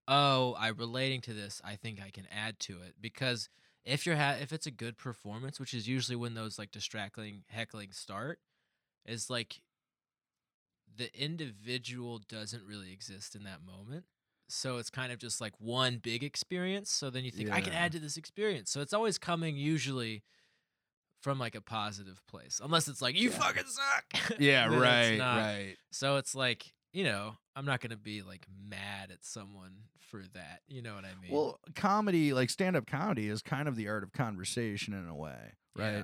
"Oh, 0.07 0.55
I'm 0.59 0.75
relating 0.75 1.21
to 1.21 1.33
this. 1.33 1.61
I 1.63 1.75
think 1.75 1.99
I 2.01 2.09
can 2.11 2.27
add 2.31 2.59
to 2.61 2.81
it." 2.81 2.95
Because 3.01 3.49
if 3.87 4.05
you're 4.05 4.17
ha- 4.17 4.35
if 4.39 4.51
it's 4.51 4.67
a 4.67 4.71
good 4.71 4.97
performance, 4.97 5.59
which 5.59 5.73
is 5.73 5.87
usually 5.87 6.15
when 6.15 6.33
those 6.33 6.59
like 6.59 6.71
distracting 6.71 7.43
heckling 7.49 7.91
start, 7.91 8.39
is 9.05 9.29
like 9.29 9.61
the 10.95 11.09
individual 11.19 12.19
doesn't 12.27 12.63
really 12.65 12.91
exist 12.91 13.35
in 13.35 13.43
that 13.43 13.59
moment. 13.65 14.05
So 14.49 14.77
it's 14.77 14.89
kind 14.89 15.11
of 15.11 15.19
just 15.19 15.41
like 15.41 15.53
one 15.59 15.97
big 15.97 16.23
experience. 16.23 16.89
So 16.91 17.09
then 17.09 17.23
you 17.23 17.31
think 17.31 17.51
I 17.51 17.61
can 17.61 17.73
add 17.73 17.91
to 17.93 17.99
this 17.99 18.17
experience. 18.17 18.71
So 18.71 18.81
it's 18.81 18.93
always 18.93 19.17
coming 19.17 19.57
usually 19.57 20.23
from 21.21 21.39
like 21.39 21.55
a 21.55 21.61
positive 21.61 22.21
place, 22.27 22.61
unless 22.63 22.87
it's 22.87 23.01
like 23.01 23.15
you 23.19 23.29
Yeah. 23.29 23.37
fucking 23.39 23.63
suck. 23.65 24.37
yeah 24.39 24.67
right 24.67 25.19
right 25.19 25.75
So 25.91 26.17
it's 26.17 26.33
like 26.35 26.73
you 26.97 27.03
know 27.03 27.35
I'm 27.55 27.65
not 27.65 27.79
gonna 27.79 27.95
be 27.95 28.23
like 28.23 28.47
mad 28.67 29.11
at 29.11 29.23
someone 29.23 29.73
for 30.09 30.23
that. 30.33 30.61
You 30.67 30.81
know 30.81 30.95
what 30.95 31.05
I 31.05 31.13
mean? 31.21 31.31
Well, 31.31 31.59
comedy, 31.75 32.33
like 32.33 32.49
stand 32.49 32.75
up 32.75 32.87
comedy, 32.87 33.29
is 33.29 33.43
kind 33.43 33.67
of 33.67 33.75
the 33.75 33.87
art 33.87 34.01
of 34.01 34.13
conversation 34.13 34.95
in 34.95 35.07
a 35.07 35.15
way, 35.15 35.53
right? 35.75 35.97
Yeah. 35.97 36.03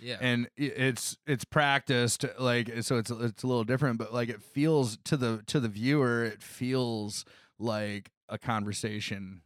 Yeah. 0.00 0.16
And 0.20 0.48
it's 0.56 1.16
it's 1.28 1.44
practiced, 1.44 2.24
like 2.40 2.68
eh, 2.68 2.80
so 2.80 2.96
it's 2.96 3.10
it's 3.10 3.44
a 3.44 3.46
little 3.46 3.62
different, 3.62 3.98
but 3.98 4.12
like 4.12 4.30
it 4.30 4.42
feels 4.42 4.98
to 5.04 5.16
the 5.16 5.44
to 5.46 5.60
the 5.60 5.68
viewer, 5.68 6.24
it 6.24 6.42
feels 6.42 7.24
like 7.60 8.10
a 8.28 8.36
conversation. 8.36 9.42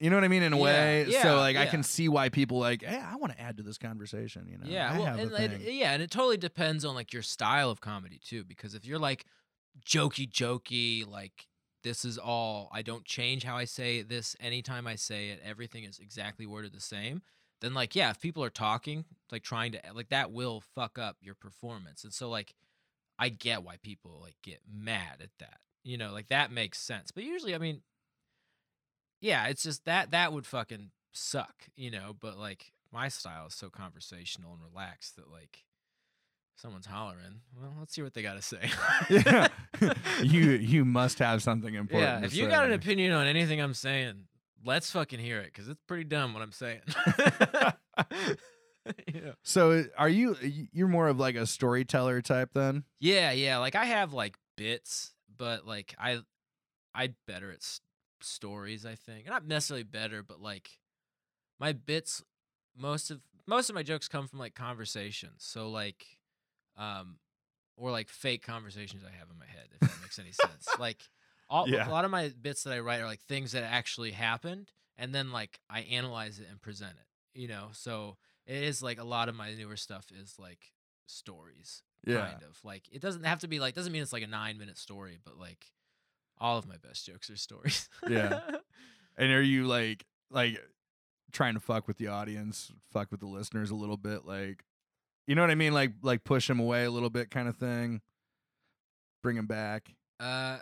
You 0.00 0.10
know 0.10 0.16
what 0.16 0.24
I 0.24 0.28
mean? 0.28 0.42
In 0.42 0.52
a 0.52 0.56
Yeah, 0.58 0.62
way, 0.62 1.06
yeah, 1.08 1.22
so 1.22 1.36
like 1.36 1.56
I 1.56 1.66
can 1.66 1.82
see 1.82 2.08
why 2.08 2.30
people 2.30 2.58
like, 2.58 2.82
hey, 2.82 2.98
I 3.02 3.16
want 3.16 3.32
to 3.34 3.40
add 3.40 3.58
to 3.58 3.62
this 3.62 3.78
conversation. 3.78 4.46
You 4.50 4.58
know? 4.58 4.64
Yeah, 4.66 4.92
I 4.92 4.98
well, 4.98 5.36
and- 5.36 5.62
yeah, 5.62 5.92
and 5.92 6.02
it 6.02 6.10
totally 6.10 6.38
depends 6.38 6.84
on 6.84 6.94
like 6.94 7.12
your 7.12 7.22
style 7.22 7.70
of 7.70 7.80
comedy 7.80 8.18
too. 8.22 8.44
Because 8.44 8.74
if 8.74 8.84
you're 8.84 8.98
like 8.98 9.24
jokey, 9.84 10.30
jokey, 10.30 11.06
like 11.06 11.46
this 11.82 12.04
is 12.04 12.18
all 12.18 12.68
I 12.72 12.82
don't 12.82 13.04
change 13.04 13.44
how 13.44 13.56
I 13.56 13.64
say 13.64 14.02
this 14.02 14.36
anytime 14.40 14.86
I 14.86 14.96
say 14.96 15.30
it. 15.30 15.40
Everything 15.44 15.84
is 15.84 15.98
exactly 15.98 16.46
worded 16.46 16.72
the 16.72 16.80
same. 16.80 17.22
Then 17.60 17.74
like 17.74 17.94
yeah, 17.94 18.10
if 18.10 18.20
people 18.20 18.44
are 18.44 18.50
talking, 18.50 19.04
like 19.30 19.42
trying 19.42 19.72
to 19.72 19.80
like 19.94 20.08
that 20.10 20.32
will 20.32 20.62
fuck 20.74 20.98
up 20.98 21.16
your 21.20 21.34
performance. 21.34 22.04
And 22.04 22.12
so 22.12 22.28
like 22.28 22.54
I 23.18 23.28
get 23.28 23.62
why 23.62 23.76
people 23.82 24.18
like 24.22 24.36
get 24.42 24.60
mad 24.70 25.18
at 25.20 25.30
that. 25.38 25.58
You 25.84 25.98
know, 25.98 26.12
like 26.12 26.28
that 26.28 26.52
makes 26.52 26.78
sense. 26.78 27.10
But 27.10 27.24
usually, 27.24 27.54
I 27.54 27.58
mean, 27.58 27.82
yeah, 29.20 29.46
it's 29.46 29.62
just 29.62 29.84
that 29.84 30.10
that 30.10 30.32
would 30.32 30.46
fucking 30.46 30.90
suck, 31.12 31.68
you 31.76 31.90
know. 31.90 32.14
But 32.18 32.38
like 32.38 32.72
my 32.92 33.08
style 33.08 33.46
is 33.46 33.54
so 33.54 33.70
conversational 33.70 34.52
and 34.52 34.62
relaxed 34.62 35.16
that 35.16 35.30
like 35.30 35.64
someone's 36.60 36.86
hollering, 36.86 37.40
well, 37.58 37.74
let's 37.78 37.94
see 37.94 38.02
what 38.02 38.14
they 38.14 38.22
got 38.22 38.34
to 38.34 38.42
say. 38.42 38.70
yeah, 39.08 39.48
you 40.22 40.50
you 40.52 40.84
must 40.84 41.18
have 41.18 41.42
something 41.42 41.74
important. 41.74 42.20
yeah. 42.20 42.26
If 42.26 42.34
you 42.34 42.48
got 42.48 42.64
an 42.66 42.72
opinion 42.72 43.12
on 43.12 43.26
anything 43.26 43.60
I'm 43.60 43.74
saying, 43.74 44.24
let's 44.64 44.90
fucking 44.90 45.18
hear 45.20 45.40
it 45.40 45.46
because 45.46 45.68
it's 45.68 45.80
pretty 45.86 46.04
dumb 46.04 46.34
what 46.34 46.42
I'm 46.42 46.52
saying. 46.52 46.80
yeah. 49.12 49.32
So 49.42 49.84
are 49.96 50.08
you 50.08 50.36
you're 50.72 50.88
more 50.88 51.08
of 51.08 51.18
like 51.18 51.36
a 51.36 51.46
storyteller 51.46 52.22
type 52.22 52.50
then? 52.54 52.84
Yeah, 53.00 53.32
yeah. 53.32 53.58
Like 53.58 53.74
I 53.74 53.84
have 53.86 54.12
like 54.12 54.36
bits, 54.56 55.12
but 55.36 55.66
like 55.66 55.94
I, 55.98 56.20
I 56.94 57.10
better 57.26 57.50
at 57.50 57.58
s- 57.58 57.80
stories. 58.20 58.84
I 58.84 58.94
think 58.94 59.26
not 59.26 59.46
necessarily 59.46 59.84
better, 59.84 60.22
but 60.22 60.40
like 60.40 60.70
my 61.58 61.72
bits. 61.72 62.22
Most 62.76 63.10
of 63.10 63.20
most 63.46 63.68
of 63.68 63.74
my 63.74 63.82
jokes 63.82 64.08
come 64.08 64.28
from 64.28 64.38
like 64.38 64.54
conversations. 64.54 65.36
So 65.38 65.68
like, 65.70 66.04
um, 66.76 67.16
or 67.76 67.90
like 67.90 68.08
fake 68.08 68.42
conversations 68.44 69.02
I 69.04 69.16
have 69.18 69.28
in 69.30 69.38
my 69.38 69.46
head. 69.46 69.68
If 69.74 69.80
that 69.80 70.00
makes 70.02 70.18
any 70.18 70.32
sense. 70.32 70.68
Like 70.78 71.02
all 71.48 71.68
Yeah. 71.68 71.88
a 71.88 71.90
lot 71.90 72.04
of 72.04 72.10
my 72.10 72.28
bits 72.40 72.62
that 72.64 72.72
I 72.72 72.80
write 72.80 73.00
are 73.00 73.06
like 73.06 73.20
things 73.22 73.52
that 73.52 73.64
actually 73.64 74.12
happened, 74.12 74.70
and 74.98 75.14
then 75.14 75.32
like 75.32 75.60
I 75.68 75.80
analyze 75.80 76.38
it 76.40 76.46
and 76.50 76.60
present 76.60 76.92
it. 76.92 77.38
You 77.40 77.48
know, 77.48 77.68
so 77.72 78.16
it 78.46 78.62
is 78.62 78.82
like 78.82 78.98
a 79.00 79.04
lot 79.04 79.28
of 79.28 79.34
my 79.34 79.52
newer 79.54 79.76
stuff 79.76 80.06
is 80.18 80.36
like 80.38 80.72
stories 81.06 81.82
Yeah. 82.06 82.20
kind 82.30 82.42
of 82.42 82.58
like 82.64 82.84
it 82.92 83.00
doesn't 83.02 83.24
have 83.24 83.40
to 83.40 83.48
be 83.48 83.58
like 83.60 83.74
doesn't 83.74 83.92
mean 83.92 84.02
it's 84.02 84.12
like 84.12 84.22
a 84.22 84.26
nine 84.28 84.58
minute 84.58 84.78
story 84.78 85.18
but 85.24 85.36
like 85.36 85.66
all 86.38 86.56
of 86.56 86.66
my 86.68 86.76
best 86.76 87.04
jokes 87.06 87.28
are 87.30 87.36
stories 87.36 87.88
Yeah. 88.08 88.40
And 89.18 89.32
are 89.32 89.42
you 89.42 89.66
like 89.66 90.06
like 90.30 90.58
trying 91.32 91.54
to 91.54 91.60
fuck 91.60 91.86
with 91.88 91.98
the 91.98 92.06
audience, 92.08 92.72
fuck 92.92 93.10
with 93.10 93.20
the 93.20 93.26
listeners 93.26 93.70
a 93.70 93.74
little 93.74 93.96
bit, 93.98 94.24
like 94.24 94.64
you 95.30 95.36
know 95.36 95.42
what 95.42 95.50
I 95.52 95.54
mean, 95.54 95.72
like 95.72 95.92
like 96.02 96.24
push 96.24 96.50
him 96.50 96.58
away 96.58 96.84
a 96.84 96.90
little 96.90 97.08
bit, 97.08 97.30
kind 97.30 97.46
of 97.46 97.56
thing, 97.56 98.00
bring 99.22 99.36
him 99.36 99.46
back. 99.46 99.94
uh 100.18 100.58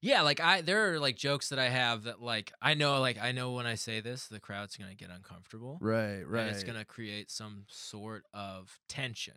yeah 0.00 0.22
like 0.22 0.40
i 0.40 0.62
there 0.62 0.90
are 0.94 0.98
like 0.98 1.14
jokes 1.14 1.50
that 1.50 1.58
i 1.58 1.68
have 1.68 2.04
that 2.04 2.22
like 2.22 2.50
i 2.62 2.72
know 2.72 2.98
like 3.00 3.18
i 3.20 3.32
know 3.32 3.52
when 3.52 3.66
i 3.66 3.74
say 3.74 4.00
this 4.00 4.28
the 4.28 4.40
crowd's 4.40 4.74
gonna 4.78 4.94
get 4.94 5.10
uncomfortable 5.10 5.76
Right, 5.82 6.22
right. 6.26 6.40
and 6.40 6.50
it's 6.50 6.64
gonna 6.64 6.86
create 6.86 7.30
some 7.30 7.64
sort 7.68 8.24
of 8.32 8.78
tension. 8.88 9.34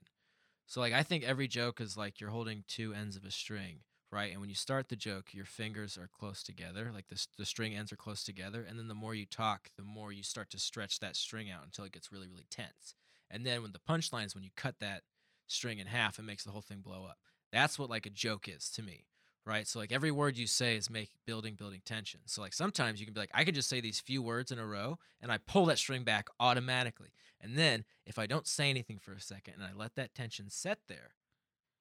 So 0.66 0.80
like 0.80 0.94
i 0.94 1.04
think 1.04 1.26
every 1.26 1.50
joke 1.50 1.82
is 1.82 1.98
like 1.98 2.22
you're 2.22 2.30
holding 2.30 2.64
two 2.70 2.94
ends 2.94 3.18
of 3.18 3.26
a 3.26 3.32
string 3.32 3.80
right? 4.10 4.32
And 4.32 4.40
when 4.40 4.50
you 4.50 4.56
start 4.56 4.88
the 4.90 4.96
joke 4.96 5.34
your 5.34 5.44
fingers 5.46 5.98
are 5.98 6.08
close 6.08 6.42
together 6.44 6.92
like 6.94 7.08
the, 7.10 7.28
the 7.38 7.46
string 7.46 7.76
ends 7.76 7.92
are 7.92 7.98
close 7.98 8.24
together 8.24 8.64
and 8.68 8.80
then 8.80 8.88
the 8.88 8.94
more 8.96 9.14
you 9.16 9.26
talk 9.26 9.72
the 9.76 9.84
more 9.84 10.14
you 10.14 10.24
start 10.24 10.50
to 10.52 10.60
stretch 10.60 11.00
that 11.02 11.18
string 11.18 11.52
out 11.52 11.66
until 11.66 11.84
it 11.84 11.92
gets 11.92 12.12
really 12.12 12.28
really 12.30 12.46
tense 12.50 12.96
and 13.34 13.46
then 13.46 13.62
when 13.62 13.74
the 13.74 13.80
punchline 13.80 14.28
is 14.28 14.36
when 14.36 14.44
you 14.44 14.52
cut 14.56 14.76
that 14.80 15.02
string 15.48 15.80
in 15.80 15.88
half 15.88 16.20
it 16.20 16.24
makes 16.24 16.46
the 16.46 16.52
whole 16.52 16.62
thing 16.62 16.80
blow 16.80 17.04
up. 17.04 17.18
That's 17.52 17.78
what 17.78 17.90
like 17.90 18.06
a 18.06 18.10
joke 18.10 18.48
is 18.48 18.70
to 18.72 18.82
me 18.82 19.06
right? 19.46 19.68
So 19.68 19.80
like 19.80 19.92
every 19.92 20.12
word 20.12 20.38
you 20.38 20.48
say 20.48 20.78
is 20.78 20.90
make 20.90 21.10
building 21.26 21.56
building 21.56 21.82
tension. 21.86 22.22
So 22.26 22.42
like 22.42 22.54
sometimes 22.54 23.00
you 23.00 23.06
can 23.06 23.14
be 23.14 23.20
like 23.20 23.32
i 23.34 23.44
could 23.44 23.56
just 23.56 23.70
say 23.70 23.82
these 23.82 24.00
few 24.00 24.22
words 24.22 24.52
in 24.52 24.60
a 24.60 24.66
row 24.66 24.98
and 25.22 25.32
i 25.32 25.38
pull 25.38 25.66
that 25.66 25.78
string 25.78 26.04
back 26.04 26.28
automatically. 26.40 27.10
And 27.42 27.58
then 27.58 27.86
if 28.06 28.18
i 28.18 28.26
don't 28.26 28.48
say 28.48 28.70
anything 28.70 29.00
for 29.00 29.14
a 29.14 29.22
second 29.22 29.56
and 29.56 29.64
i 29.64 29.70
let 29.76 29.96
that 29.96 30.16
tension 30.16 30.50
set 30.50 30.80
there 30.88 31.16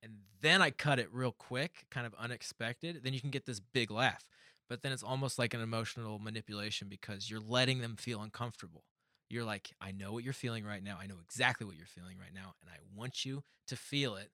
and 0.03 0.13
then 0.41 0.61
i 0.61 0.71
cut 0.71 0.99
it 0.99 1.13
real 1.13 1.33
quick 1.33 1.87
kind 1.91 2.07
of 2.07 2.15
unexpected 2.19 3.01
then 3.03 3.13
you 3.15 3.21
can 3.21 3.31
get 3.31 3.47
this 3.47 3.61
big 3.61 3.91
laugh. 3.91 4.25
But 4.69 4.83
then 4.83 4.93
it's 4.93 5.03
almost 5.03 5.39
like 5.39 5.53
an 5.53 5.61
emotional 5.61 6.19
manipulation 6.19 6.89
because 6.89 7.31
you're 7.31 7.41
letting 7.41 7.81
them 7.81 7.97
feel 7.97 8.23
uncomfortable 8.23 8.85
you're 9.33 9.45
like 9.45 9.71
i 9.81 9.91
know 9.91 10.13
what 10.13 10.23
you're 10.23 10.33
feeling 10.33 10.65
right 10.65 10.83
now 10.85 10.99
i 11.01 11.07
know 11.07 11.17
exactly 11.25 11.67
what 11.67 11.77
you're 11.77 11.87
feeling 11.87 12.17
right 12.19 12.35
now 12.35 12.55
and 12.61 12.71
i 12.71 12.77
want 12.95 13.25
you 13.25 13.43
to 13.67 13.77
feel 13.77 14.17
it 14.17 14.31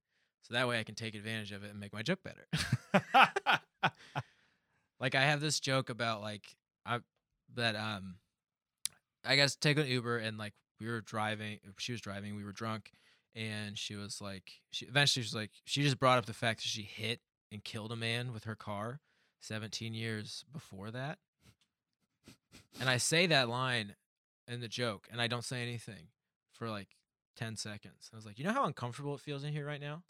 so 0.49 0.55
that 0.55 0.67
way 0.67 0.81
I 0.81 0.85
can 0.85 0.95
take 0.95 1.15
advantage 1.15 1.53
of 1.53 1.63
it 1.63 1.71
and 1.71 1.79
make 1.79 1.93
my 1.93 2.03
joke 2.03 2.21
better. 2.23 2.47
like 5.01 5.15
I 5.15 5.23
have 5.23 5.41
this 5.41 5.61
joke 5.61 5.91
about 5.91 6.23
like 6.23 6.57
I 6.87 7.01
that 7.55 7.77
um 7.77 8.17
I 9.27 9.37
guess 9.37 9.57
take 9.57 9.79
an 9.79 9.87
Uber 9.87 10.19
and 10.19 10.39
like 10.39 10.55
we 10.81 10.87
were 10.87 11.03
driving 11.03 11.59
she 11.79 11.93
was 11.93 12.01
driving, 12.01 12.35
we 12.35 12.45
were 12.45 12.53
drunk 12.53 12.93
and 13.35 13.77
she 13.77 13.95
was 13.95 14.23
like 14.23 14.53
she 14.71 14.87
eventually 14.87 15.23
was 15.23 15.35
like 15.35 15.51
she 15.65 15.83
just 15.83 15.99
brought 15.99 16.19
up 16.19 16.25
the 16.25 16.33
fact 16.33 16.63
that 16.63 16.69
she 16.69 16.83
hit 16.83 17.21
and 17.53 17.63
killed 17.63 17.93
a 17.93 17.97
man 17.97 18.33
with 18.33 18.45
her 18.45 18.57
car 18.57 19.01
17 19.43 19.93
years 19.93 20.45
before 20.51 20.91
that. 20.91 21.19
And 22.81 22.89
I 22.89 22.97
say 22.97 23.27
that 23.27 23.51
line 23.51 23.97
in 24.49 24.61
the 24.61 24.69
joke 24.69 25.09
and 25.11 25.21
I 25.21 25.27
don't 25.27 25.45
say 25.45 25.63
anything 25.63 26.09
for 26.53 26.69
like 26.71 26.89
10 27.37 27.57
seconds. 27.57 28.11
I 28.13 28.17
was 28.17 28.27
like, 28.27 28.39
"You 28.39 28.45
know 28.45 28.53
how 28.53 28.65
uncomfortable 28.65 29.15
it 29.15 29.21
feels 29.21 29.45
in 29.45 29.53
here 29.53 29.67
right 29.67 29.81
now?" 29.81 30.03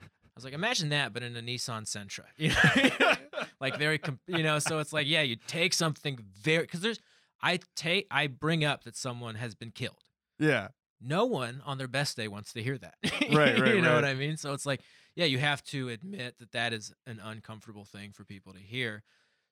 I 0.00 0.06
was 0.36 0.44
like, 0.44 0.52
imagine 0.52 0.90
that, 0.90 1.14
but 1.14 1.22
in 1.22 1.34
a 1.34 1.40
Nissan 1.40 1.84
Sentra, 1.86 2.24
you 2.36 2.50
know, 2.50 3.14
like 3.58 3.78
very, 3.78 3.98
you 4.26 4.42
know. 4.42 4.58
So 4.58 4.80
it's 4.80 4.92
like, 4.92 5.06
yeah, 5.06 5.22
you 5.22 5.36
take 5.46 5.72
something 5.72 6.18
very 6.42 6.62
because 6.64 6.80
there's, 6.80 7.00
I 7.40 7.58
take, 7.74 8.06
I 8.10 8.26
bring 8.26 8.62
up 8.62 8.84
that 8.84 8.96
someone 8.96 9.36
has 9.36 9.54
been 9.54 9.70
killed. 9.70 10.04
yeah. 10.38 10.68
No 10.98 11.26
one 11.26 11.60
on 11.66 11.76
their 11.76 11.88
best 11.88 12.16
day 12.16 12.26
wants 12.26 12.54
to 12.54 12.62
hear 12.62 12.78
that. 12.78 12.94
Right, 13.30 13.58
right, 13.58 13.74
you 13.74 13.82
know 13.82 13.94
what. 13.94 14.04
I 14.06 14.14
mean? 14.14 14.36
So 14.38 14.54
it's 14.54 14.64
like, 14.64 14.80
yeah, 15.14 15.26
you 15.26 15.38
have 15.38 15.62
to 15.64 15.90
admit 15.90 16.36
that 16.38 16.52
that 16.52 16.72
is 16.72 16.92
an 17.06 17.20
uncomfortable 17.22 17.84
thing 17.84 18.12
for 18.12 18.24
people 18.24 18.52
to 18.54 18.58
hear. 18.58 19.02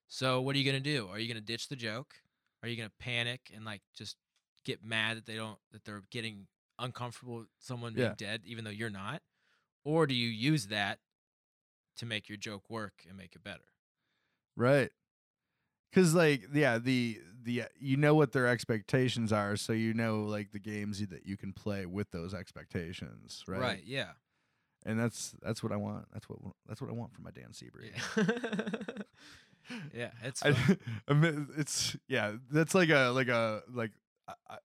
So 0.08 0.40
what 0.40 0.54
are 0.54 0.58
you 0.58 0.64
gonna 0.64 0.80
do? 0.80 1.08
Are 1.10 1.18
you 1.18 1.28
gonna 1.28 1.42
ditch 1.42 1.68
the 1.68 1.76
joke? 1.76 2.14
Are 2.62 2.68
you 2.68 2.76
gonna 2.76 2.92
panic 2.98 3.50
and 3.54 3.64
like 3.64 3.82
just 3.94 4.16
get 4.64 4.84
mad 4.84 5.16
that 5.16 5.26
they 5.26 5.36
don't 5.36 5.58
that 5.72 5.84
they're 5.84 6.02
getting 6.10 6.46
uncomfortable 6.78 7.36
with 7.38 7.48
someone 7.60 7.94
being 7.94 8.08
Yeah. 8.08 8.14
dead, 8.16 8.42
even 8.44 8.64
though 8.64 8.70
you're 8.70 8.90
not? 8.90 9.22
Or 9.84 10.06
do 10.06 10.14
you 10.14 10.28
use 10.28 10.66
that 10.68 10.98
to 11.96 12.06
make 12.06 12.28
your 12.28 12.38
joke 12.38 12.68
work 12.68 13.04
and 13.08 13.16
make 13.16 13.34
it 13.36 13.44
better. 13.44 13.62
Right. 14.56 14.90
Cause 15.92 16.12
like 16.12 16.48
yeah 16.52 16.78
the 16.78 17.20
the 17.44 17.62
uh, 17.62 17.66
you 17.78 17.96
know 17.96 18.16
what 18.16 18.32
their 18.32 18.48
expectations 18.48 19.32
are 19.32 19.54
so 19.54 19.72
you 19.72 19.94
know 19.94 20.22
like 20.24 20.50
the 20.50 20.58
games 20.58 21.06
that 21.06 21.24
you 21.24 21.36
can 21.36 21.52
play 21.52 21.86
with 21.86 22.10
those 22.10 22.34
expectations 22.34 23.44
right, 23.46 23.60
right 23.60 23.82
yeah. 23.86 24.08
and 24.84 24.98
that's 24.98 25.36
that's 25.40 25.62
what 25.62 25.70
I 25.70 25.76
want 25.76 26.06
that's 26.12 26.28
what 26.28 26.40
that's 26.66 26.80
what 26.80 26.90
I 26.90 26.94
want 26.94 27.14
from 27.14 27.22
my 27.22 27.30
Dan 27.30 27.52
Seabury 27.52 27.92
Yeah. 28.16 28.24
yeah, 29.94 30.10
it's 30.24 30.44
I. 30.44 30.54
I 31.08 31.12
mean, 31.14 31.48
it's 31.56 31.96
yeah 32.08 32.32
that's 32.50 32.74
like 32.74 32.88
a 32.90 33.10
like 33.10 33.28
a 33.28 33.62
like 33.72 33.92
I, 34.28 34.32
I, 34.50 34.56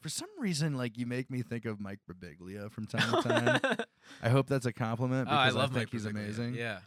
for 0.00 0.08
some 0.08 0.28
reason 0.38 0.76
like 0.76 0.96
you 0.98 1.06
make 1.06 1.30
me 1.30 1.42
think 1.42 1.64
of 1.64 1.80
Mike 1.80 2.00
Birbiglia 2.10 2.70
from 2.70 2.86
time 2.86 3.22
to 3.22 3.28
time 3.28 3.76
I 4.22 4.28
hope 4.28 4.46
that's 4.48 4.66
a 4.66 4.72
compliment 4.72 5.28
oh, 5.30 5.34
I 5.34 5.44
because 5.46 5.56
love 5.56 5.70
think 5.70 5.86
Mike 5.86 5.88
he's 5.92 6.04
Birbiglia. 6.06 6.10
amazing 6.10 6.54
Yeah. 6.54 6.78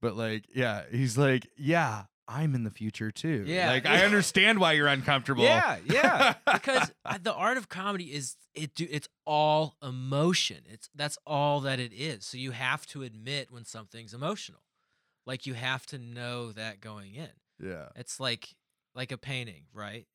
but 0.00 0.16
like 0.16 0.44
yeah 0.54 0.82
he's 0.90 1.16
like 1.18 1.48
yeah 1.56 2.04
I'm 2.28 2.54
in 2.54 2.62
the 2.62 2.70
future 2.70 3.10
too 3.10 3.44
Yeah, 3.46 3.68
like 3.68 3.84
I 3.84 4.04
understand 4.04 4.58
why 4.60 4.72
you're 4.72 4.86
uncomfortable 4.86 5.42
Yeah, 5.44 5.78
yeah. 5.84 6.34
because 6.52 6.92
uh, 7.04 7.18
the 7.20 7.34
art 7.34 7.56
of 7.56 7.68
comedy 7.68 8.04
is 8.14 8.36
it 8.54 8.74
do 8.74 8.86
it's 8.90 9.08
all 9.26 9.76
emotion. 9.82 10.58
It's 10.70 10.88
that's 10.94 11.18
all 11.26 11.60
that 11.62 11.80
it 11.80 11.92
is. 11.92 12.24
So 12.24 12.38
you 12.38 12.52
have 12.52 12.86
to 12.88 13.02
admit 13.02 13.50
when 13.50 13.64
something's 13.64 14.14
emotional. 14.14 14.60
Like 15.26 15.46
you 15.46 15.54
have 15.54 15.84
to 15.86 15.98
know 15.98 16.52
that 16.52 16.80
going 16.80 17.14
in. 17.16 17.30
yeah 17.60 17.88
It's 17.96 18.20
like 18.20 18.54
like 18.94 19.10
a 19.10 19.18
painting, 19.18 19.64
right? 19.74 20.06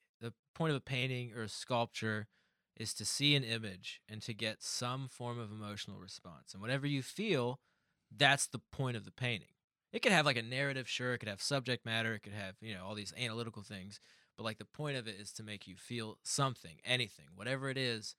Point 0.57 0.71
of 0.71 0.77
a 0.77 0.81
painting 0.81 1.33
or 1.35 1.43
a 1.43 1.49
sculpture 1.49 2.27
is 2.75 2.93
to 2.95 3.05
see 3.05 3.35
an 3.35 3.43
image 3.43 4.01
and 4.09 4.21
to 4.23 4.33
get 4.33 4.63
some 4.63 5.07
form 5.07 5.39
of 5.39 5.51
emotional 5.51 5.99
response. 5.99 6.53
And 6.53 6.61
whatever 6.61 6.87
you 6.87 7.03
feel, 7.03 7.59
that's 8.15 8.47
the 8.47 8.59
point 8.71 8.97
of 8.97 9.05
the 9.05 9.11
painting. 9.11 9.49
It 9.93 10.01
could 10.01 10.11
have 10.11 10.25
like 10.25 10.37
a 10.37 10.41
narrative, 10.41 10.89
sure, 10.89 11.13
it 11.13 11.19
could 11.19 11.29
have 11.29 11.41
subject 11.41 11.85
matter, 11.85 12.15
it 12.15 12.23
could 12.23 12.33
have, 12.33 12.55
you 12.59 12.73
know, 12.73 12.85
all 12.85 12.95
these 12.95 13.13
analytical 13.19 13.61
things, 13.61 13.99
but 14.35 14.43
like 14.43 14.57
the 14.57 14.65
point 14.65 14.97
of 14.97 15.07
it 15.07 15.15
is 15.19 15.31
to 15.33 15.43
make 15.43 15.67
you 15.67 15.75
feel 15.75 16.17
something, 16.23 16.77
anything, 16.83 17.27
whatever 17.35 17.69
it 17.69 17.77
is. 17.77 18.15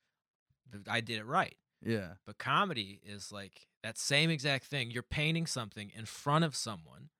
I 0.89 1.01
did 1.01 1.19
it 1.19 1.27
right. 1.27 1.57
yeah 1.83 2.15
But 2.27 2.39
comedy 2.39 3.01
is 3.05 3.33
like 3.33 3.67
that 3.83 3.99
same 3.99 4.31
exact 4.31 4.65
thing. 4.67 4.91
You're 4.91 5.03
painting 5.03 5.47
something 5.47 5.91
in 5.97 6.05
front 6.05 6.45
of 6.45 6.55
someone 6.55 7.11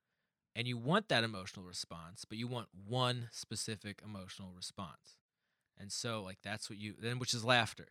and 0.59 0.67
you 0.67 0.77
want 0.77 1.07
that 1.07 1.23
emotional 1.23 1.65
response, 1.65 2.25
but 2.25 2.37
you 2.37 2.45
want 2.45 2.67
one 2.85 3.29
specific 3.31 4.01
emotional 4.03 4.51
response. 4.53 5.17
And 5.79 5.89
so 5.89 6.21
like 6.21 6.39
that's 6.43 6.69
what 6.69 6.77
you 6.77 6.95
then 6.99 7.17
which 7.17 7.33
is 7.33 7.45
laughter. 7.45 7.87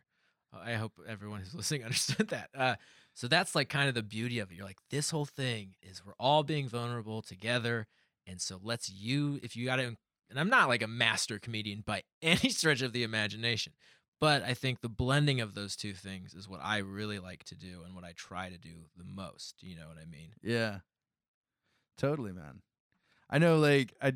Uh, 0.53 0.59
I 0.63 0.75
hope 0.75 1.01
everyone 1.09 1.41
who's 1.41 1.55
listening 1.55 1.85
understood 1.85 2.29
that. 2.29 2.51
Uh, 2.55 2.75
so 3.15 3.27
that's 3.27 3.55
like 3.55 3.71
kind 3.71 3.89
of 3.89 3.95
the 3.95 4.03
beauty 4.03 4.39
of 4.39 4.51
it. 4.51 4.57
You're 4.57 4.67
like 4.67 4.81
this 4.91 5.09
whole 5.09 5.25
thing 5.25 5.77
is 5.81 6.05
we're 6.05 6.13
all 6.21 6.43
being 6.43 6.69
vulnerable 6.69 7.23
together 7.23 7.87
and 8.27 8.39
so 8.39 8.61
let's 8.63 8.91
you 8.91 9.41
if 9.43 9.57
you 9.57 9.65
got 9.65 9.77
to 9.77 9.97
and 10.29 10.39
I'm 10.39 10.51
not 10.51 10.69
like 10.69 10.83
a 10.83 10.87
master 10.87 11.39
comedian 11.39 11.83
by 11.87 12.03
any 12.23 12.51
stretch 12.51 12.83
of 12.83 12.93
the 12.93 13.03
imagination. 13.03 13.73
But 14.21 14.43
I 14.43 14.53
think 14.53 14.83
the 14.83 14.91
blending 14.91 15.41
of 15.41 15.55
those 15.55 15.75
two 15.75 15.95
things 15.95 16.35
is 16.35 16.47
what 16.47 16.61
I 16.63 16.79
really 16.79 17.19
like 17.19 17.45
to 17.45 17.55
do 17.55 17.83
and 17.87 17.95
what 17.95 18.05
I 18.05 18.13
try 18.15 18.51
to 18.51 18.59
do 18.59 18.89
the 18.95 19.05
most. 19.05 19.63
You 19.63 19.77
know 19.77 19.87
what 19.89 19.97
I 19.97 20.05
mean? 20.05 20.33
Yeah. 20.43 20.81
Totally, 21.99 22.33
man. 22.33 22.63
I 23.29 23.39
know 23.39 23.59
like 23.59 23.93
I 24.01 24.15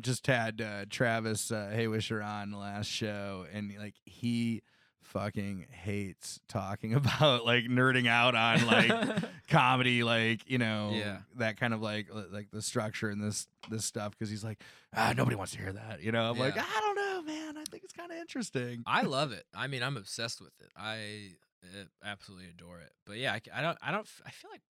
just 0.00 0.26
had 0.28 0.60
uh, 0.60 0.84
Travis 0.88 1.50
uh, 1.50 1.70
Haywisher 1.74 2.24
on 2.24 2.52
last 2.52 2.86
show 2.86 3.44
and 3.52 3.74
like 3.78 3.94
he 4.04 4.62
fucking 5.02 5.66
hates 5.70 6.40
talking 6.48 6.94
about 7.00 7.44
like 7.44 7.64
nerding 7.64 8.06
out 8.06 8.34
on 8.36 8.64
like 8.66 8.92
comedy 9.48 10.04
like 10.04 10.48
you 10.48 10.58
know 10.58 10.92
Yeah. 10.94 11.18
that 11.36 11.58
kind 11.58 11.74
of 11.74 11.82
like 11.82 12.06
like 12.30 12.50
the 12.52 12.62
structure 12.62 13.10
and 13.10 13.20
this 13.22 13.48
this 13.68 13.84
stuff 13.84 14.12
because 14.12 14.30
he's 14.30 14.44
like 14.44 14.62
ah 14.96 15.12
nobody 15.16 15.34
wants 15.36 15.52
to 15.52 15.58
hear 15.58 15.72
that 15.72 16.02
you 16.02 16.12
know 16.12 16.30
I'm 16.30 16.38
like 16.38 16.56
I 16.56 16.80
don't 16.80 16.94
know 16.94 17.22
man 17.32 17.58
I 17.58 17.64
think 17.70 17.82
it's 17.84 17.92
kind 17.92 18.12
of 18.12 18.16
interesting 18.18 18.84
I 18.86 19.02
love 19.02 19.32
it. 19.32 19.44
I 19.54 19.66
mean, 19.66 19.82
I'm 19.82 19.96
obsessed 19.96 20.40
with 20.40 20.52
it. 20.60 20.70
I 20.76 21.30
uh, 21.64 21.84
absolutely 22.04 22.48
adore 22.48 22.80
it. 22.80 22.92
But 23.06 23.18
yeah, 23.18 23.36
I 23.54 23.60
don't, 23.62 23.78
I 23.82 23.92
don't, 23.92 24.06
I 24.26 24.30
feel 24.30 24.50
like, 24.50 24.62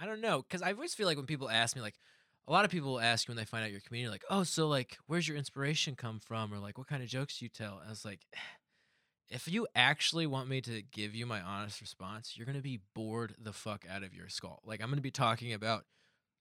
I 0.00 0.06
don't 0.06 0.20
know, 0.20 0.42
because 0.42 0.62
I 0.62 0.72
always 0.72 0.94
feel 0.94 1.06
like 1.06 1.16
when 1.16 1.26
people 1.26 1.48
ask 1.48 1.76
me, 1.76 1.82
like, 1.82 1.96
a 2.48 2.52
lot 2.52 2.64
of 2.64 2.70
people 2.70 2.92
will 2.92 3.00
ask 3.00 3.26
you 3.26 3.32
when 3.32 3.36
they 3.36 3.44
find 3.44 3.64
out 3.64 3.70
you're 3.70 3.78
a 3.78 3.82
comedian, 3.82 4.10
like, 4.10 4.24
oh, 4.30 4.44
so 4.44 4.68
like, 4.68 4.98
where's 5.06 5.26
your 5.26 5.36
inspiration 5.36 5.96
come 5.96 6.20
from, 6.20 6.52
or 6.52 6.58
like, 6.58 6.78
what 6.78 6.86
kind 6.86 7.02
of 7.02 7.08
jokes 7.08 7.38
do 7.38 7.44
you 7.44 7.48
tell? 7.48 7.78
And 7.78 7.86
I 7.86 7.90
was 7.90 8.04
like, 8.04 8.20
if 9.28 9.48
you 9.48 9.66
actually 9.74 10.26
want 10.26 10.48
me 10.48 10.60
to 10.60 10.82
give 10.82 11.14
you 11.14 11.26
my 11.26 11.40
honest 11.40 11.80
response, 11.80 12.34
you're 12.36 12.46
gonna 12.46 12.60
be 12.60 12.80
bored 12.94 13.34
the 13.38 13.52
fuck 13.52 13.84
out 13.90 14.04
of 14.04 14.14
your 14.14 14.28
skull. 14.28 14.60
Like, 14.64 14.80
I'm 14.80 14.88
gonna 14.88 15.00
be 15.00 15.10
talking 15.10 15.52
about 15.52 15.84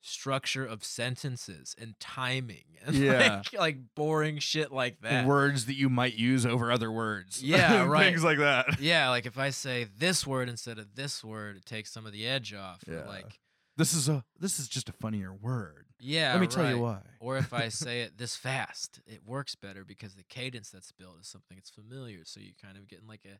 structure 0.01 0.65
of 0.65 0.83
sentences 0.83 1.75
and 1.79 1.99
timing 1.99 2.63
and 2.85 2.95
Yeah. 2.95 3.41
like, 3.53 3.53
like 3.59 3.77
boring 3.95 4.39
shit 4.39 4.71
like 4.71 5.01
that. 5.01 5.25
words 5.25 5.65
that 5.65 5.75
you 5.75 5.89
might 5.89 6.13
use 6.15 6.45
over 6.45 6.71
other 6.71 6.91
words 6.91 7.41
Yeah, 7.43 7.83
right. 7.87 8.05
things 8.11 8.23
like 8.23 8.37
that 8.39 8.79
Yeah, 8.79 9.09
like 9.09 9.25
if 9.25 9.37
I 9.37 9.49
say 9.49 9.87
this 9.97 10.25
word 10.27 10.49
instead 10.49 10.77
of 10.79 10.95
this 10.95 11.23
word, 11.23 11.57
it 11.57 11.65
takes 11.65 11.91
some 11.91 12.05
of 12.05 12.11
the 12.11 12.27
edge 12.27 12.53
off. 12.53 12.83
Yeah. 12.87 13.05
Like, 13.05 13.39
this 13.77 13.93
is 13.93 14.07
a 14.07 14.23
this 14.39 14.59
is 14.59 14.67
just 14.69 14.87
a 14.87 14.93
funnier 14.93 15.33
word 15.33 15.87
yeah. 15.99 16.31
let 16.33 16.41
me 16.41 16.47
tell 16.47 16.69
you 16.69 16.77
why 16.79 16.99
Or 17.19 17.37
if 17.37 17.51
I 17.53 17.67
say 17.83 18.01
it 18.01 18.17
this 18.17 18.35
fast, 18.35 18.99
it 19.07 19.21
works 19.25 19.55
better 19.55 19.83
because 19.83 20.13
the 20.15 20.23
cadence 20.23 20.69
that's 20.69 20.91
built 20.91 21.15
is 21.19 21.27
something 21.27 21.57
that's 21.57 21.69
familiar. 21.71 22.19
So 22.25 22.39
you 22.39 22.51
kind 22.61 22.77
of 22.77 22.87
getting 22.87 23.07
like 23.07 23.25
a 23.25 23.39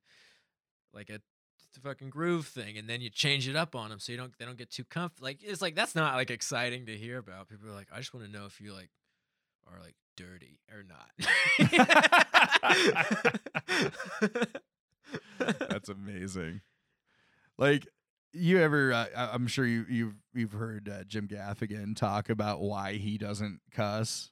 like 0.98 1.10
a 1.10 1.20
t- 1.76 1.82
fucking 1.84 2.10
groove 2.10 2.48
thing, 2.48 2.78
and 2.78 2.90
then 2.90 3.02
you 3.02 3.10
change 3.10 3.48
it 3.48 3.56
up 3.56 3.76
on 3.76 3.90
them 3.90 4.00
so 4.00 4.12
you 4.12 4.18
don't 4.18 4.38
they 4.38 4.46
don't 4.46 4.58
get 4.58 4.72
too 4.72 4.84
comfy. 4.84 5.16
Like 5.22 5.40
it's 5.44 5.62
like 5.62 5.76
that's 5.76 5.96
not 5.96 6.16
like 6.16 6.32
exciting 6.32 6.86
to 6.88 6.98
hear 6.98 7.18
about. 7.18 7.50
People 7.50 7.70
are 7.70 7.74
like, 7.74 7.88
I 7.94 7.98
just 7.98 8.14
want 8.14 8.26
to 8.26 8.32
know 8.32 8.46
if 8.46 8.60
you 8.62 8.74
like 8.74 8.90
are 9.72 9.80
like 9.80 9.96
dirty 10.16 10.60
or 10.72 10.84
not. 10.84 11.12
That's 15.70 15.90
amazing. 15.90 16.62
Like 17.58 17.88
you 18.34 18.60
ever? 18.60 18.94
Uh, 18.94 19.06
I'm 19.16 19.48
sure 19.48 19.66
you 19.66 19.86
you've 19.90 20.16
you've 20.34 20.54
heard 20.54 20.90
uh, 20.90 21.04
Jim 21.06 21.28
Gaffigan 21.28 21.96
talk 21.96 22.30
about 22.30 22.62
why 22.62 22.94
he 22.94 23.18
doesn't 23.18 23.62
cuss 23.72 24.32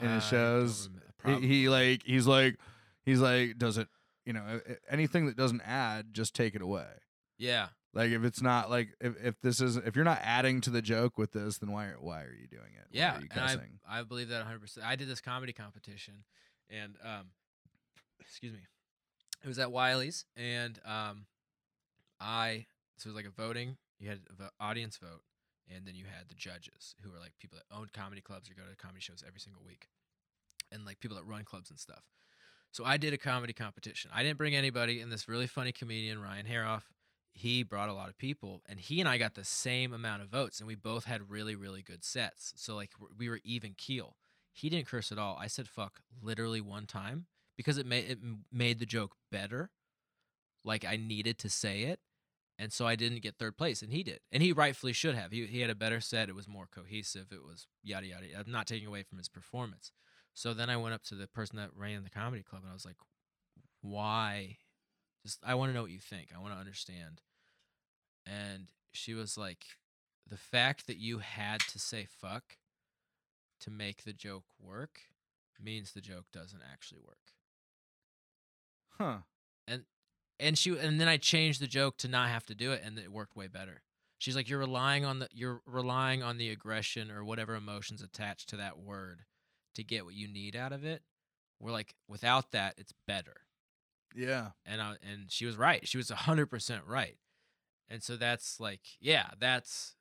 in 0.00 0.08
his 0.08 0.24
shows. 0.24 0.88
He, 1.24 1.34
he 1.46 1.68
like 1.68 2.02
he's 2.04 2.26
like 2.26 2.56
he's 3.04 3.20
like 3.20 3.58
does 3.58 3.78
it 3.78 3.88
you 4.28 4.34
know 4.34 4.60
anything 4.90 5.24
that 5.24 5.38
doesn't 5.38 5.62
add 5.62 6.12
just 6.12 6.36
take 6.36 6.54
it 6.54 6.60
away. 6.60 6.86
yeah. 7.38 7.68
Like 7.94 8.10
if 8.10 8.22
it's 8.22 8.42
not 8.42 8.68
like 8.68 8.90
if, 9.00 9.14
if 9.24 9.40
this 9.40 9.62
is 9.62 9.76
if 9.76 9.96
you're 9.96 10.04
not 10.04 10.20
adding 10.22 10.60
to 10.60 10.70
the 10.70 10.82
joke 10.82 11.16
with 11.16 11.32
this, 11.32 11.56
then 11.56 11.72
why 11.72 11.92
why 11.98 12.20
are 12.20 12.36
you 12.38 12.46
doing 12.46 12.74
it? 12.78 12.86
Yeah, 12.92 13.16
are? 13.16 13.42
I 13.88 14.00
I 14.00 14.02
believe 14.02 14.28
that 14.28 14.40
100. 14.40 14.60
percent 14.60 14.86
I 14.86 14.94
did 14.94 15.08
this 15.08 15.22
comedy 15.22 15.54
competition, 15.54 16.24
and 16.68 16.96
um, 17.02 17.30
excuse 18.20 18.52
me, 18.52 18.60
it 19.42 19.48
was 19.48 19.58
at 19.58 19.72
Wiley's, 19.72 20.26
and 20.36 20.78
um, 20.84 21.24
I 22.20 22.66
so 22.98 23.06
it 23.08 23.14
was 23.14 23.16
like 23.16 23.32
a 23.32 23.42
voting. 23.42 23.78
You 23.98 24.10
had 24.10 24.20
the 24.36 24.50
audience 24.60 24.98
vote, 24.98 25.22
and 25.74 25.86
then 25.86 25.94
you 25.94 26.04
had 26.04 26.28
the 26.28 26.34
judges 26.34 26.94
who 27.02 27.10
were 27.10 27.18
like 27.18 27.32
people 27.40 27.56
that 27.56 27.74
owned 27.74 27.94
comedy 27.94 28.20
clubs 28.20 28.50
or 28.50 28.54
go 28.54 28.68
to 28.68 28.76
comedy 28.76 29.00
shows 29.00 29.24
every 29.26 29.40
single 29.40 29.62
week, 29.66 29.88
and 30.70 30.84
like 30.84 31.00
people 31.00 31.16
that 31.16 31.24
run 31.24 31.42
clubs 31.42 31.70
and 31.70 31.78
stuff. 31.78 32.04
So 32.72 32.84
I 32.84 32.96
did 32.96 33.12
a 33.12 33.18
comedy 33.18 33.52
competition. 33.52 34.10
I 34.14 34.22
didn't 34.22 34.38
bring 34.38 34.54
anybody, 34.54 35.00
and 35.00 35.10
this 35.10 35.28
really 35.28 35.46
funny 35.46 35.72
comedian 35.72 36.20
Ryan 36.20 36.46
Haroff, 36.46 36.82
he 37.32 37.62
brought 37.62 37.88
a 37.88 37.94
lot 37.94 38.08
of 38.08 38.18
people, 38.18 38.62
and 38.68 38.78
he 38.80 39.00
and 39.00 39.08
I 39.08 39.16
got 39.16 39.34
the 39.34 39.44
same 39.44 39.92
amount 39.92 40.22
of 40.22 40.28
votes, 40.28 40.58
and 40.58 40.66
we 40.66 40.74
both 40.74 41.04
had 41.04 41.30
really 41.30 41.54
really 41.54 41.82
good 41.82 42.04
sets. 42.04 42.52
So 42.56 42.74
like 42.74 42.90
we 43.16 43.28
were 43.28 43.40
even 43.44 43.74
keel. 43.76 44.16
He 44.52 44.68
didn't 44.68 44.88
curse 44.88 45.12
at 45.12 45.18
all. 45.18 45.38
I 45.40 45.46
said 45.46 45.68
fuck 45.68 46.00
literally 46.20 46.60
one 46.60 46.86
time 46.86 47.26
because 47.56 47.78
it 47.78 47.86
made 47.86 48.10
it 48.10 48.18
made 48.52 48.78
the 48.80 48.86
joke 48.86 49.14
better. 49.30 49.70
Like 50.64 50.84
I 50.84 50.96
needed 50.96 51.38
to 51.38 51.48
say 51.48 51.82
it, 51.82 52.00
and 52.58 52.72
so 52.72 52.86
I 52.86 52.96
didn't 52.96 53.22
get 53.22 53.38
third 53.38 53.56
place, 53.56 53.82
and 53.82 53.92
he 53.92 54.02
did, 54.02 54.20
and 54.32 54.42
he 54.42 54.52
rightfully 54.52 54.92
should 54.92 55.14
have. 55.14 55.30
He 55.30 55.46
he 55.46 55.60
had 55.60 55.70
a 55.70 55.76
better 55.76 56.00
set. 56.00 56.28
It 56.28 56.34
was 56.34 56.48
more 56.48 56.66
cohesive. 56.66 57.28
It 57.30 57.44
was 57.44 57.66
yada 57.82 58.08
yada. 58.08 58.26
I'm 58.36 58.50
not 58.50 58.66
taking 58.66 58.88
away 58.88 59.04
from 59.04 59.18
his 59.18 59.28
performance. 59.28 59.92
So 60.38 60.54
then 60.54 60.70
I 60.70 60.76
went 60.76 60.94
up 60.94 61.02
to 61.06 61.16
the 61.16 61.26
person 61.26 61.56
that 61.56 61.74
ran 61.74 62.04
the 62.04 62.10
comedy 62.10 62.44
club, 62.44 62.62
and 62.62 62.70
I 62.70 62.72
was 62.72 62.84
like, 62.84 62.98
"Why? 63.80 64.58
Just 65.24 65.40
I 65.44 65.56
want 65.56 65.70
to 65.70 65.74
know 65.74 65.82
what 65.82 65.90
you 65.90 65.98
think. 65.98 66.32
I 66.32 66.38
want 66.38 66.54
to 66.54 66.60
understand." 66.60 67.22
And 68.24 68.70
she 68.92 69.14
was 69.14 69.36
like, 69.36 69.66
"The 70.24 70.36
fact 70.36 70.86
that 70.86 70.96
you 70.96 71.18
had 71.18 71.58
to 71.62 71.80
say 71.80 72.06
fuck 72.06 72.58
to 73.58 73.70
make 73.72 74.04
the 74.04 74.12
joke 74.12 74.44
work 74.60 75.00
means 75.60 75.90
the 75.90 76.00
joke 76.00 76.26
doesn't 76.30 76.62
actually 76.62 77.00
work." 77.00 77.32
huh? 78.90 79.22
and 79.66 79.86
and 80.38 80.56
she 80.56 80.78
and 80.78 81.00
then 81.00 81.08
I 81.08 81.16
changed 81.16 81.60
the 81.60 81.66
joke 81.66 81.96
to 81.96 82.06
not 82.06 82.28
have 82.28 82.46
to 82.46 82.54
do 82.54 82.70
it, 82.70 82.82
and 82.84 82.96
it 82.96 83.10
worked 83.10 83.34
way 83.34 83.48
better. 83.48 83.82
She's 84.18 84.36
like, 84.36 84.48
"You're 84.48 84.60
relying 84.60 85.04
on 85.04 85.18
the 85.18 85.28
you're 85.32 85.62
relying 85.66 86.22
on 86.22 86.38
the 86.38 86.50
aggression 86.50 87.10
or 87.10 87.24
whatever 87.24 87.56
emotions 87.56 88.02
attached 88.02 88.48
to 88.50 88.56
that 88.58 88.78
word 88.78 89.24
to 89.78 89.84
get 89.84 90.04
what 90.04 90.14
you 90.14 90.28
need 90.28 90.54
out 90.54 90.72
of 90.72 90.84
it." 90.84 91.02
We're 91.60 91.72
like, 91.72 91.94
without 92.06 92.52
that, 92.52 92.74
it's 92.78 92.92
better. 93.06 93.40
Yeah. 94.14 94.50
And 94.64 94.80
I, 94.80 94.94
and 95.10 95.30
she 95.30 95.44
was 95.44 95.56
right. 95.56 95.86
She 95.88 95.96
was 95.96 96.10
hundred 96.10 96.46
percent 96.46 96.82
right. 96.86 97.16
And 97.88 98.02
so 98.02 98.16
that's 98.16 98.60
like, 98.60 98.82
yeah, 99.00 99.30
that's 99.40 99.96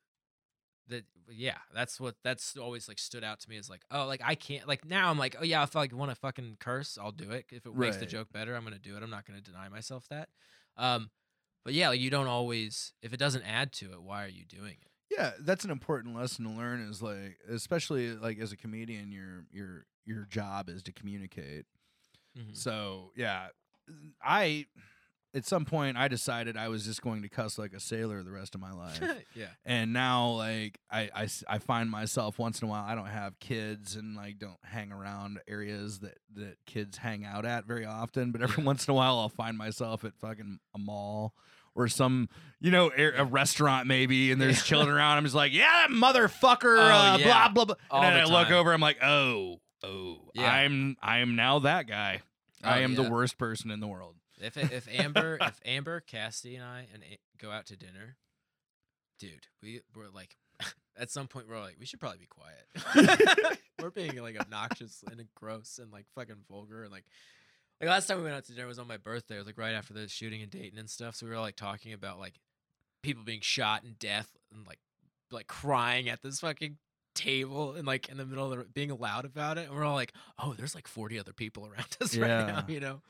that 0.90 1.06
yeah, 1.30 1.58
that's 1.74 2.00
what 2.00 2.16
that's 2.24 2.56
always 2.58 2.88
like 2.88 3.00
stood 3.00 3.24
out 3.24 3.40
to 3.42 3.50
me 3.50 3.58
is 3.58 3.70
like 3.70 3.82
oh 3.92 4.06
like 4.06 4.22
I 4.24 4.36
can't 4.36 4.68
like 4.68 4.86
now 4.86 5.10
I'm 5.10 5.18
like 5.18 5.36
oh 5.40 5.44
yeah 5.44 5.64
if 5.64 5.76
I 5.76 5.80
like 5.80 5.96
want 5.96 6.12
to 6.12 6.16
fucking 6.16 6.58
curse 6.60 6.98
I'll 7.02 7.12
do 7.12 7.32
it 7.32 7.46
if 7.52 7.66
it 7.66 7.76
makes 7.76 7.98
the 7.98 8.06
joke 8.06 8.32
better 8.32 8.56
I'm 8.56 8.64
gonna 8.64 8.80
do 8.80 8.96
it 8.96 9.04
I'm 9.04 9.10
not 9.10 9.26
gonna 9.26 9.42
deny 9.42 9.68
myself 9.70 10.08
that, 10.10 10.30
um, 10.78 11.10
but 11.66 11.74
yeah 11.74 11.90
like 11.90 12.00
you 12.00 12.10
don't 12.10 12.28
always 12.28 12.94
if 13.02 13.14
it 13.14 13.18
doesn't 13.20 13.44
add 13.44 13.74
to 13.74 13.92
it 13.92 14.02
why 14.02 14.24
are 14.24 14.30
you 14.30 14.46
doing 14.46 14.78
it? 14.82 14.92
Yeah, 15.12 15.32
that's 15.40 15.64
an 15.64 15.72
important 15.72 16.16
lesson 16.16 16.46
to 16.46 16.52
learn. 16.52 16.82
Is 16.82 17.02
like, 17.02 17.38
especially 17.50 18.14
like 18.14 18.40
as 18.40 18.52
a 18.52 18.58
comedian, 18.58 19.12
your 19.12 19.46
your 19.52 19.86
your 20.06 20.26
job 20.26 20.70
is 20.70 20.84
to 20.84 20.92
communicate. 20.92 21.66
Mhm. 22.38 22.56
So 22.56 23.12
yeah, 23.16 23.48
I 24.24 24.66
at 25.34 25.46
some 25.46 25.66
point 25.66 25.98
I 25.98 26.08
decided 26.08 26.56
I 26.58 26.68
was 26.70 26.86
just 26.86 27.02
going 27.02 27.22
to 27.22 27.30
cuss 27.30 27.58
like 27.58 27.74
a 27.74 27.80
sailor 27.80 28.24
the 28.24 28.32
rest 28.32 28.56
of 28.56 28.62
my 28.62 28.72
life. 28.74 29.00
yeah. 29.36 29.48
and 29.66 29.94
now 29.94 30.30
like 30.32 30.80
I, 30.90 31.10
I, 31.14 31.28
I 31.48 31.60
find 31.60 31.90
myself 31.92 32.40
once 32.40 32.62
in 32.62 32.68
a 32.68 32.72
while 32.72 32.84
I 32.86 32.96
don't 32.96 33.06
have 33.08 33.38
kids 33.40 33.96
and 33.96 34.16
like 34.16 34.40
don't 34.40 34.58
hang 34.64 34.92
around 34.92 35.40
areas 35.48 36.00
that 36.00 36.18
that 36.36 36.58
kids 36.66 36.98
hang 36.98 37.26
out 37.26 37.46
at 37.46 37.66
very 37.66 37.86
often 37.86 38.32
but 38.32 38.42
every 38.42 38.64
Yeah. 38.64 38.68
once 38.68 38.88
in 38.88 38.92
a 38.92 38.96
while 38.96 39.20
I'll 39.20 39.30
find 39.30 39.58
myself 39.58 40.04
at 40.06 40.16
fucking 40.18 40.60
a 40.74 40.80
mall 40.80 41.34
or 41.78 41.88
some 41.88 42.28
you 42.60 42.72
know 42.72 42.92
a, 42.98 43.22
a 43.22 43.24
restaurant 43.24 43.88
maybe 43.88 44.32
and 44.32 44.42
there's 44.42 44.64
children 44.64 44.96
around 44.96 45.18
I'm 45.18 45.24
just 45.24 45.36
like 45.36 45.54
yeah 45.54 45.86
that 45.88 45.90
motherfucker 45.92 46.78
Oh, 46.78 46.82
uh, 47.14 47.18
yeah. 47.20 47.24
blah 47.26 47.50
blah 47.50 47.66
blah 47.66 47.76
All 47.92 48.04
and 48.04 48.16
then 48.16 48.26
the 48.26 48.30
I 48.32 48.40
look 48.40 48.48
time. 48.50 48.58
over 48.58 48.74
I'm 48.74 48.82
like 48.82 48.98
oh 49.04 49.62
oh 49.84 50.18
Yeah. 50.34 50.52
I'm 50.52 50.98
I'm 51.02 51.36
now 51.36 51.60
that 51.60 51.88
guy 51.88 52.22
I 52.64 52.80
Oh, 52.80 52.84
am 52.84 52.94
yeah. 52.94 53.04
the 53.04 53.10
worst 53.12 53.38
person 53.38 53.70
in 53.72 53.80
the 53.80 53.88
world 53.88 54.16
If 54.42 54.58
it- 54.58 54.72
if 54.72 54.88
Amber 54.92 55.38
if 55.40 55.60
Amber 55.66 56.02
Cassidy 56.02 56.56
and 56.56 56.66
I 56.66 56.88
and 56.94 57.04
A- 57.04 57.20
go 57.40 57.52
out 57.52 57.68
to 57.68 57.78
dinner, 57.78 58.18
dude, 59.20 59.48
we 59.62 59.82
we're 59.96 60.10
like 60.10 60.36
at 61.00 61.12
some 61.12 61.28
point 61.28 61.48
we're 61.48 61.60
like 61.60 61.78
we 61.80 61.86
should 61.86 62.00
probably 62.00 62.18
be 62.18 62.28
quiet. 62.28 63.60
we're 63.82 63.92
being 63.92 64.16
like 64.22 64.40
obnoxious 64.40 65.04
and 65.10 65.22
gross 65.36 65.80
and 65.82 65.92
like 65.92 66.06
fucking 66.16 66.38
vulgar 66.50 66.82
and 66.84 66.92
like 66.92 67.06
like 67.82 67.90
last 67.90 68.08
time 68.08 68.18
we 68.18 68.24
went 68.24 68.36
out 68.36 68.46
to 68.46 68.54
dinner 68.54 68.68
was 68.68 68.80
on 68.80 68.88
my 68.88 68.98
birthday. 68.98 69.36
It 69.36 69.40
was 69.40 69.48
like 69.48 69.58
right 69.58 69.74
after 69.74 69.94
the 69.94 70.08
shooting 70.08 70.42
in 70.42 70.50
Dayton 70.50 70.80
and 70.80 70.90
stuff. 70.90 71.16
So 71.16 71.26
we 71.26 71.32
were 71.32 71.40
like 71.40 71.56
talking 71.56 71.94
about 71.94 72.20
like 72.20 72.40
people 73.04 73.24
being 73.24 73.42
shot 73.42 73.84
and 73.84 73.98
death 74.00 74.30
and 74.54 74.66
like 74.68 74.80
like 75.32 75.48
crying 75.48 76.10
at 76.10 76.22
this 76.22 76.40
fucking 76.40 76.78
table 77.14 77.74
and 77.74 77.86
like 77.86 78.10
in 78.10 78.18
the 78.18 78.26
middle 78.26 78.52
of 78.52 78.58
the, 78.60 78.66
being 78.66 78.90
loud 78.98 79.26
about 79.26 79.58
it. 79.58 79.68
And 79.68 79.76
we're 79.76 79.84
all 79.84 79.96
like, 79.96 80.14
oh, 80.40 80.54
there's 80.54 80.76
like 80.76 80.88
40 80.88 81.20
other 81.20 81.34
people 81.34 81.66
around 81.68 81.88
us 82.02 82.16
right 82.18 82.28
now, 82.28 82.66
you 82.68 82.80
know? 82.80 83.02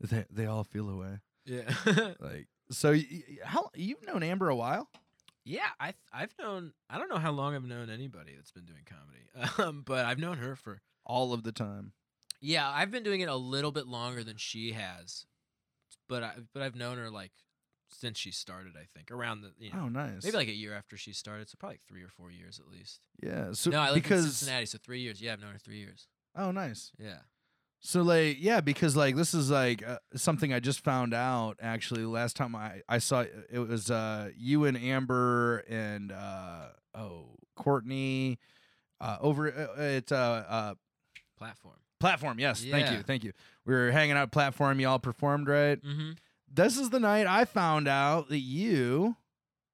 they 0.00 0.24
they 0.30 0.46
all 0.46 0.64
feel 0.64 0.88
away 0.88 1.18
Yeah. 1.44 1.70
like 2.20 2.48
so 2.70 2.90
y- 2.90 3.06
y- 3.10 3.36
how 3.44 3.70
you've 3.74 4.04
known 4.06 4.22
Amber 4.24 4.48
a 4.48 4.56
while 4.56 4.88
Yeah, 5.44 5.68
I 5.78 5.94
I've 6.12 6.34
known 6.40 6.72
I 6.90 6.98
don't 6.98 7.08
know 7.08 7.18
how 7.18 7.30
long 7.32 7.54
I've 7.54 7.64
known 7.64 7.88
anybody 7.88 8.34
that's 8.34 8.50
been 8.50 8.64
doing 8.64 8.82
comedy, 8.84 9.52
um, 9.58 9.82
but 9.86 10.04
I've 10.04 10.18
known 10.18 10.38
her 10.38 10.56
for 10.56 10.80
all 11.06 11.32
of 11.32 11.44
the 11.44 11.52
time 11.52 11.92
yeah 12.42 12.68
I've 12.68 12.90
been 12.90 13.02
doing 13.02 13.22
it 13.22 13.28
a 13.30 13.36
little 13.36 13.72
bit 13.72 13.86
longer 13.86 14.22
than 14.22 14.36
she 14.36 14.72
has, 14.72 15.24
but 16.08 16.22
I 16.22 16.32
but 16.52 16.62
I've 16.62 16.74
known 16.76 16.98
her 16.98 17.08
like 17.10 17.32
since 17.90 18.18
she 18.18 18.30
started 18.32 18.72
I 18.76 18.86
think 18.96 19.10
around 19.10 19.42
the 19.42 19.52
you 19.58 19.70
know 19.72 19.80
Oh, 19.84 19.88
nice. 19.88 20.24
maybe 20.24 20.36
like 20.36 20.48
a 20.48 20.52
year 20.54 20.74
after 20.74 20.96
she 20.96 21.12
started, 21.14 21.48
so 21.48 21.56
probably 21.58 21.74
like 21.74 21.82
three 21.88 22.02
or 22.02 22.08
four 22.08 22.30
years 22.30 22.58
at 22.60 22.66
least. 22.70 23.00
yeah. 23.22 23.52
So 23.52 23.70
no, 23.70 23.78
I 23.80 23.86
live 23.88 23.96
in 23.96 24.02
because 24.02 24.24
Cincinnati, 24.36 24.66
so 24.66 24.78
three 24.82 25.00
years. 25.00 25.20
Yeah, 25.20 25.32
I've 25.32 25.40
known 25.40 25.52
her 25.52 25.58
three 25.58 25.78
years. 25.78 26.08
oh, 26.36 26.50
nice. 26.50 26.90
Yeah. 26.98 27.18
So 27.84 28.02
like 28.02 28.36
yeah, 28.40 28.60
because 28.60 28.94
like 28.96 29.16
this 29.16 29.34
is 29.34 29.50
like 29.50 29.86
uh, 29.86 29.98
something 30.14 30.52
I 30.52 30.60
just 30.60 30.84
found 30.84 31.12
out 31.12 31.58
actually 31.60 32.04
last 32.04 32.36
time 32.36 32.54
I 32.54 32.82
I 32.88 32.98
saw 32.98 33.24
it 33.50 33.58
was 33.58 33.90
uh 33.90 34.30
you 34.36 34.64
and 34.66 34.76
Amber 34.76 35.58
and 35.68 36.12
uh 36.12 36.68
oh 36.94 37.36
Courtney 37.56 38.38
uh 39.00 39.16
over 39.20 39.48
uh, 39.52 39.80
at 39.82 40.12
uh, 40.12 40.44
uh 40.48 40.74
Platform. 41.36 41.74
Platform. 42.02 42.38
Yes, 42.38 42.64
thank 42.68 42.90
you, 42.90 43.02
thank 43.02 43.24
you. 43.24 43.32
We 43.64 43.74
were 43.74 43.90
hanging 43.90 44.16
out 44.16 44.24
at 44.24 44.32
platform. 44.32 44.80
Y'all 44.80 44.98
performed 44.98 45.48
right. 45.48 45.82
Mm-hmm. 45.82 46.10
This 46.52 46.76
is 46.76 46.90
the 46.90 47.00
night 47.00 47.26
I 47.26 47.44
found 47.44 47.88
out 47.88 48.28
that 48.28 48.40
you 48.40 49.16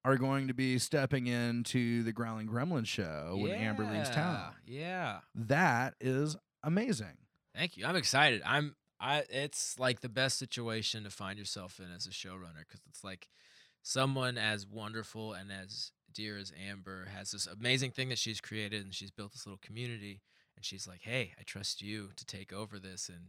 are 0.05 0.17
going 0.17 0.47
to 0.49 0.55
be 0.55 0.79
stepping 0.79 1.27
into 1.27 2.03
the 2.03 2.13
Growling 2.13 2.47
Gremlin 2.47 2.87
show 2.87 3.37
when 3.41 3.51
Amber 3.51 3.85
leaves 3.85 4.11
town. 4.11 4.53
Yeah. 4.67 5.21
That 5.35 5.95
is 6.01 6.37
amazing. 6.63 7.17
Thank 7.57 7.77
you. 7.77 7.87
I'm 7.87 7.97
excited. 7.97 8.43
I'm 8.45 8.77
I 9.01 9.25
it's 9.31 9.79
like 9.79 10.01
the 10.01 10.09
best 10.09 10.39
situation 10.39 11.05
to 11.05 11.11
find 11.11 11.39
yourself 11.39 11.81
in 11.81 11.87
as 11.95 12.07
a 12.07 12.11
showrunner 12.11 12.67
cuz 12.69 12.81
it's 12.89 13.03
like 13.03 13.29
someone 13.83 14.39
as 14.39 14.67
wonderful 14.67 15.33
and 15.33 15.51
as 15.51 15.93
dear 16.13 16.37
as 16.37 16.53
Amber 16.69 17.07
has 17.07 17.31
this 17.31 17.47
amazing 17.47 17.91
thing 17.93 18.09
that 18.11 18.19
she's 18.19 18.41
created 18.41 18.85
and 18.85 18.95
she's 18.95 19.11
built 19.11 19.33
this 19.33 19.47
little 19.47 19.59
community 19.59 20.21
and 20.59 20.65
she's 20.65 20.89
like, 20.89 21.03
"Hey, 21.03 21.35
I 21.39 21.45
trust 21.45 21.83
you 21.83 22.11
to 22.17 22.25
take 22.27 22.53
over 22.53 22.79
this 22.79 23.09
and 23.09 23.29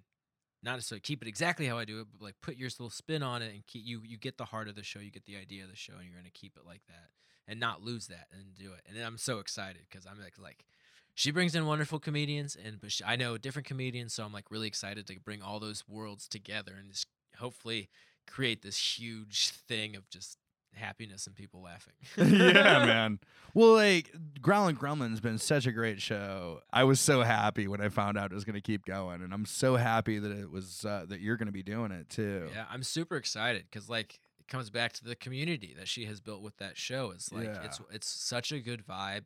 not 0.64 0.74
necessarily 0.76 1.02
keep 1.02 1.22
it 1.22 1.28
exactly 1.28 1.68
how 1.68 1.78
I 1.78 1.86
do 1.86 2.02
it, 2.02 2.08
but 2.12 2.24
like 2.24 2.42
put 2.42 2.58
your 2.58 2.70
little 2.70 2.90
spin 2.90 3.24
on 3.24 3.42
it 3.44 3.54
and 3.54 3.66
keep 3.68 3.86
you 3.86 4.02
you 4.04 4.18
get 4.18 4.38
the 4.38 4.46
heart 4.46 4.68
of 4.68 4.76
the 4.76 4.84
show, 4.84 5.00
you 5.00 5.12
get 5.12 5.26
the 5.26 5.38
idea 5.38 5.64
of 5.64 5.70
the 5.70 5.76
show 5.76 5.94
and 5.94 6.06
you're 6.06 6.22
to 6.22 6.32
keep 6.32 6.58
it 6.58 6.66
like 6.66 6.82
that 6.88 7.10
and 7.48 7.60
not 7.60 7.84
lose 7.84 8.08
that 8.08 8.28
and 8.32 8.56
do 8.56 8.74
it." 8.74 8.82
And 8.90 8.98
I'm 8.98 9.18
so 9.18 9.40
excited 9.40 9.90
cuz 9.92 10.06
I'm 10.06 10.20
like 10.20 10.40
like 10.40 10.66
she 11.14 11.32
brings 11.32 11.54
in 11.54 11.66
wonderful 11.68 12.00
comedians 12.00 12.56
and 12.56 12.82
but 12.82 12.92
she, 12.92 13.04
I 13.04 13.16
know 13.16 13.38
different 13.38 13.68
comedians 13.68 14.14
so 14.14 14.26
I'm 14.26 14.34
like 14.34 14.50
really 14.50 14.68
excited 14.68 15.06
to 15.08 15.20
bring 15.20 15.44
all 15.44 15.60
those 15.60 15.88
worlds 15.88 16.28
together 16.28 16.74
and 16.80 16.92
just 16.92 17.08
hopefully 17.38 17.90
create 18.28 18.64
this 18.64 19.00
huge 19.00 19.50
thing 19.50 19.96
of 19.96 20.10
just 20.10 20.38
happiness 20.74 21.28
and 21.28 21.36
people 21.36 21.62
laughing. 21.62 21.94
yeah, 22.18 22.24
man. 22.86 23.20
Well, 23.54 23.74
like 23.74 24.12
Growling 24.42 24.76
Gremlin's 24.76 25.20
been 25.20 25.38
such 25.38 25.66
a 25.66 25.72
great 25.72 26.02
show. 26.02 26.62
I 26.72 26.84
was 26.84 27.00
so 27.00 27.24
happy 27.24 27.68
when 27.68 27.82
I 27.82 27.90
found 27.90 28.18
out 28.18 28.32
it 28.32 28.36
was 28.36 28.46
going 28.46 28.56
to 28.56 28.62
keep 28.62 28.86
going, 28.86 29.22
and 29.22 29.34
I'm 29.34 29.46
so 29.46 29.76
happy 29.76 30.20
that 30.20 30.32
it 30.32 30.50
was 30.50 30.86
uh, 30.86 31.06
that 31.10 31.20
you're 31.20 31.38
going 31.38 31.48
to 31.48 31.54
be 31.54 31.64
doing 31.64 31.92
it 31.92 32.10
too. 32.10 32.50
Yeah, 32.54 32.66
I'm 32.72 32.84
super 32.84 33.16
excited 33.16 33.66
because 33.70 33.90
like 33.90 34.20
it 34.40 34.48
comes 34.48 34.70
back 34.70 34.94
to 34.94 35.04
the 35.04 35.16
community 35.16 35.76
that 35.78 35.88
she 35.88 36.06
has 36.06 36.20
built 36.20 36.42
with 36.42 36.58
that 36.58 36.78
show. 36.78 37.12
It's 37.12 37.32
like 37.32 37.50
it's 37.64 37.80
it's 37.92 38.08
such 38.08 38.52
a 38.52 38.60
good 38.60 38.86
vibe. 38.86 39.26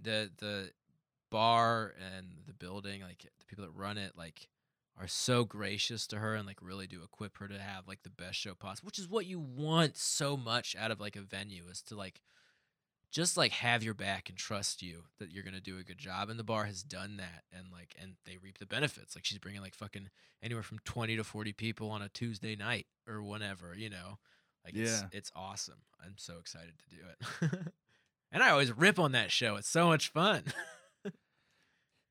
The 0.00 0.30
the 0.38 0.70
bar 1.30 1.94
and 2.16 2.26
the 2.46 2.54
building, 2.54 3.02
like 3.02 3.18
the 3.18 3.46
people 3.46 3.64
that 3.64 3.72
run 3.72 3.98
it, 3.98 4.12
like 4.16 4.48
are 5.00 5.06
so 5.08 5.44
gracious 5.44 6.06
to 6.08 6.18
her 6.18 6.34
and 6.34 6.46
like 6.46 6.58
really 6.60 6.86
do 6.86 7.02
equip 7.02 7.36
her 7.38 7.46
to 7.48 7.58
have 7.58 7.86
like 7.86 8.02
the 8.02 8.10
best 8.10 8.34
show 8.36 8.54
possible, 8.54 8.86
which 8.86 8.98
is 8.98 9.08
what 9.08 9.26
you 9.26 9.38
want 9.38 9.96
so 9.96 10.36
much 10.36 10.74
out 10.78 10.90
of 10.90 11.00
like 11.00 11.16
a 11.16 11.20
venue 11.20 11.64
is 11.70 11.82
to 11.82 11.94
like 11.96 12.20
just 13.10 13.36
like 13.36 13.52
have 13.52 13.82
your 13.82 13.94
back 13.94 14.28
and 14.28 14.36
trust 14.36 14.82
you 14.82 15.04
that 15.18 15.30
you're 15.30 15.44
gonna 15.44 15.60
do 15.60 15.78
a 15.78 15.82
good 15.84 15.98
job. 15.98 16.28
And 16.28 16.38
the 16.38 16.44
bar 16.44 16.64
has 16.64 16.82
done 16.82 17.16
that, 17.18 17.44
and 17.56 17.66
like 17.72 17.94
and 18.00 18.14
they 18.26 18.36
reap 18.36 18.58
the 18.58 18.66
benefits. 18.66 19.14
Like 19.14 19.24
she's 19.24 19.38
bringing 19.38 19.62
like 19.62 19.74
fucking 19.74 20.10
anywhere 20.42 20.62
from 20.62 20.78
twenty 20.84 21.16
to 21.16 21.24
forty 21.24 21.52
people 21.52 21.90
on 21.90 22.02
a 22.02 22.08
Tuesday 22.08 22.54
night 22.56 22.86
or 23.08 23.22
whenever, 23.22 23.74
you 23.74 23.88
know. 23.88 24.18
Like 24.64 24.74
it's 24.76 25.00
Yeah. 25.00 25.08
it's 25.12 25.32
awesome. 25.34 25.78
I'm 26.04 26.14
so 26.18 26.34
excited 26.38 26.74
to 26.78 26.96
do 26.96 27.02
it. 27.50 27.50
and 28.32 28.42
I 28.42 28.50
always 28.50 28.76
rip 28.76 28.98
on 28.98 29.12
that 29.12 29.30
show. 29.32 29.56
It's 29.56 29.68
so 29.68 29.86
much 29.86 30.08
fun. 30.10 30.42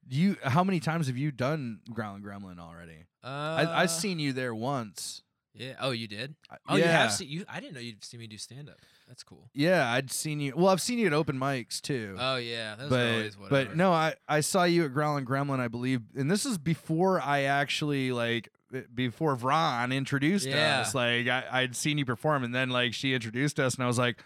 You, 0.09 0.37
how 0.43 0.63
many 0.63 0.79
times 0.79 1.07
have 1.07 1.17
you 1.17 1.31
done 1.31 1.79
Growling 1.93 2.21
Gremlin 2.23 2.59
already? 2.59 3.05
Uh, 3.23 3.27
I, 3.27 3.81
I've 3.83 3.91
seen 3.91 4.19
you 4.19 4.31
there 4.33 4.55
once. 4.55 5.21
Yeah. 5.53 5.73
Oh, 5.81 5.91
you 5.91 6.07
did. 6.07 6.35
I- 6.51 6.57
Oh, 6.69 6.75
yeah. 6.75 6.85
you 6.85 6.91
have 6.91 7.11
seen 7.13 7.29
you. 7.29 7.45
I 7.49 7.59
didn't 7.59 7.73
know 7.73 7.79
you'd 7.81 8.03
seen 8.03 8.19
me 8.19 8.27
do 8.27 8.37
stand 8.37 8.69
up. 8.69 8.77
That's 9.07 9.23
cool. 9.23 9.49
Yeah, 9.53 9.91
I'd 9.91 10.11
seen 10.11 10.39
you. 10.39 10.53
Well, 10.55 10.67
I've 10.67 10.81
seen 10.81 10.99
you 10.99 11.07
at 11.07 11.13
open 11.13 11.37
mics 11.39 11.81
too. 11.81 12.15
Oh 12.19 12.35
yeah, 12.35 12.75
those 12.75 12.89
but 12.89 13.07
always 13.07 13.37
whatever. 13.37 13.65
but 13.69 13.75
no, 13.77 13.91
I 13.91 14.15
I 14.27 14.41
saw 14.41 14.65
you 14.65 14.83
at 14.85 14.93
Growling 14.93 15.25
Gremlin, 15.25 15.59
I 15.59 15.67
believe, 15.69 16.01
and 16.15 16.29
this 16.29 16.45
is 16.45 16.57
before 16.57 17.21
I 17.21 17.43
actually 17.43 18.11
like 18.11 18.49
uh, 18.75 18.81
before 18.93 19.35
Vron 19.37 19.95
introduced 19.95 20.45
Yeah. 20.45 20.81
us. 20.81 20.93
Like 20.93 21.27
I, 21.29 21.45
I'd 21.49 21.75
seen 21.75 21.97
you 21.97 22.05
perform, 22.05 22.43
and 22.43 22.53
then 22.53 22.69
like 22.69 22.93
she 22.93 23.13
introduced 23.13 23.59
us, 23.61 23.75
and 23.75 23.83
I 23.85 23.87
was 23.87 23.97
like, 23.97 24.19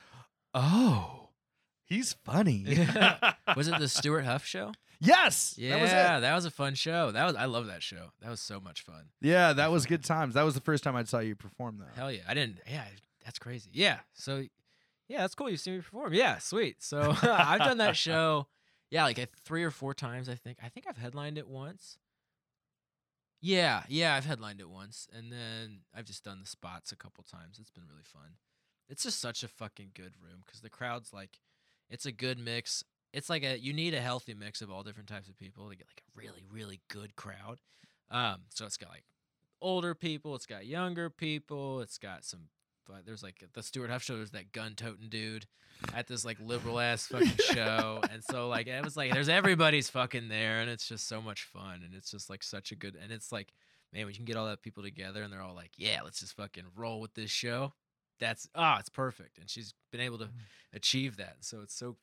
oh, 0.55 1.29
he's 1.85 2.13
funny. 2.25 2.65
was 3.55 3.67
it 3.67 3.77
the 3.79 3.87
Stuart 3.87 4.25
Huff 4.25 4.45
show? 4.45 4.73
Yes, 5.01 5.55
Yeah, 5.57 5.71
that 5.75 5.81
was 5.81 5.89
it. 5.91 6.21
that 6.21 6.35
was 6.35 6.45
a 6.45 6.51
fun 6.51 6.75
show. 6.75 7.11
That 7.11 7.25
was 7.25 7.35
I 7.35 7.45
love 7.45 7.67
that 7.67 7.83
show. 7.83 8.11
That 8.21 8.29
was 8.29 8.39
so 8.39 8.59
much 8.59 8.81
fun. 8.81 9.09
Yeah, 9.19 9.51
that 9.53 9.71
was 9.71 9.85
good 9.85 10.03
times. 10.03 10.35
That 10.35 10.43
was 10.43 10.53
the 10.53 10.61
first 10.61 10.83
time 10.83 10.95
I 10.95 11.03
saw 11.03 11.19
you 11.19 11.35
perform, 11.35 11.77
though. 11.79 11.85
Hell 11.95 12.11
yeah, 12.11 12.21
I 12.27 12.33
didn't. 12.33 12.59
Yeah, 12.69 12.85
that's 13.25 13.39
crazy. 13.39 13.69
Yeah, 13.73 13.99
so 14.13 14.43
yeah, 15.07 15.19
that's 15.19 15.35
cool. 15.35 15.49
You've 15.49 15.59
seen 15.59 15.73
me 15.75 15.81
perform. 15.81 16.13
Yeah, 16.13 16.37
sweet. 16.37 16.81
So 16.81 17.13
I've 17.23 17.59
done 17.59 17.79
that 17.79 17.97
show. 17.97 18.47
Yeah, 18.89 19.03
like 19.03 19.29
three 19.43 19.63
or 19.63 19.71
four 19.71 19.93
times. 19.93 20.29
I 20.29 20.35
think. 20.35 20.57
I 20.63 20.69
think 20.69 20.85
I've 20.87 20.97
headlined 20.97 21.37
it 21.37 21.47
once. 21.47 21.97
Yeah, 23.43 23.83
yeah, 23.89 24.13
I've 24.15 24.25
headlined 24.25 24.59
it 24.61 24.69
once, 24.69 25.07
and 25.11 25.31
then 25.31 25.79
I've 25.95 26.05
just 26.05 26.23
done 26.23 26.39
the 26.41 26.45
spots 26.45 26.91
a 26.91 26.95
couple 26.95 27.23
times. 27.23 27.57
It's 27.59 27.71
been 27.71 27.87
really 27.89 28.03
fun. 28.03 28.35
It's 28.87 29.03
just 29.03 29.19
such 29.19 29.41
a 29.41 29.47
fucking 29.47 29.91
good 29.95 30.13
room 30.21 30.43
because 30.45 30.61
the 30.61 30.69
crowd's 30.69 31.11
like, 31.11 31.39
it's 31.89 32.05
a 32.05 32.11
good 32.11 32.37
mix. 32.37 32.83
It's 33.13 33.29
like 33.29 33.43
a 33.43 33.57
you 33.57 33.73
need 33.73 33.93
a 33.93 34.01
healthy 34.01 34.33
mix 34.33 34.61
of 34.61 34.71
all 34.71 34.83
different 34.83 35.09
types 35.09 35.27
of 35.27 35.37
people 35.37 35.69
to 35.69 35.75
get 35.75 35.87
like 35.87 36.01
a 36.01 36.19
really 36.19 36.43
really 36.51 36.81
good 36.89 37.15
crowd. 37.15 37.59
Um, 38.09 38.41
so 38.49 38.65
it's 38.65 38.77
got 38.77 38.89
like 38.89 39.05
older 39.61 39.95
people, 39.95 40.35
it's 40.35 40.45
got 40.45 40.65
younger 40.65 41.09
people, 41.09 41.81
it's 41.81 41.97
got 41.97 42.25
some 42.25 42.49
but 42.87 43.05
there's 43.05 43.23
like 43.23 43.43
the 43.53 43.63
Stuart 43.63 43.89
Huff 43.89 44.03
show. 44.03 44.15
There's 44.15 44.31
that 44.31 44.51
gun 44.51 44.73
toting 44.75 45.09
dude 45.09 45.45
at 45.93 46.07
this 46.07 46.25
like 46.25 46.37
liberal 46.39 46.79
ass 46.79 47.07
fucking 47.11 47.31
show, 47.53 48.01
and 48.11 48.23
so 48.23 48.49
like 48.49 48.67
it 48.67 48.83
was 48.83 48.97
like 48.97 49.13
there's 49.13 49.29
everybody's 49.29 49.89
fucking 49.89 50.29
there, 50.29 50.59
and 50.59 50.69
it's 50.69 50.87
just 50.87 51.07
so 51.07 51.21
much 51.21 51.43
fun, 51.43 51.81
and 51.85 51.93
it's 51.95 52.11
just 52.11 52.29
like 52.29 52.43
such 52.43 52.71
a 52.71 52.75
good, 52.75 52.97
and 53.01 53.11
it's 53.11 53.31
like 53.31 53.53
man, 53.93 54.05
we 54.05 54.13
can 54.13 54.25
get 54.25 54.37
all 54.37 54.47
that 54.47 54.61
people 54.61 54.83
together, 54.83 55.21
and 55.21 55.33
they're 55.33 55.41
all 55.41 55.55
like, 55.55 55.71
yeah, 55.75 55.99
let's 56.01 56.21
just 56.21 56.35
fucking 56.37 56.63
roll 56.77 57.01
with 57.01 57.13
this 57.13 57.31
show. 57.31 57.73
That's 58.19 58.47
ah, 58.55 58.79
it's 58.79 58.89
perfect, 58.89 59.37
and 59.37 59.49
she's 59.49 59.73
been 59.91 60.01
able 60.01 60.17
to 60.19 60.29
achieve 60.73 61.17
that, 61.17 61.37
so 61.41 61.61
it's 61.61 61.75
so 61.75 61.97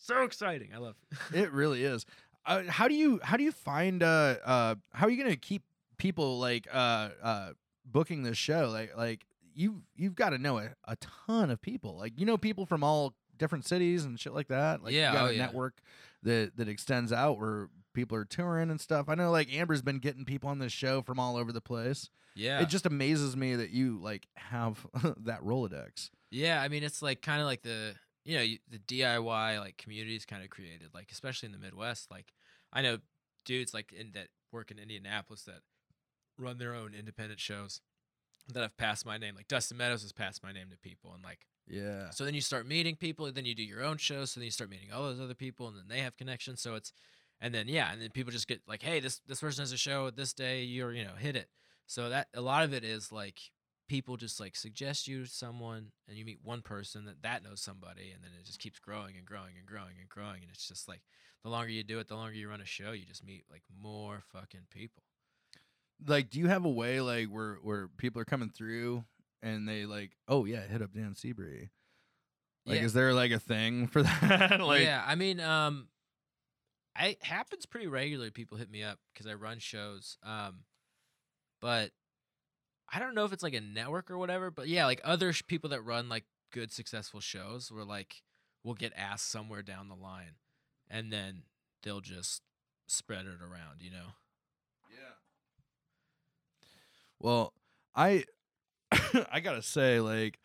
so 0.00 0.22
exciting. 0.22 0.70
I 0.74 0.78
love 0.78 0.96
it. 1.32 1.38
It 1.44 1.52
really 1.52 1.84
is. 1.84 2.04
Uh, 2.46 2.62
how 2.68 2.88
do 2.88 2.94
you 2.94 3.20
how 3.22 3.36
do 3.36 3.44
you 3.44 3.52
find 3.52 4.02
uh 4.02 4.36
uh 4.44 4.74
how 4.92 5.06
are 5.06 5.10
you 5.10 5.22
gonna 5.22 5.36
keep 5.36 5.62
people 5.98 6.38
like 6.38 6.66
uh 6.72 7.10
uh 7.22 7.50
booking 7.84 8.22
this 8.22 8.38
show 8.38 8.70
like 8.72 8.96
like 8.96 9.26
you 9.54 9.82
you've 9.94 10.14
got 10.14 10.30
to 10.30 10.38
know 10.38 10.58
a, 10.58 10.70
a 10.84 10.96
ton 10.96 11.50
of 11.50 11.60
people 11.60 11.96
like 11.98 12.18
you 12.18 12.24
know 12.24 12.38
people 12.38 12.64
from 12.64 12.82
all 12.82 13.14
different 13.36 13.66
cities 13.66 14.04
and 14.06 14.18
shit 14.18 14.32
like 14.32 14.48
that 14.48 14.82
like 14.82 14.94
Yeah, 14.94 15.12
you 15.12 15.18
got 15.18 15.24
oh, 15.24 15.28
a 15.28 15.32
yeah. 15.32 15.38
network 15.46 15.80
that 16.22 16.56
that 16.56 16.68
extends 16.68 17.12
out 17.12 17.38
where 17.38 17.68
people 17.92 18.16
are 18.16 18.24
touring 18.24 18.70
and 18.70 18.80
stuff 18.80 19.08
I 19.08 19.14
know 19.16 19.30
like 19.30 19.52
Amber's 19.52 19.82
been 19.82 19.98
getting 19.98 20.24
people 20.24 20.48
on 20.48 20.58
this 20.60 20.72
show 20.72 21.02
from 21.02 21.18
all 21.18 21.36
over 21.36 21.52
the 21.52 21.60
place 21.60 22.08
Yeah, 22.34 22.60
it 22.62 22.68
just 22.70 22.86
amazes 22.86 23.36
me 23.36 23.54
that 23.56 23.70
you 23.70 23.98
like 24.00 24.28
have 24.36 24.86
that 25.18 25.42
Rolodex 25.42 26.08
Yeah, 26.30 26.62
I 26.62 26.68
mean 26.68 26.84
it's 26.84 27.02
like 27.02 27.20
kind 27.20 27.40
of 27.40 27.46
like 27.46 27.62
the 27.62 27.94
you 28.30 28.36
know 28.36 28.42
you, 28.42 28.58
the 28.70 28.78
DIY 28.78 29.58
like 29.58 29.76
communities 29.76 30.24
kind 30.24 30.44
of 30.44 30.50
created 30.50 30.90
like 30.94 31.08
especially 31.10 31.46
in 31.46 31.52
the 31.52 31.58
Midwest. 31.58 32.12
Like 32.12 32.32
I 32.72 32.80
know 32.80 32.98
dudes 33.44 33.74
like 33.74 33.92
in 33.92 34.12
that 34.12 34.28
work 34.52 34.70
in 34.70 34.78
Indianapolis 34.78 35.42
that 35.42 35.62
run 36.38 36.58
their 36.58 36.72
own 36.72 36.94
independent 36.96 37.40
shows 37.40 37.80
that 38.52 38.62
have 38.62 38.76
passed 38.76 39.04
my 39.04 39.18
name. 39.18 39.34
Like 39.34 39.48
Dustin 39.48 39.78
Meadows 39.78 40.02
has 40.02 40.12
passed 40.12 40.44
my 40.44 40.52
name 40.52 40.68
to 40.70 40.78
people, 40.78 41.12
and 41.12 41.24
like 41.24 41.40
yeah 41.66 42.10
so 42.10 42.24
then 42.24 42.34
you 42.34 42.40
start 42.40 42.68
meeting 42.68 42.94
people, 42.94 43.26
and 43.26 43.34
then 43.34 43.46
you 43.46 43.54
do 43.54 43.64
your 43.64 43.82
own 43.82 43.96
shows, 43.96 44.30
so 44.30 44.38
then 44.38 44.44
you 44.44 44.52
start 44.52 44.70
meeting 44.70 44.92
all 44.92 45.02
those 45.02 45.20
other 45.20 45.34
people, 45.34 45.66
and 45.66 45.76
then 45.76 45.88
they 45.88 46.00
have 46.00 46.16
connections. 46.16 46.60
So 46.60 46.76
it's 46.76 46.92
and 47.40 47.52
then 47.52 47.66
yeah, 47.66 47.92
and 47.92 48.00
then 48.00 48.10
people 48.10 48.30
just 48.30 48.46
get 48.46 48.60
like, 48.68 48.82
hey, 48.84 49.00
this 49.00 49.20
this 49.26 49.40
person 49.40 49.62
has 49.62 49.72
a 49.72 49.76
show 49.76 50.06
at 50.06 50.14
this 50.14 50.32
day, 50.32 50.62
you're 50.62 50.92
you 50.92 51.02
know 51.02 51.14
hit 51.18 51.34
it. 51.34 51.48
So 51.88 52.10
that 52.10 52.28
a 52.32 52.40
lot 52.40 52.62
of 52.62 52.72
it 52.72 52.84
is 52.84 53.10
like 53.10 53.40
people 53.90 54.16
just 54.16 54.38
like 54.38 54.54
suggest 54.54 55.08
you 55.08 55.24
to 55.24 55.28
someone 55.28 55.90
and 56.08 56.16
you 56.16 56.24
meet 56.24 56.38
one 56.44 56.62
person 56.62 57.06
that 57.06 57.20
that 57.22 57.42
knows 57.42 57.60
somebody 57.60 58.12
and 58.14 58.22
then 58.22 58.30
it 58.38 58.46
just 58.46 58.60
keeps 58.60 58.78
growing 58.78 59.16
and 59.16 59.26
growing 59.26 59.54
and 59.58 59.66
growing 59.66 59.96
and 59.98 60.08
growing 60.08 60.42
and 60.42 60.50
it's 60.54 60.68
just 60.68 60.86
like 60.86 61.00
the 61.42 61.50
longer 61.50 61.70
you 61.72 61.82
do 61.82 61.98
it 61.98 62.06
the 62.06 62.14
longer 62.14 62.32
you 62.34 62.48
run 62.48 62.60
a 62.60 62.64
show 62.64 62.92
you 62.92 63.04
just 63.04 63.24
meet 63.26 63.42
like 63.50 63.64
more 63.82 64.22
fucking 64.32 64.60
people. 64.70 65.02
Like 66.06 66.30
do 66.30 66.38
you 66.38 66.46
have 66.46 66.64
a 66.64 66.70
way 66.70 67.00
like 67.00 67.26
where 67.26 67.56
where 67.64 67.88
people 67.88 68.22
are 68.22 68.24
coming 68.24 68.48
through 68.48 69.02
and 69.42 69.68
they 69.68 69.86
like 69.86 70.12
oh 70.28 70.44
yeah 70.44 70.60
hit 70.68 70.82
up 70.82 70.92
Dan 70.94 71.16
Seabury 71.16 71.70
like 72.66 72.78
Yeah. 72.78 72.84
is 72.84 72.92
there 72.92 73.12
like 73.12 73.32
a 73.32 73.40
thing 73.40 73.86
for 73.88 74.04
that? 74.04 74.60
Like 74.60 74.82
yeah 74.82 75.02
i 75.04 75.16
mean 75.16 75.40
um 75.40 75.88
I, 76.94 77.06
it 77.08 77.24
happens 77.24 77.66
pretty 77.66 77.88
regularly 77.88 78.30
people 78.30 78.56
hit 78.56 78.70
me 78.70 78.84
up 78.84 79.00
because 79.12 79.26
i 79.26 79.34
run 79.34 79.58
shows 79.58 80.16
um 80.22 80.60
but 81.60 81.90
i 82.92 82.98
don't 82.98 83.14
know 83.14 83.24
if 83.24 83.32
it's 83.32 83.42
like 83.42 83.54
a 83.54 83.60
network 83.60 84.10
or 84.10 84.18
whatever 84.18 84.50
but 84.50 84.68
yeah 84.68 84.86
like 84.86 85.00
other 85.04 85.32
sh- 85.32 85.42
people 85.46 85.70
that 85.70 85.82
run 85.82 86.08
like 86.08 86.24
good 86.52 86.72
successful 86.72 87.20
shows 87.20 87.70
were 87.70 87.84
like 87.84 88.22
we'll 88.64 88.74
get 88.74 88.92
asked 88.96 89.30
somewhere 89.30 89.62
down 89.62 89.88
the 89.88 89.94
line 89.94 90.34
and 90.88 91.12
then 91.12 91.42
they'll 91.82 92.00
just 92.00 92.42
spread 92.86 93.26
it 93.26 93.40
around 93.40 93.80
you 93.80 93.90
know? 93.90 94.14
Yeah. 94.90 95.14
Well 97.18 97.52
I 97.94 98.24
I 99.30 99.40
gotta 99.40 99.62
say 99.62 100.00
like 100.00 100.38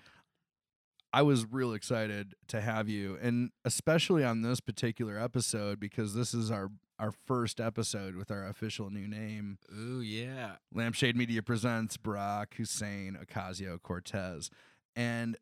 I 1.11 1.21
was 1.21 1.45
real 1.49 1.73
excited 1.73 2.35
to 2.49 2.61
have 2.61 2.89
you 2.89 3.17
and 3.21 3.51
especially 3.63 4.23
on 4.23 4.41
this 4.41 4.59
particular 4.59 5.17
episode 5.17 5.79
because 5.79 6.13
this 6.13 6.33
is 6.33 6.51
our 6.51 6.69
our 6.99 7.11
first 7.11 7.59
episode 7.59 8.15
with 8.15 8.31
our 8.31 8.47
official 8.47 8.89
new 8.89 9.07
name 9.07 9.57
ooh 9.77 9.99
yeah 10.01 10.55
Lampshade 10.73 11.15
Media 11.17 11.41
presents 11.43 11.97
Barack 11.97 12.53
Hussein 12.55 13.17
Ocasio 13.21 13.81
Cortez. 13.81 14.49
And 14.95 15.37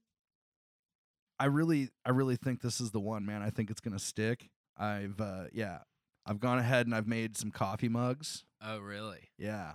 I 1.40 1.46
really 1.46 1.90
I 2.06 2.10
really 2.12 2.36
think 2.38 2.62
this 2.62 2.80
is 2.82 2.92
the 2.92 3.00
one, 3.00 3.26
man. 3.26 3.42
I 3.42 3.50
think 3.50 3.70
it's 3.70 3.82
gonna 3.82 4.00
stick. 4.00 4.50
I've 4.78 5.20
uh 5.22 5.46
yeah. 5.54 5.80
I've 6.26 6.40
gone 6.40 6.58
ahead 6.58 6.88
and 6.88 6.96
I've 6.96 7.08
made 7.08 7.38
some 7.38 7.52
coffee 7.52 7.90
mugs. 7.90 8.46
oh 8.62 8.80
really 8.80 9.30
Yeah. 9.38 9.74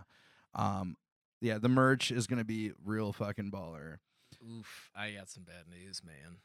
Um 0.54 0.96
yeah, 1.40 1.58
the 1.58 1.68
merch 1.68 2.10
is 2.10 2.26
gonna 2.26 2.44
be 2.44 2.72
real 2.84 3.12
fucking 3.12 3.50
baller. 3.52 3.98
oof 4.44 4.90
i 4.96 5.12
got 5.12 5.28
some 5.30 5.44
bad 5.44 5.64
news 5.70 6.02
man 6.04 6.38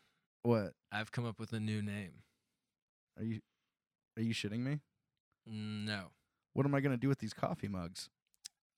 What? 0.43 0.73
i've 0.91 1.11
come 1.11 1.25
up 1.25 1.39
with 1.39 1.53
a 1.53 1.59
new 1.59 1.81
name 1.81 2.21
Are 3.17 3.23
you 3.23 3.39
are 4.17 4.21
you 4.21 4.33
shitting 4.33 4.59
me? 4.59 4.79
No 5.45 6.05
What 6.53 6.65
am 6.65 6.73
I 6.75 6.79
gonna 6.81 6.97
do 6.97 7.07
with 7.09 7.19
these 7.19 7.33
coffee 7.33 7.67
mugs? 7.67 8.09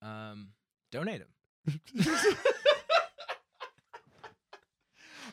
um 0.01 0.49
donate 0.91 1.21
them 1.65 1.79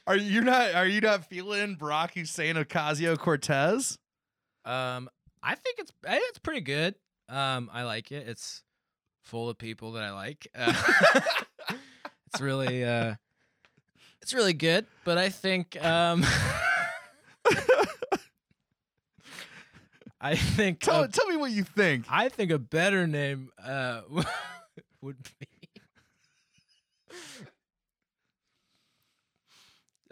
Are 0.06 0.16
you 0.16 0.40
not 0.40 0.74
are 0.74 0.86
you 0.86 1.00
not 1.00 1.26
feeling 1.26 1.76
Barack 1.76 2.14
Hussein 2.14 2.56
Ocasio 2.56 3.16
Cortez? 3.16 3.98
Um, 4.64 5.08
I 5.42 5.54
think 5.54 5.78
it's 5.78 5.92
it's 6.04 6.38
pretty 6.38 6.60
good. 6.62 6.96
Um, 7.28 7.70
I 7.72 7.84
like 7.84 8.10
it. 8.10 8.28
It's 8.28 8.64
full 9.22 9.48
of 9.48 9.58
people 9.58 9.92
that 9.92 10.02
I 10.02 10.10
like. 10.10 10.48
Uh, 10.56 10.74
it's 12.26 12.40
really 12.40 12.84
uh, 12.84 13.14
it's 14.22 14.34
really 14.34 14.54
good. 14.54 14.86
But 15.04 15.18
I 15.18 15.28
think 15.28 15.82
um, 15.84 16.24
I 20.24 20.36
think 20.36 20.78
Tell 20.80 21.02
a- 21.02 21.08
tell 21.08 21.26
me 21.26 21.36
what 21.36 21.50
you 21.50 21.64
think. 21.64 22.06
I 22.08 22.28
think 22.28 22.52
a 22.52 22.58
better 22.58 23.06
name 23.08 23.50
uh 23.62 24.02
would 25.02 25.16
be 25.40 25.48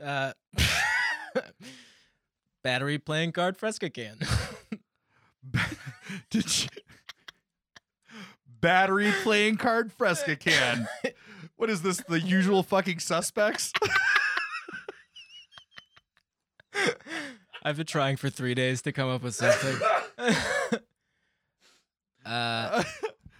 uh 0.02 0.32
battery 2.64 2.98
playing 2.98 3.30
card 3.32 3.56
Fresca 3.56 3.88
can. 3.88 4.18
Did 6.30 6.62
you 6.62 6.68
battery 8.60 9.12
playing 9.22 9.56
card 9.58 9.92
Fresca 9.92 10.34
can? 10.36 10.88
What 11.56 11.70
is 11.70 11.82
this? 11.82 12.02
The 12.08 12.20
usual 12.20 12.62
fucking 12.64 12.98
suspects? 12.98 13.72
I've 17.62 17.76
been 17.76 17.86
trying 17.86 18.16
for 18.16 18.30
three 18.30 18.54
days 18.54 18.82
to 18.82 18.92
come 18.92 19.10
up 19.10 19.22
with 19.22 19.34
something. 19.34 19.76
uh, 22.24 22.82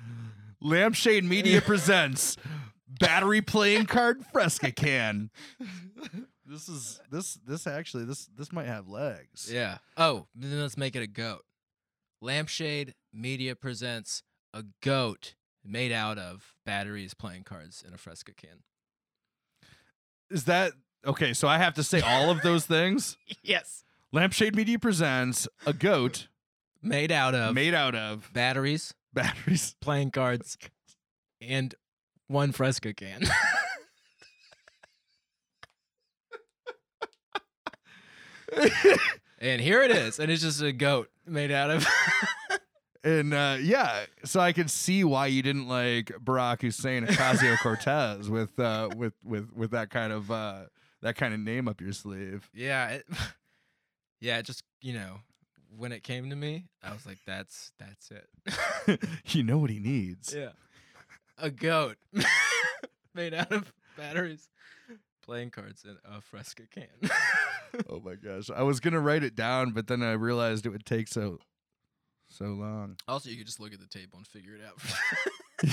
Lampshade 0.60 1.24
Media 1.24 1.60
presents 1.66 2.36
battery 2.88 3.40
playing 3.40 3.86
card 3.86 4.24
Fresca 4.32 4.72
can. 4.72 5.30
This 6.44 6.68
is 6.68 7.00
this 7.10 7.34
this 7.46 7.66
actually 7.66 8.04
this 8.04 8.26
this 8.36 8.52
might 8.52 8.66
have 8.66 8.88
legs. 8.88 9.50
yeah. 9.50 9.78
Oh, 9.96 10.26
then 10.34 10.60
let's 10.60 10.76
make 10.76 10.96
it 10.96 11.02
a 11.02 11.06
goat. 11.06 11.44
Lampshade 12.20 12.94
Media 13.12 13.56
presents 13.56 14.22
a 14.52 14.64
goat 14.82 15.34
made 15.64 15.92
out 15.92 16.18
of 16.18 16.54
batteries 16.66 17.14
playing 17.14 17.44
cards 17.44 17.82
in 17.86 17.94
a 17.94 17.98
Fresca 17.98 18.32
can. 18.34 18.64
Is 20.30 20.44
that 20.44 20.72
okay? 21.06 21.32
So 21.32 21.48
I 21.48 21.58
have 21.58 21.74
to 21.74 21.82
say 21.82 22.00
all 22.00 22.30
of 22.30 22.42
those 22.42 22.66
things. 22.66 23.16
Yes. 23.42 23.84
Lampshade 24.12 24.56
Media 24.56 24.78
presents 24.78 25.46
a 25.64 25.72
goat 25.72 26.26
Made 26.82 27.12
out 27.12 27.34
of 27.34 27.54
made 27.54 27.74
out 27.74 27.94
of 27.94 28.30
batteries, 28.32 28.94
batteries. 29.12 29.76
playing 29.82 30.10
cards, 30.12 30.56
and 31.40 31.74
one 32.26 32.52
Fresca 32.52 32.94
can. 32.94 33.22
and 39.38 39.60
here 39.60 39.82
it 39.82 39.90
is, 39.90 40.18
and 40.18 40.30
it's 40.30 40.40
just 40.42 40.62
a 40.62 40.72
goat 40.72 41.10
made 41.26 41.50
out 41.50 41.70
of. 41.70 41.86
And 43.02 43.32
uh, 43.32 43.56
yeah, 43.62 44.04
so 44.26 44.40
I 44.40 44.52
could 44.52 44.70
see 44.70 45.04
why 45.04 45.28
you 45.28 45.40
didn't 45.42 45.68
like 45.68 46.12
Barack 46.22 46.60
Hussein 46.60 47.06
Ocasio 47.06 47.56
Cortez 47.58 48.28
with 48.28 48.58
uh, 48.60 48.90
with 48.94 49.14
with 49.24 49.50
with 49.54 49.70
that 49.70 49.88
kind 49.88 50.12
of 50.12 50.30
uh, 50.30 50.64
that 51.00 51.16
kind 51.16 51.32
of 51.32 51.40
name 51.40 51.66
up 51.66 51.80
your 51.80 51.94
sleeve. 51.94 52.50
yeah, 52.52 52.88
it, 52.88 53.06
yeah. 54.20 54.40
Just 54.42 54.62
you 54.80 54.92
know, 54.94 55.16
when 55.76 55.92
it 55.92 56.02
came 56.02 56.30
to 56.30 56.36
me, 56.36 56.66
I 56.82 56.92
was 56.92 57.06
like, 57.06 57.18
"That's 57.26 57.72
that's 57.78 58.10
it." 58.10 59.00
you 59.26 59.42
know 59.42 59.58
what 59.58 59.70
he 59.70 59.78
needs. 59.78 60.34
yeah, 60.34 60.50
a 61.38 61.50
goat 61.50 61.96
made 63.14 63.34
out 63.34 63.52
of 63.52 63.72
batteries, 63.96 64.48
playing 65.22 65.50
cards 65.50 65.84
in 65.84 65.96
a 66.04 66.20
Fresca 66.20 66.62
can. 66.70 66.86
Oh 67.88 68.00
my 68.04 68.16
gosh, 68.16 68.50
I 68.52 68.64
was 68.64 68.80
gonna 68.80 68.98
write 68.98 69.22
it 69.22 69.36
down, 69.36 69.70
but 69.70 69.86
then 69.86 70.02
I 70.02 70.10
realized 70.14 70.66
it 70.66 70.70
would 70.70 70.84
take 70.84 71.06
so 71.06 71.38
so 72.28 72.46
long. 72.46 72.96
also, 73.06 73.30
you 73.30 73.36
could 73.36 73.46
just 73.46 73.60
look 73.60 73.72
at 73.72 73.78
the 73.78 73.86
table 73.86 74.18
and 74.18 74.26
figure 74.26 74.56
it 74.56 74.60
out. 74.66 75.70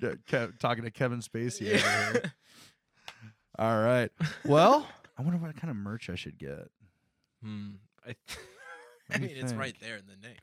Ke- 0.00 0.18
Kev- 0.28 0.58
talking 0.58 0.84
to 0.84 0.90
Kevin 0.90 1.20
Spacey 1.20 1.74
over 1.74 1.78
here. 2.12 2.32
All 3.58 3.80
right. 3.82 4.10
Well, 4.44 4.86
I 5.18 5.22
wonder 5.22 5.38
what 5.38 5.54
kind 5.56 5.70
of 5.70 5.76
merch 5.76 6.10
I 6.10 6.14
should 6.14 6.38
get. 6.38 6.68
Hmm. 7.42 7.70
I, 8.04 8.14
th- 8.26 8.38
I 9.10 9.18
mean, 9.18 9.30
it's 9.36 9.52
right 9.52 9.74
there 9.80 9.96
in 9.96 10.04
the 10.06 10.26
name. 10.26 10.36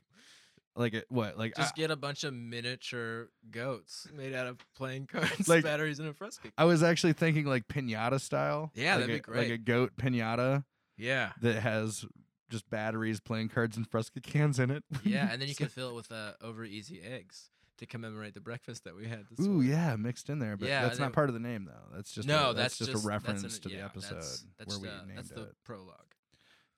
Like 0.76 0.94
it, 0.94 1.04
what? 1.08 1.38
Like 1.38 1.54
Just 1.56 1.74
I, 1.76 1.80
get 1.80 1.90
a 1.92 1.96
bunch 1.96 2.24
of 2.24 2.34
miniature 2.34 3.28
goats 3.50 4.08
made 4.12 4.34
out 4.34 4.48
of 4.48 4.58
playing 4.76 5.06
cards, 5.12 5.46
Like- 5.48 5.62
batteries, 5.64 6.00
and 6.00 6.08
a 6.08 6.12
fresco. 6.14 6.48
I 6.58 6.64
was 6.64 6.82
actually 6.82 7.12
thinking 7.12 7.44
like 7.46 7.68
pinata 7.68 8.20
style. 8.20 8.72
Yeah, 8.74 8.96
like 8.96 9.06
that'd 9.06 9.24
be 9.26 9.32
a, 9.32 9.36
Like 9.36 9.50
a 9.50 9.58
goat 9.58 9.92
pinata 9.96 10.64
Yeah. 10.96 11.30
that 11.42 11.60
has 11.62 12.04
just 12.50 12.68
batteries, 12.70 13.20
playing 13.20 13.48
cards, 13.50 13.76
and 13.76 13.88
Fresca 13.88 14.20
cans 14.20 14.58
in 14.58 14.70
it. 14.70 14.82
Yeah, 15.04 15.28
and 15.30 15.40
then 15.40 15.48
you 15.48 15.54
can 15.54 15.68
fill 15.68 15.90
it 15.90 15.94
with 15.94 16.10
uh, 16.10 16.32
over 16.42 16.64
easy 16.64 17.00
eggs 17.00 17.50
to 17.78 17.86
commemorate 17.86 18.34
the 18.34 18.40
breakfast 18.40 18.84
that 18.84 18.94
we 18.96 19.06
had 19.08 19.24
this 19.30 19.44
Ooh, 19.46 19.50
morning. 19.50 19.70
yeah, 19.70 19.96
mixed 19.96 20.30
in 20.30 20.38
there, 20.38 20.56
but 20.56 20.68
Yeah, 20.68 20.82
that's 20.82 20.98
not 20.98 21.12
part 21.12 21.28
of 21.28 21.34
the 21.34 21.40
name 21.40 21.64
though. 21.64 21.94
That's 21.94 22.12
just 22.12 22.28
no, 22.28 22.50
a, 22.50 22.54
that's, 22.54 22.78
just, 22.78 22.90
just 22.90 23.04
a 23.04 23.08
that's 23.08 23.24
reference 23.24 23.42
an- 23.42 23.62
to 23.62 23.68
the 23.68 23.74
yeah, 23.76 23.84
episode 23.84 24.14
That's, 24.16 24.44
that's 24.58 24.78
where 24.80 24.90
the, 24.90 24.96
we 25.02 25.06
named 25.08 25.18
that's 25.18 25.30
the 25.30 25.42
it. 25.42 25.54
prologue 25.64 26.14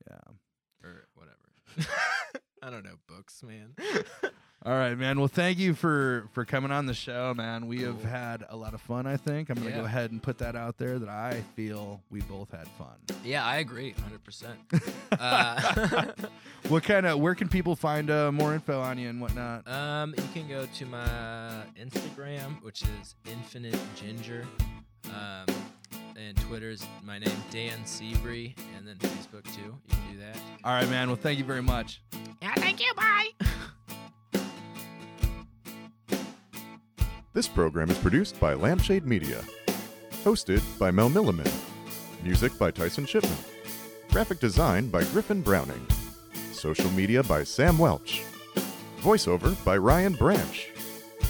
Yeah. 0.09 0.19
or 0.89 1.09
whatever. 1.15 1.91
I 2.63 2.71
don't 2.71 2.85
know 2.85 2.97
books, 3.09 3.43
man. 3.43 3.75
All 4.67 4.73
right, 4.75 4.99
man. 4.99 5.21
Well, 5.21 5.29
thank 5.29 5.59
you 5.59 5.75
for 5.75 6.27
for 6.33 6.45
coming 6.45 6.73
on 6.73 6.87
the 6.87 6.95
show, 6.95 7.33
man. 7.35 7.69
We 7.69 7.83
have 7.83 8.03
had 8.03 8.45
a 8.49 8.57
lot 8.57 8.75
of 8.75 8.81
fun. 8.81 9.07
I 9.07 9.17
think 9.17 9.49
I'm 9.49 9.55
gonna 9.55 9.71
go 9.71 9.85
ahead 9.85 10.11
and 10.11 10.21
put 10.21 10.39
that 10.39 10.57
out 10.57 10.77
there 10.77 10.99
that 10.99 11.09
I 11.09 11.45
feel 11.55 12.03
we 12.11 12.21
both 12.23 12.51
had 12.51 12.67
fun. 12.77 12.97
yeah, 13.23 13.47
I 13.47 13.59
agree, 13.59 13.93
hundred 13.93 14.25
percent. 14.25 14.59
Uh, 15.19 16.05
what 16.69 16.83
kind 16.83 17.07
of? 17.07 17.21
Where 17.21 17.35
can 17.35 17.49
people 17.49 17.75
find 17.77 18.11
uh, 18.11 18.31
more 18.33 18.53
info 18.55 18.81
on 18.81 18.99
you 18.99 19.09
and 19.09 19.21
whatnot? 19.21 19.67
Um, 19.67 20.15
you 20.19 20.25
can 20.35 20.49
go 20.49 20.67
to 20.67 20.85
my 20.87 21.63
Instagram, 21.81 22.61
which 22.63 22.83
is 22.83 23.15
Infinite 23.25 23.79
Ginger. 23.95 24.45
Um, 25.05 25.47
and 26.17 26.37
Twitter's 26.39 26.85
my 27.03 27.19
name 27.19 27.31
Dan 27.51 27.79
Seabree, 27.85 28.55
and 28.77 28.87
then 28.87 28.97
Facebook 28.97 29.45
too. 29.55 29.75
You 29.89 29.95
can 29.97 30.13
do 30.13 30.19
that. 30.19 30.37
All 30.65 30.75
right, 30.75 30.89
man. 30.91 31.07
Well, 31.07 31.17
thank 31.17 31.39
you 31.39 31.45
very 31.45 31.63
much. 31.63 32.03
Yeah, 32.43 32.53
thank 32.57 32.81
you. 32.81 32.93
Bye. 32.95 33.29
This 37.37 37.49
program 37.49 37.91
is 37.91 37.99
produced 37.99 38.41
by 38.41 38.55
Lampshade 38.55 39.05
Media. 39.05 39.45
Hosted 40.25 40.63
by 40.79 40.91
Mel 40.91 41.11
Milliman. 41.11 41.53
Music 42.23 42.59
by 42.59 42.71
Tyson 42.71 43.05
Shipman. 43.05 43.37
Graphic 44.11 44.41
design 44.41 44.89
by 44.89 45.05
Griffin 45.05 45.43
Browning. 45.43 45.87
Social 46.53 46.91
media 46.93 47.23
by 47.23 47.45
Sam 47.45 47.77
Welch. 47.77 48.25
Voiceover 49.03 49.55
by 49.67 49.77
Ryan 49.77 50.15
Branch. 50.15 50.71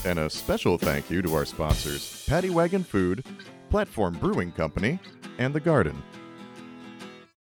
And 0.04 0.20
a 0.20 0.30
special 0.30 0.78
thank 0.78 1.10
you 1.10 1.22
to 1.22 1.34
our 1.34 1.44
sponsors 1.44 2.24
Paddy 2.28 2.50
Wagon 2.50 2.84
Food, 2.84 3.26
Platform 3.68 4.14
Brewing 4.14 4.52
Company, 4.52 5.00
and 5.38 5.52
The 5.52 5.58
Garden. 5.58 6.00